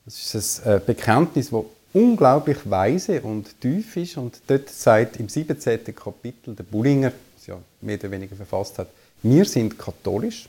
Das 0.04 0.34
ist 0.34 0.66
ein 0.66 0.76
äh, 0.76 0.80
Bekenntnis, 0.84 1.50
das 1.50 1.64
unglaublich 1.92 2.58
weise 2.68 3.20
und 3.20 3.60
tief 3.60 3.96
ist. 3.96 4.16
Und 4.16 4.40
dort 4.48 4.68
sagt 4.68 5.20
im 5.20 5.28
17. 5.28 5.94
Kapitel 5.94 6.56
der 6.56 6.64
Bullinger, 6.64 7.12
das 7.36 7.46
ja 7.46 7.56
mehr 7.80 7.98
oder 7.98 8.10
weniger 8.10 8.34
verfasst 8.34 8.78
hat, 8.78 8.88
wir 9.22 9.44
sind 9.44 9.78
katholisch, 9.78 10.48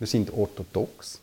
wir 0.00 0.08
sind 0.08 0.32
orthodox. 0.32 1.20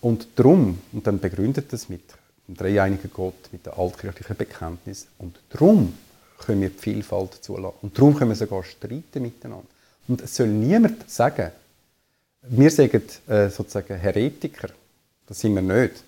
Und 0.00 0.28
drum, 0.36 0.78
und 0.92 1.06
dann 1.06 1.18
begründet 1.18 1.72
das 1.72 1.88
mit 1.88 2.02
dem 2.48 2.56
dreieinigen 2.56 3.10
Gott, 3.12 3.52
mit 3.52 3.66
dem 3.66 3.74
altkirchlichen 3.76 4.36
Bekenntnis, 4.36 5.06
und 5.18 5.38
drum 5.50 5.94
können 6.38 6.62
wir 6.62 6.70
die 6.70 6.78
Vielfalt 6.78 7.34
zulassen. 7.42 7.78
Und 7.82 7.96
darum 7.96 8.14
können 8.14 8.30
wir 8.30 8.36
sogar 8.36 8.64
streiten 8.64 9.22
miteinander. 9.22 9.66
Und 10.06 10.22
es 10.22 10.34
soll 10.34 10.48
niemand 10.48 11.08
sagen, 11.10 11.50
wir 12.42 12.70
sagen 12.70 13.02
äh, 13.26 13.50
sozusagen 13.50 13.96
Heretiker. 13.96 14.68
Das 15.26 15.40
sind 15.40 15.54
wir 15.54 15.62
nicht. 15.62 16.02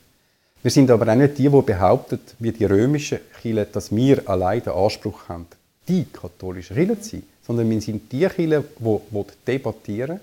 Wir 0.62 0.70
sind 0.70 0.90
aber 0.90 1.10
auch 1.10 1.16
nicht 1.16 1.38
die, 1.38 1.48
die 1.48 1.62
behaupten, 1.62 2.20
wie 2.38 2.52
die 2.52 2.64
römische 2.64 3.20
Kirche, 3.40 3.66
dass 3.66 3.94
wir 3.94 4.28
allein 4.28 4.62
den 4.62 4.72
Anspruch 4.72 5.28
haben, 5.28 5.46
die 5.88 6.04
katholische 6.04 6.74
Kirche 6.74 7.00
zu 7.00 7.10
sein. 7.10 7.22
Sondern 7.46 7.68
wir 7.68 7.80
sind 7.80 8.10
die 8.12 8.20
Kirche, 8.20 8.64
die, 8.78 9.24
debattieren, 9.46 10.20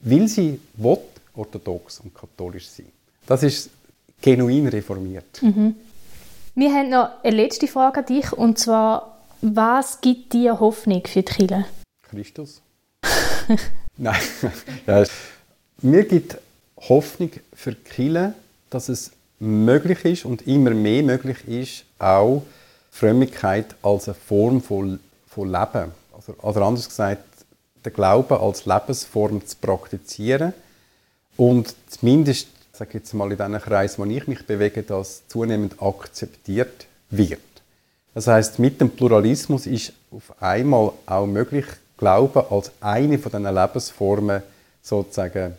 weil 0.00 0.28
sie 0.28 0.60
orthodox 1.34 2.00
und 2.00 2.14
katholisch 2.14 2.68
sein. 2.68 2.86
Das 3.26 3.42
ist 3.42 3.70
genuin 4.22 4.68
reformiert. 4.68 5.42
Mhm. 5.42 5.74
Wir 6.54 6.72
haben 6.72 6.90
noch 6.90 7.10
eine 7.22 7.36
letzte 7.36 7.66
Frage 7.66 8.00
an 8.00 8.06
dich, 8.06 8.32
und 8.32 8.58
zwar, 8.58 9.18
was 9.40 10.00
gibt 10.00 10.32
dir 10.32 10.60
Hoffnung 10.60 11.02
für 11.06 11.22
die 11.22 11.32
Kirche? 11.32 11.64
Christus. 12.10 12.62
Nein. 13.96 14.20
ja, 14.86 15.04
mir 15.82 16.04
gibt 16.04 16.38
Hoffnung 16.76 17.30
für 17.54 17.72
die 17.72 17.82
Kirche, 17.82 18.34
dass 18.70 18.88
es 18.88 19.12
möglich 19.38 20.04
ist 20.04 20.24
und 20.24 20.46
immer 20.46 20.70
mehr 20.70 21.02
möglich 21.02 21.48
ist, 21.48 21.84
auch 21.98 22.42
Frömmigkeit 22.90 23.74
als 23.82 24.08
eine 24.08 24.14
Form 24.14 24.62
von, 24.62 25.00
von 25.26 25.50
Leben, 25.50 25.92
also, 26.14 26.34
oder 26.42 26.62
anders 26.62 26.88
gesagt, 26.88 27.24
den 27.84 27.92
Glauben 27.92 28.38
als 28.38 28.66
Lebensform 28.66 29.44
zu 29.44 29.56
praktizieren 29.56 30.52
und 31.36 31.74
zumindest, 31.88 32.48
sage 32.82 32.98
jetzt 32.98 33.14
mal 33.14 33.30
in 33.30 33.38
diesen 33.38 33.60
Kreis, 33.60 33.96
wo 33.96 34.04
ich 34.04 34.26
mich 34.26 34.44
bewege, 34.44 34.82
das 34.82 35.22
zunehmend 35.28 35.80
akzeptiert 35.80 36.86
wird. 37.10 37.40
Das 38.12 38.26
heißt, 38.26 38.58
mit 38.58 38.80
dem 38.80 38.90
Pluralismus 38.90 39.66
ist 39.66 39.92
auf 40.10 40.42
einmal 40.42 40.92
auch 41.06 41.26
möglich, 41.26 41.64
Glauben 41.96 42.42
als 42.50 42.72
eine 42.80 43.20
von 43.20 43.30
diesen 43.30 43.54
Lebensformen 43.54 44.42
sozusagen 44.82 45.54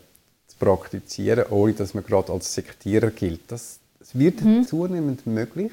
zu 0.48 0.58
praktizieren, 0.58 1.46
ohne 1.50 1.72
dass 1.72 1.94
man 1.94 2.04
gerade 2.04 2.34
als 2.34 2.54
Sektierer 2.54 3.12
gilt. 3.12 3.40
Das, 3.48 3.80
das 4.00 4.20
wird 4.20 4.42
mhm. 4.42 4.68
zunehmend 4.68 5.26
möglich. 5.26 5.72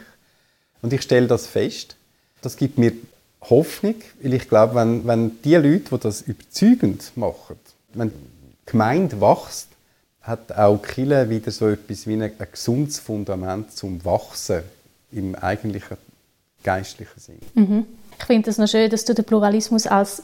Und 0.83 0.93
ich 0.93 1.03
stelle 1.03 1.27
das 1.27 1.49
fest. 1.49 1.97
Das 2.43 2.57
gibt 2.57 2.79
mir 2.79 2.93
Hoffnung, 3.43 3.97
weil 4.23 4.35
ich 4.35 4.49
glaube, 4.49 4.77
wenn, 4.77 5.05
wenn 5.05 5.43
die 5.43 5.57
Leute, 5.57 5.91
die 5.91 5.99
das 5.99 6.23
überzeugend 6.23 7.11
machen, 7.17 7.57
wenn 7.95 8.11
die 8.11 8.71
Gemeinde 8.71 9.21
wächst, 9.21 9.70
hat 10.23 10.53
auch 10.53 10.83
Kille 10.83 11.29
wieder 11.31 11.51
so 11.51 11.69
etwas 11.69 12.07
wie 12.07 12.15
ein, 12.15 12.23
ein 12.23 12.49
gesundes 12.51 12.99
Fundament 12.99 13.73
zum 13.73 14.05
Wachsen 14.05 14.63
im 15.13 15.35
eigentlichen 15.35 15.97
geistlichen 16.63 17.21
Sinn. 17.21 17.39
Mhm. 17.55 17.87
Ich 18.19 18.25
finde 18.27 18.51
es 18.51 18.59
noch 18.59 18.69
schön, 18.69 18.91
dass 18.91 19.05
du 19.05 19.15
den 19.15 19.25
Pluralismus 19.25 19.87
als 19.87 20.23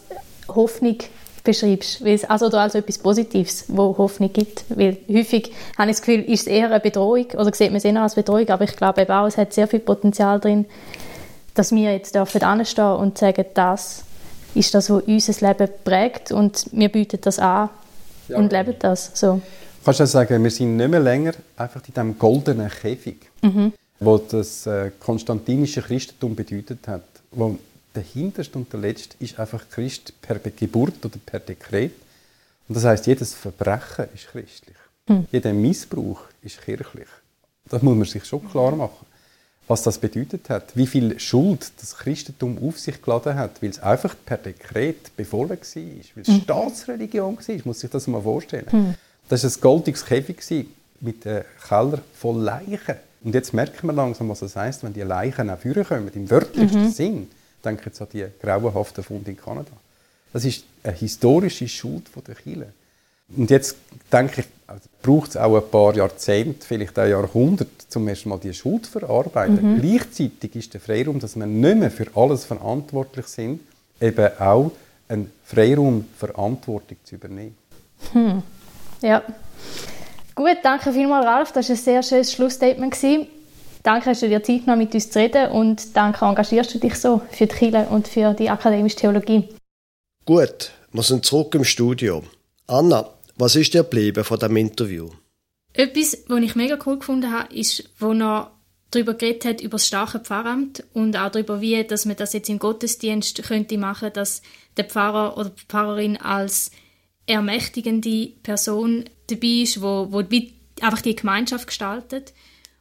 Hoffnung 0.49 0.99
beschreibst, 1.47 2.03
also 2.29 2.47
als 2.47 2.75
etwas 2.75 2.99
Positives, 2.99 3.65
wo 3.69 3.97
Hoffnung 3.97 4.33
gibt. 4.33 4.65
Weil 4.69 4.99
häufig 5.09 5.53
habe 5.79 5.91
ich 5.91 5.97
das 5.97 6.03
Gefühl, 6.03 6.23
ist 6.25 6.43
es 6.43 6.47
eher 6.47 6.67
eine 6.67 6.81
Bedrohung 6.81 7.27
oder 7.33 7.55
sieht 7.55 7.69
man 7.69 7.77
es 7.77 7.85
eher 7.85 8.03
als 8.03 8.17
Bedrohung, 8.17 8.49
aber 8.49 8.65
ich 8.65 8.77
glaube 8.77 9.03
eben 9.03 9.13
auch, 9.13 9.27
es 9.27 9.39
hat 9.39 9.55
sehr 9.55 9.69
viel 9.69 9.81
Potenzial 9.81 10.41
drin, 10.41 10.67
dass 11.55 11.73
wir 11.73 11.93
jetzt 11.93 12.15
dürfen 12.15 12.43
anstehen 12.43 12.97
und 12.97 13.17
sagen, 13.17 13.47
das 13.55 14.03
ist 14.55 14.75
das, 14.75 14.91
was 14.91 15.03
unser 15.05 15.49
Leben 15.49 15.69
prägt 15.85 16.33
und 16.33 16.67
wir 16.73 16.91
bieten 16.91 17.21
das 17.23 17.39
an 17.39 17.71
ja. 18.29 18.37
und 18.37 18.53
leben 18.53 18.75
das. 18.79 19.13
So. 19.15 19.41
Kannst 19.87 20.01
du 20.01 20.07
sagen, 20.09 20.43
wir 20.43 20.51
sind 20.51 20.77
nicht 20.77 20.91
mehr 20.91 20.99
länger 20.99 21.31
einfach 21.57 21.81
in 21.87 21.95
diesem 21.95 22.19
goldenen 22.19 22.69
Käfig, 22.69 23.19
mhm. 23.41 23.73
wo 24.01 24.19
das 24.19 24.67
äh, 24.67 24.91
konstantinische 24.99 25.81
Christentum 25.81 26.35
bedeutet 26.35 26.89
hat, 26.89 27.05
wo 27.31 27.57
der 27.95 28.03
hinterste 28.03 28.59
und 28.59 28.73
der 28.73 28.81
letzte 28.81 29.15
ist 29.21 29.39
einfach 29.39 29.63
Christ 29.71 30.13
per 30.21 30.41
Geburt 30.41 31.05
oder 31.05 31.19
per 31.25 31.39
Dekret. 31.39 31.93
Und 32.67 32.77
das 32.77 32.85
heißt, 32.85 33.07
jedes 33.07 33.33
Verbrechen 33.35 34.07
ist 34.13 34.27
christlich. 34.27 34.77
Mhm. 35.07 35.27
Jeder 35.31 35.53
Missbrauch 35.53 36.23
ist 36.43 36.63
kirchlich. 36.63 37.07
Das 37.69 37.81
muss 37.81 37.97
man 37.97 38.07
sich 38.07 38.25
schon 38.25 38.45
klar 38.51 38.75
machen. 38.75 39.07
Was 39.69 39.85
das 39.85 39.99
bedeutet 39.99 40.51
hat, 40.51 40.77
wie 40.77 40.89
viel 40.89 41.21
Schuld 41.21 41.71
das 41.81 41.97
Christentum 41.97 42.59
auf 42.61 42.81
sich 42.81 43.01
geladen 43.01 43.37
hat, 43.37 43.63
weil 43.63 43.71
es 43.71 43.79
einfach 43.79 44.17
per 44.27 44.39
Dekret 44.39 45.17
befohlen 45.17 45.51
war, 45.51 45.59
weil 45.61 46.23
es 46.23 46.29
mhm. 46.29 46.41
Staatsreligion 46.43 47.39
war, 47.39 47.57
muss 47.65 47.79
sich 47.79 47.91
das 47.91 48.09
mal 48.09 48.23
vorstellen. 48.23 48.67
Mhm. 48.73 48.95
Das 49.29 49.43
war 49.43 49.51
ein 49.51 49.61
goldiges 49.61 50.05
Käfig 50.05 50.67
mit 51.01 51.27
einem 51.27 51.45
Keller 51.67 52.01
voll 52.15 52.43
Leichen. 52.43 52.97
Und 53.25 53.35
jetzt 53.35 53.53
merken 53.53 53.89
wir 53.89 53.93
langsam, 53.93 54.29
was 54.29 54.41
das 54.41 54.55
heißt, 54.55 54.85
wenn 54.85 54.93
die 54.93 55.03
Leichen 55.03 55.51
auch 55.51 55.59
kommen, 55.61 56.11
im 56.15 56.31
wörtlichsten 56.31 56.85
mhm. 56.85 56.91
Sinn 56.91 57.29
denke 57.67 57.87
jetzt 57.87 58.01
an 58.01 58.09
die 58.13 58.27
grauenhaften 58.41 59.05
Funde 59.05 59.31
in 59.31 59.37
Kanada. 59.37 59.73
Das 60.33 60.45
ist 60.45 60.65
eine 60.83 60.95
historische 60.95 61.69
Schuld 61.69 62.05
der 62.27 62.35
Kirche. 62.35 62.69
Und 63.37 63.51
jetzt 63.51 63.77
denke 64.13 64.43
ich, 64.43 64.47
also 64.69 64.89
braucht 65.03 65.31
es 65.31 65.37
auch 65.37 65.57
ein 65.57 65.71
paar 65.71 65.97
Jahrzehnte, 65.97 66.65
vielleicht 66.65 66.97
ein 66.99 67.11
Jahrhundert, 67.11 67.69
zum 67.89 68.07
ersten 68.07 68.29
Mal 68.29 68.39
diese 68.39 68.55
Schuld 68.55 68.87
zu 68.87 68.93
verarbeiten. 68.93 69.75
Mhm. 69.75 69.81
Gleichzeitig 69.81 70.55
ist 70.55 70.75
der 70.75 70.81
Freiraum, 70.81 71.19
dass 71.19 71.37
wir 71.37 71.47
nicht 71.47 71.79
mehr 71.79 71.91
für 71.91 72.07
alles 72.15 72.45
verantwortlich 72.45 73.27
sind, 73.27 73.61
eben 74.01 74.29
auch 74.39 74.71
ein 75.09 75.31
Freiraum, 75.45 76.05
Verantwortung 76.17 76.99
zu 77.03 77.17
übernehmen. 77.17 77.57
Hm. 78.13 78.43
Ja. 79.07 79.23
Gut, 80.35 80.59
danke 80.65 80.93
vielmals, 80.93 81.25
Ralf. 81.25 81.53
Das 81.53 81.69
war 81.69 81.77
ein 81.77 81.81
sehr 81.81 82.03
schönes 82.03 82.33
Schlussstatement. 82.33 82.97
Danke, 83.85 84.11
hast 84.11 84.23
du 84.23 84.29
dir 84.29 84.43
Zeit 84.43 84.65
genommen, 84.65 84.81
mit 84.81 84.95
uns 84.95 85.11
zu 85.11 85.21
reden 85.21 85.53
und 85.53 85.97
danke, 85.97 86.25
engagierst 86.25 86.75
du 86.75 86.79
dich 86.81 86.97
so 86.97 87.23
für 87.31 87.47
die 87.47 87.55
Kirche 87.55 87.87
und 87.89 88.09
für 88.09 88.35
die 88.35 88.51
akademische 88.51 88.97
Theologie. 88.97 89.49
Gut, 90.25 90.73
wir 90.93 91.05
sind 91.05 91.25
zurück 91.25 91.55
im 91.55 91.63
Studio. 91.63 92.25
Anna, 92.67 93.09
was 93.37 93.55
ist 93.55 93.75
dir 93.75 93.85
geblieben 93.85 94.25
von 94.25 94.41
diesem 94.41 94.57
Interview? 94.57 95.11
Etwas, 95.73 96.25
was 96.27 96.41
ich 96.41 96.57
mega 96.57 96.77
cool 96.85 96.99
gefunden 96.99 97.31
habe, 97.31 97.55
ist, 97.55 97.89
wo 98.01 98.13
er 98.13 98.51
darüber 98.91 99.15
geredet 99.15 99.45
hat, 99.45 99.61
über 99.61 99.77
das 99.77 99.87
starke 99.87 100.19
Pfarramt 100.19 100.83
und 100.95 101.17
auch 101.17 101.31
darüber, 101.31 101.61
wie 101.61 101.85
dass 101.85 102.07
man 102.07 102.17
das 102.17 102.33
jetzt 102.33 102.49
im 102.49 102.59
Gottesdienst 102.59 103.41
könnte 103.45 103.79
machen, 103.79 104.11
dass 104.13 104.43
der 104.77 104.87
Pfarrer 104.87 105.39
oder 105.39 105.51
die 105.51 105.65
Pfarrerin 105.69 106.17
als 106.17 106.73
ermächtigende 107.27 108.29
Person 108.43 109.05
dabei 109.27 109.63
ist, 109.63 109.83
wo, 109.83 110.09
wo 110.11 110.19
einfach 110.81 111.03
die 111.03 111.17
Gemeinschaft 111.17 111.67
gestaltet. 111.67 112.33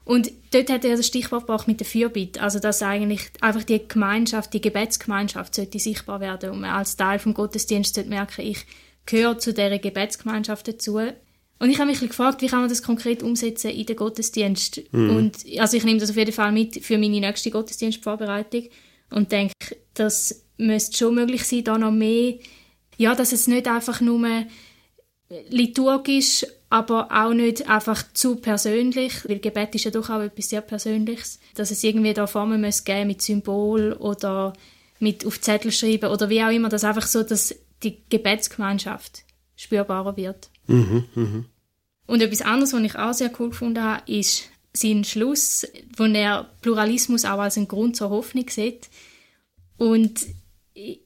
Und 0.03 0.31
dort 0.51 0.69
hat 0.69 0.85
er 0.85 0.97
das 0.97 1.07
Stichwort 1.07 1.47
gebracht 1.47 1.67
mit 1.67 1.79
der 1.79 1.87
Fürbitte, 1.87 2.39
also 2.39 2.59
dass 2.59 2.83
eigentlich 2.83 3.21
einfach 3.41 3.63
die 3.63 3.87
Gemeinschaft, 3.87 4.53
die 4.53 4.61
Gebetsgemeinschaft 4.61 5.55
sollte 5.55 5.79
sichtbar 5.79 6.19
werden 6.19 6.51
und 6.51 6.61
man 6.61 6.69
als 6.69 6.95
Teil 6.95 7.17
vom 7.17 7.33
Gottesdienst 7.33 7.95
sollte 7.95 8.09
merken, 8.09 8.41
ich 8.41 8.65
gehöre 9.07 9.39
zu 9.39 9.51
dieser 9.51 9.79
Gebetsgemeinschaft 9.79 10.67
dazu. 10.67 10.97
Und 10.97 11.69
ich 11.69 11.79
habe 11.79 11.89
mich 11.89 11.99
gefragt, 11.99 12.43
wie 12.43 12.47
kann 12.47 12.59
man 12.59 12.69
das 12.69 12.83
konkret 12.83 13.23
umsetzen 13.23 13.71
in 13.71 13.85
den 13.87 13.95
Gottesdienst? 13.95 14.81
Mhm. 14.91 15.15
Und 15.15 15.37
also 15.57 15.75
ich 15.75 15.83
nehme 15.83 15.99
das 15.99 16.11
auf 16.11 16.17
jeden 16.17 16.33
Fall 16.33 16.51
mit 16.51 16.83
für 16.83 16.99
meine 16.99 17.19
nächste 17.19 17.49
Gottesdienstvorbereitung 17.49 18.65
und 19.09 19.31
denke, 19.31 19.53
das 19.95 20.43
müsste 20.57 20.97
schon 20.97 21.15
möglich 21.15 21.45
sein, 21.45 21.63
da 21.63 21.77
noch 21.79 21.91
mehr, 21.91 22.35
ja, 22.97 23.15
dass 23.15 23.31
es 23.31 23.47
nicht 23.47 23.67
einfach 23.67 24.01
nur 24.01 24.45
liturgisch 25.49 26.45
aber 26.69 27.09
auch 27.11 27.33
nicht 27.33 27.69
einfach 27.69 28.03
zu 28.13 28.35
persönlich, 28.35 29.27
weil 29.29 29.39
Gebet 29.39 29.75
ist 29.75 29.85
ja 29.85 29.91
doch 29.91 30.09
auch 30.09 30.19
etwas 30.19 30.49
sehr 30.49 30.61
Persönliches, 30.61 31.39
dass 31.53 31.71
es 31.71 31.83
irgendwie 31.83 32.13
da 32.13 32.27
Formen 32.27 32.59
muss 32.59 32.83
geben 32.83 33.07
mit 33.07 33.21
Symbol 33.21 33.93
oder 33.93 34.53
mit 34.99 35.25
auf 35.25 35.39
Zettel 35.39 35.71
schreiben 35.71 36.11
oder 36.11 36.29
wie 36.29 36.43
auch 36.43 36.49
immer, 36.49 36.69
dass 36.69 36.83
einfach 36.83 37.07
so, 37.07 37.23
dass 37.23 37.55
die 37.83 37.97
Gebetsgemeinschaft 38.09 39.23
spürbarer 39.55 40.17
wird. 40.17 40.49
Mhm, 40.67 41.05
mh. 41.15 41.43
Und 42.07 42.21
etwas 42.21 42.41
anderes, 42.41 42.73
was 42.73 42.81
ich 42.81 42.95
auch 42.95 43.13
sehr 43.13 43.31
cool 43.39 43.49
gefunden 43.49 43.81
habe, 43.81 44.11
ist 44.11 44.49
sein 44.73 45.03
Schluss, 45.03 45.65
wo 45.95 46.03
er 46.03 46.49
Pluralismus 46.61 47.25
auch 47.25 47.39
als 47.39 47.57
einen 47.57 47.67
Grund 47.67 47.95
zur 47.95 48.09
Hoffnung 48.09 48.49
sieht. 48.49 48.89
Und 49.77 50.25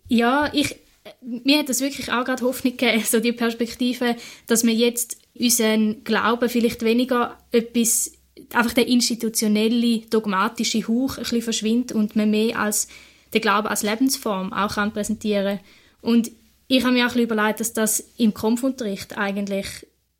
ja, 0.07 0.49
ich, 0.53 0.77
mir 1.21 1.59
hat 1.59 1.69
das 1.69 1.81
wirklich 1.81 2.11
auch 2.11 2.23
gerade 2.23 2.43
Hoffnung 2.43 2.77
gegeben, 2.77 3.03
so 3.05 3.19
die 3.19 3.33
Perspektive, 3.33 4.15
dass 4.47 4.63
wir 4.63 4.73
jetzt 4.73 5.17
unseren 5.37 6.03
Glauben 6.03 6.49
vielleicht 6.49 6.83
weniger 6.83 7.37
etwas, 7.51 8.11
einfach 8.53 8.73
der 8.73 8.87
institutionelle, 8.87 10.01
dogmatische 10.09 10.87
Hauch 10.87 11.17
ein 11.17 11.23
bisschen 11.23 11.41
verschwindet 11.41 11.91
und 11.91 12.15
man 12.15 12.29
mehr 12.29 12.59
als 12.59 12.87
den 13.33 13.41
Glauben 13.41 13.67
als 13.67 13.83
Lebensform 13.83 14.53
auch 14.53 14.75
kann 14.75 14.93
präsentieren 14.93 15.59
Und 16.01 16.31
ich 16.67 16.83
habe 16.83 16.93
mir 16.93 17.05
auch 17.05 17.11
ein 17.11 17.13
bisschen 17.13 17.23
überlegt, 17.23 17.59
dass 17.59 17.73
das 17.73 18.03
im 18.17 18.33
Kampfunterricht 18.33 19.17
eigentlich 19.17 19.67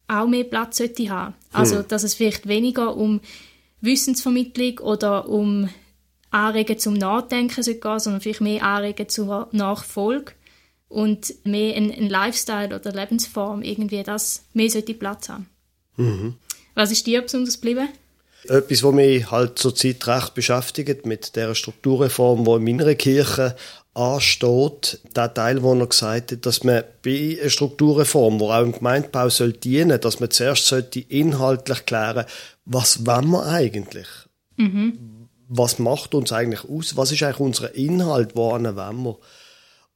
auch 0.08 0.28
mehr 0.28 0.43
Platz 0.43 0.78
sollte 0.78 1.10
haben. 1.10 1.36
Also, 1.52 1.78
hm. 1.78 1.86
dass 1.88 2.04
es 2.04 2.16
vielleicht 2.16 2.47
weniger 2.47 2.95
um 2.95 3.22
Wissensvermittlung 3.82 4.80
oder 4.80 5.30
um 5.30 5.70
Anregen 6.32 6.78
zum 6.78 6.93
Nachdenken 6.93 7.64
sollte 7.64 7.80
gehen, 7.80 8.00
sondern 8.00 8.22
vielleicht 8.22 8.41
mehr 8.41 8.64
Anregen 8.64 9.10
zur 9.10 9.47
Nachfolge 9.52 10.34
und 10.89 11.33
mehr 11.45 11.75
ein, 11.75 12.09
Lifestyle 12.09 12.75
oder 12.75 12.91
Lebensform 12.91 13.61
irgendwie 13.61 14.03
das 14.03 14.43
mehr 14.53 14.69
sollte 14.69 14.95
Platz 14.95 15.29
haben. 15.29 15.47
Mhm. 15.95 16.35
Was 16.75 16.91
ist 16.91 17.05
dir 17.07 17.21
besonders 17.21 17.61
geblieben? 17.61 17.89
Etwas, 18.45 18.83
was 18.83 18.93
mich 18.93 19.31
halt 19.31 19.59
zurzeit 19.59 20.05
recht 20.07 20.33
beschäftigt 20.33 21.05
mit 21.05 21.35
der 21.35 21.53
Strukturreform, 21.55 22.45
die 22.45 22.51
in 22.51 22.77
meiner 22.77 22.95
Kirche 22.95 23.55
ansteht, 23.93 24.99
der 25.15 25.33
Teil, 25.33 25.61
wo 25.61 25.73
er 25.73 25.87
gesagt 25.87 26.31
hat, 26.31 26.45
dass 26.45 26.63
man 26.63 26.83
bei 27.03 27.37
einer 27.39 27.49
Strukturreform, 27.49 28.39
wo 28.39 28.49
auch 28.49 28.61
im 28.61 28.71
Gemeindebau 28.71 29.29
soll 29.29 29.53
dienen, 29.53 29.99
dass 29.99 30.19
man 30.19 30.31
zuerst 30.31 30.67
sollte 30.67 31.01
inhaltlich 31.01 31.85
klären, 31.85 32.25
was 32.65 33.05
wollen 33.05 33.29
wir 33.29 33.45
eigentlich? 33.45 34.07
Mhm. 34.55 35.27
Was 35.49 35.79
macht 35.79 36.13
uns 36.13 36.31
eigentlich 36.31 36.63
aus? 36.63 36.95
Was 36.95 37.11
ist 37.11 37.23
eigentlich 37.23 37.39
unser 37.39 37.75
Inhalt? 37.75 38.35
Wohin 38.35 38.75
wollen 38.75 39.03
wir? 39.03 39.17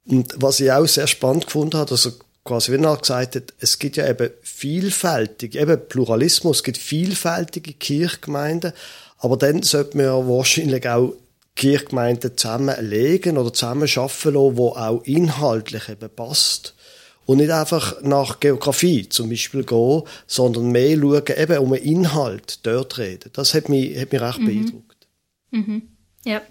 Und 0.06 0.34
was 0.38 0.60
ich 0.60 0.72
auch 0.72 0.86
sehr 0.86 1.08
spannend 1.08 1.46
gefunden 1.46 1.78
habe, 1.78 1.90
dass 1.90 2.06
er 2.06 2.14
quasi, 2.44 2.72
wie 2.72 2.84
er 2.84 2.98
gesagt 2.98 3.36
hat, 3.36 3.54
es 3.60 3.80
gibt 3.80 3.98
ja 3.98 4.08
eben 4.08 4.30
vielfältige, 4.42 5.60
eben 5.60 5.88
Pluralismus, 5.88 6.58
es 6.58 6.64
gibt 6.64 6.78
vielfältige 6.78 7.74
Kirchgemeinden, 7.74 8.74
aber 9.20 9.38
dann 9.38 9.64
sollte 9.64 9.98
man 9.98 10.08
ja 10.08 10.28
wahrscheinlich 10.28 10.88
auch 10.90 11.16
Kirchgemeinden 11.56 12.36
zusammenlegen 12.36 13.38
oder 13.38 13.54
zusammenschaffen 13.54 14.34
lassen, 14.34 14.58
wo 14.58 14.70
auch 14.70 15.04
inhaltlich 15.04 15.88
eben 15.88 16.10
passt. 16.10 16.76
Und 17.26 17.38
nicht 17.38 17.52
einfach 17.52 18.02
nach 18.02 18.42
Geografie 18.42 19.08
zum 19.08 19.30
Beispiel 19.30 19.64
gehen, 19.64 20.02
sondern 20.28 20.72
mehr 20.72 20.98
schauen, 20.98 21.24
eben 21.38 21.58
um 21.60 21.72
einen 21.72 21.84
Inhalt 21.84 22.66
dort 22.66 22.98
reden. 22.98 23.30
Das 23.32 23.54
hat 23.54 23.70
mich, 23.70 23.98
hat 23.98 24.12
mich 24.12 24.22
recht 24.22 24.40
mhm. 24.40 24.46
beeindruckt. 24.46 25.08
Mhm. 25.52 25.82
Ja. 26.26 26.42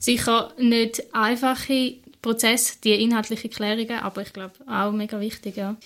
Sicher 0.00 0.52
nicht 0.58 1.14
einfache 1.14 1.98
Prozess, 2.22 2.80
die 2.80 2.92
inhaltliche 2.92 3.48
Klärungen, 3.48 3.98
aber 4.00 4.22
ich 4.22 4.32
glaube 4.32 4.54
auch 4.66 4.92
mega 4.92 5.20
wichtig, 5.20 5.56
ja. 5.56 5.76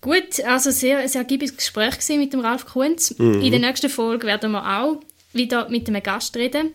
Gut, 0.00 0.40
also 0.44 0.70
sehr, 0.70 1.08
sehr 1.08 1.20
ergiebiges 1.20 1.56
Gespräch 1.56 1.96
mit 2.18 2.32
dem 2.32 2.40
Ralf 2.40 2.66
Kunz. 2.66 3.16
Mhm. 3.18 3.40
In 3.40 3.50
der 3.52 3.60
nächsten 3.60 3.88
Folge 3.88 4.26
werden 4.26 4.50
wir 4.50 4.80
auch 4.80 5.00
wieder 5.32 5.68
mit 5.68 5.88
einem 5.88 6.02
Gast 6.02 6.36
reden. 6.36 6.72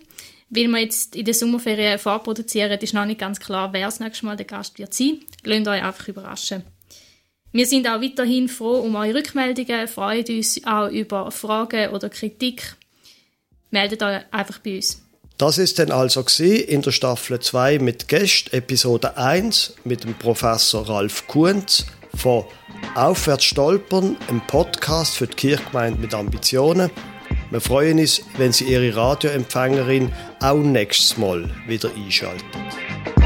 Weil 0.49 0.67
wir 0.69 0.79
jetzt 0.79 1.15
in 1.15 1.25
der 1.25 1.33
Sommerferien 1.33 1.99
vorproduzieren, 1.99 2.79
ist 2.79 2.93
noch 2.93 3.05
nicht 3.05 3.19
ganz 3.19 3.39
klar, 3.39 3.73
wer 3.73 3.87
das 3.87 3.99
nächste 3.99 4.25
Mal 4.25 4.37
der 4.37 4.45
Gast 4.45 4.79
wird 4.79 4.93
sein. 4.93 5.19
Lasst 5.43 5.67
euch 5.67 5.83
einfach 5.83 6.07
überraschen. 6.07 6.63
Wir 7.51 7.65
sind 7.65 7.87
auch 7.87 8.01
weiterhin 8.01 8.47
froh 8.47 8.79
um 8.79 8.95
eure 8.95 9.15
Rückmeldungen, 9.15 9.87
freuen 9.87 10.25
uns 10.29 10.65
auch 10.65 10.89
über 10.89 11.31
Fragen 11.31 11.89
oder 11.91 12.09
Kritik. 12.09 12.75
Meldet 13.71 14.01
euch 14.03 14.21
einfach 14.31 14.59
bei 14.59 14.77
uns. 14.77 15.03
Das 15.37 15.59
ist 15.59 15.77
dann 15.77 15.91
also 15.91 16.25
in 16.41 16.81
der 16.81 16.91
Staffel 16.91 17.39
2 17.39 17.77
mit 17.77 18.07
Gästen, 18.07 18.55
Episode 18.55 19.17
1 19.17 19.75
mit 19.83 20.03
dem 20.03 20.15
Professor 20.15 20.89
Ralf 20.89 21.27
Kuhns 21.27 21.85
von 22.15 22.43
Aufwärts 22.95 23.43
stolpern, 23.43 24.17
einem 24.27 24.41
Podcast 24.47 25.15
für 25.15 25.27
die 25.27 25.35
Kirchgemeinde 25.35 25.99
mit 25.99 26.15
Ambitionen. 26.15 26.89
Wir 27.51 27.61
freuen 27.61 27.99
uns, 27.99 28.23
wenn 28.37 28.51
Sie 28.51 28.63
Ihre 28.65 28.95
Radioempfängerin 28.95 30.11
auch 30.41 30.57
nächstes 30.57 31.17
Mal 31.17 31.47
wieder 31.67 31.91
einschalten. 31.95 33.16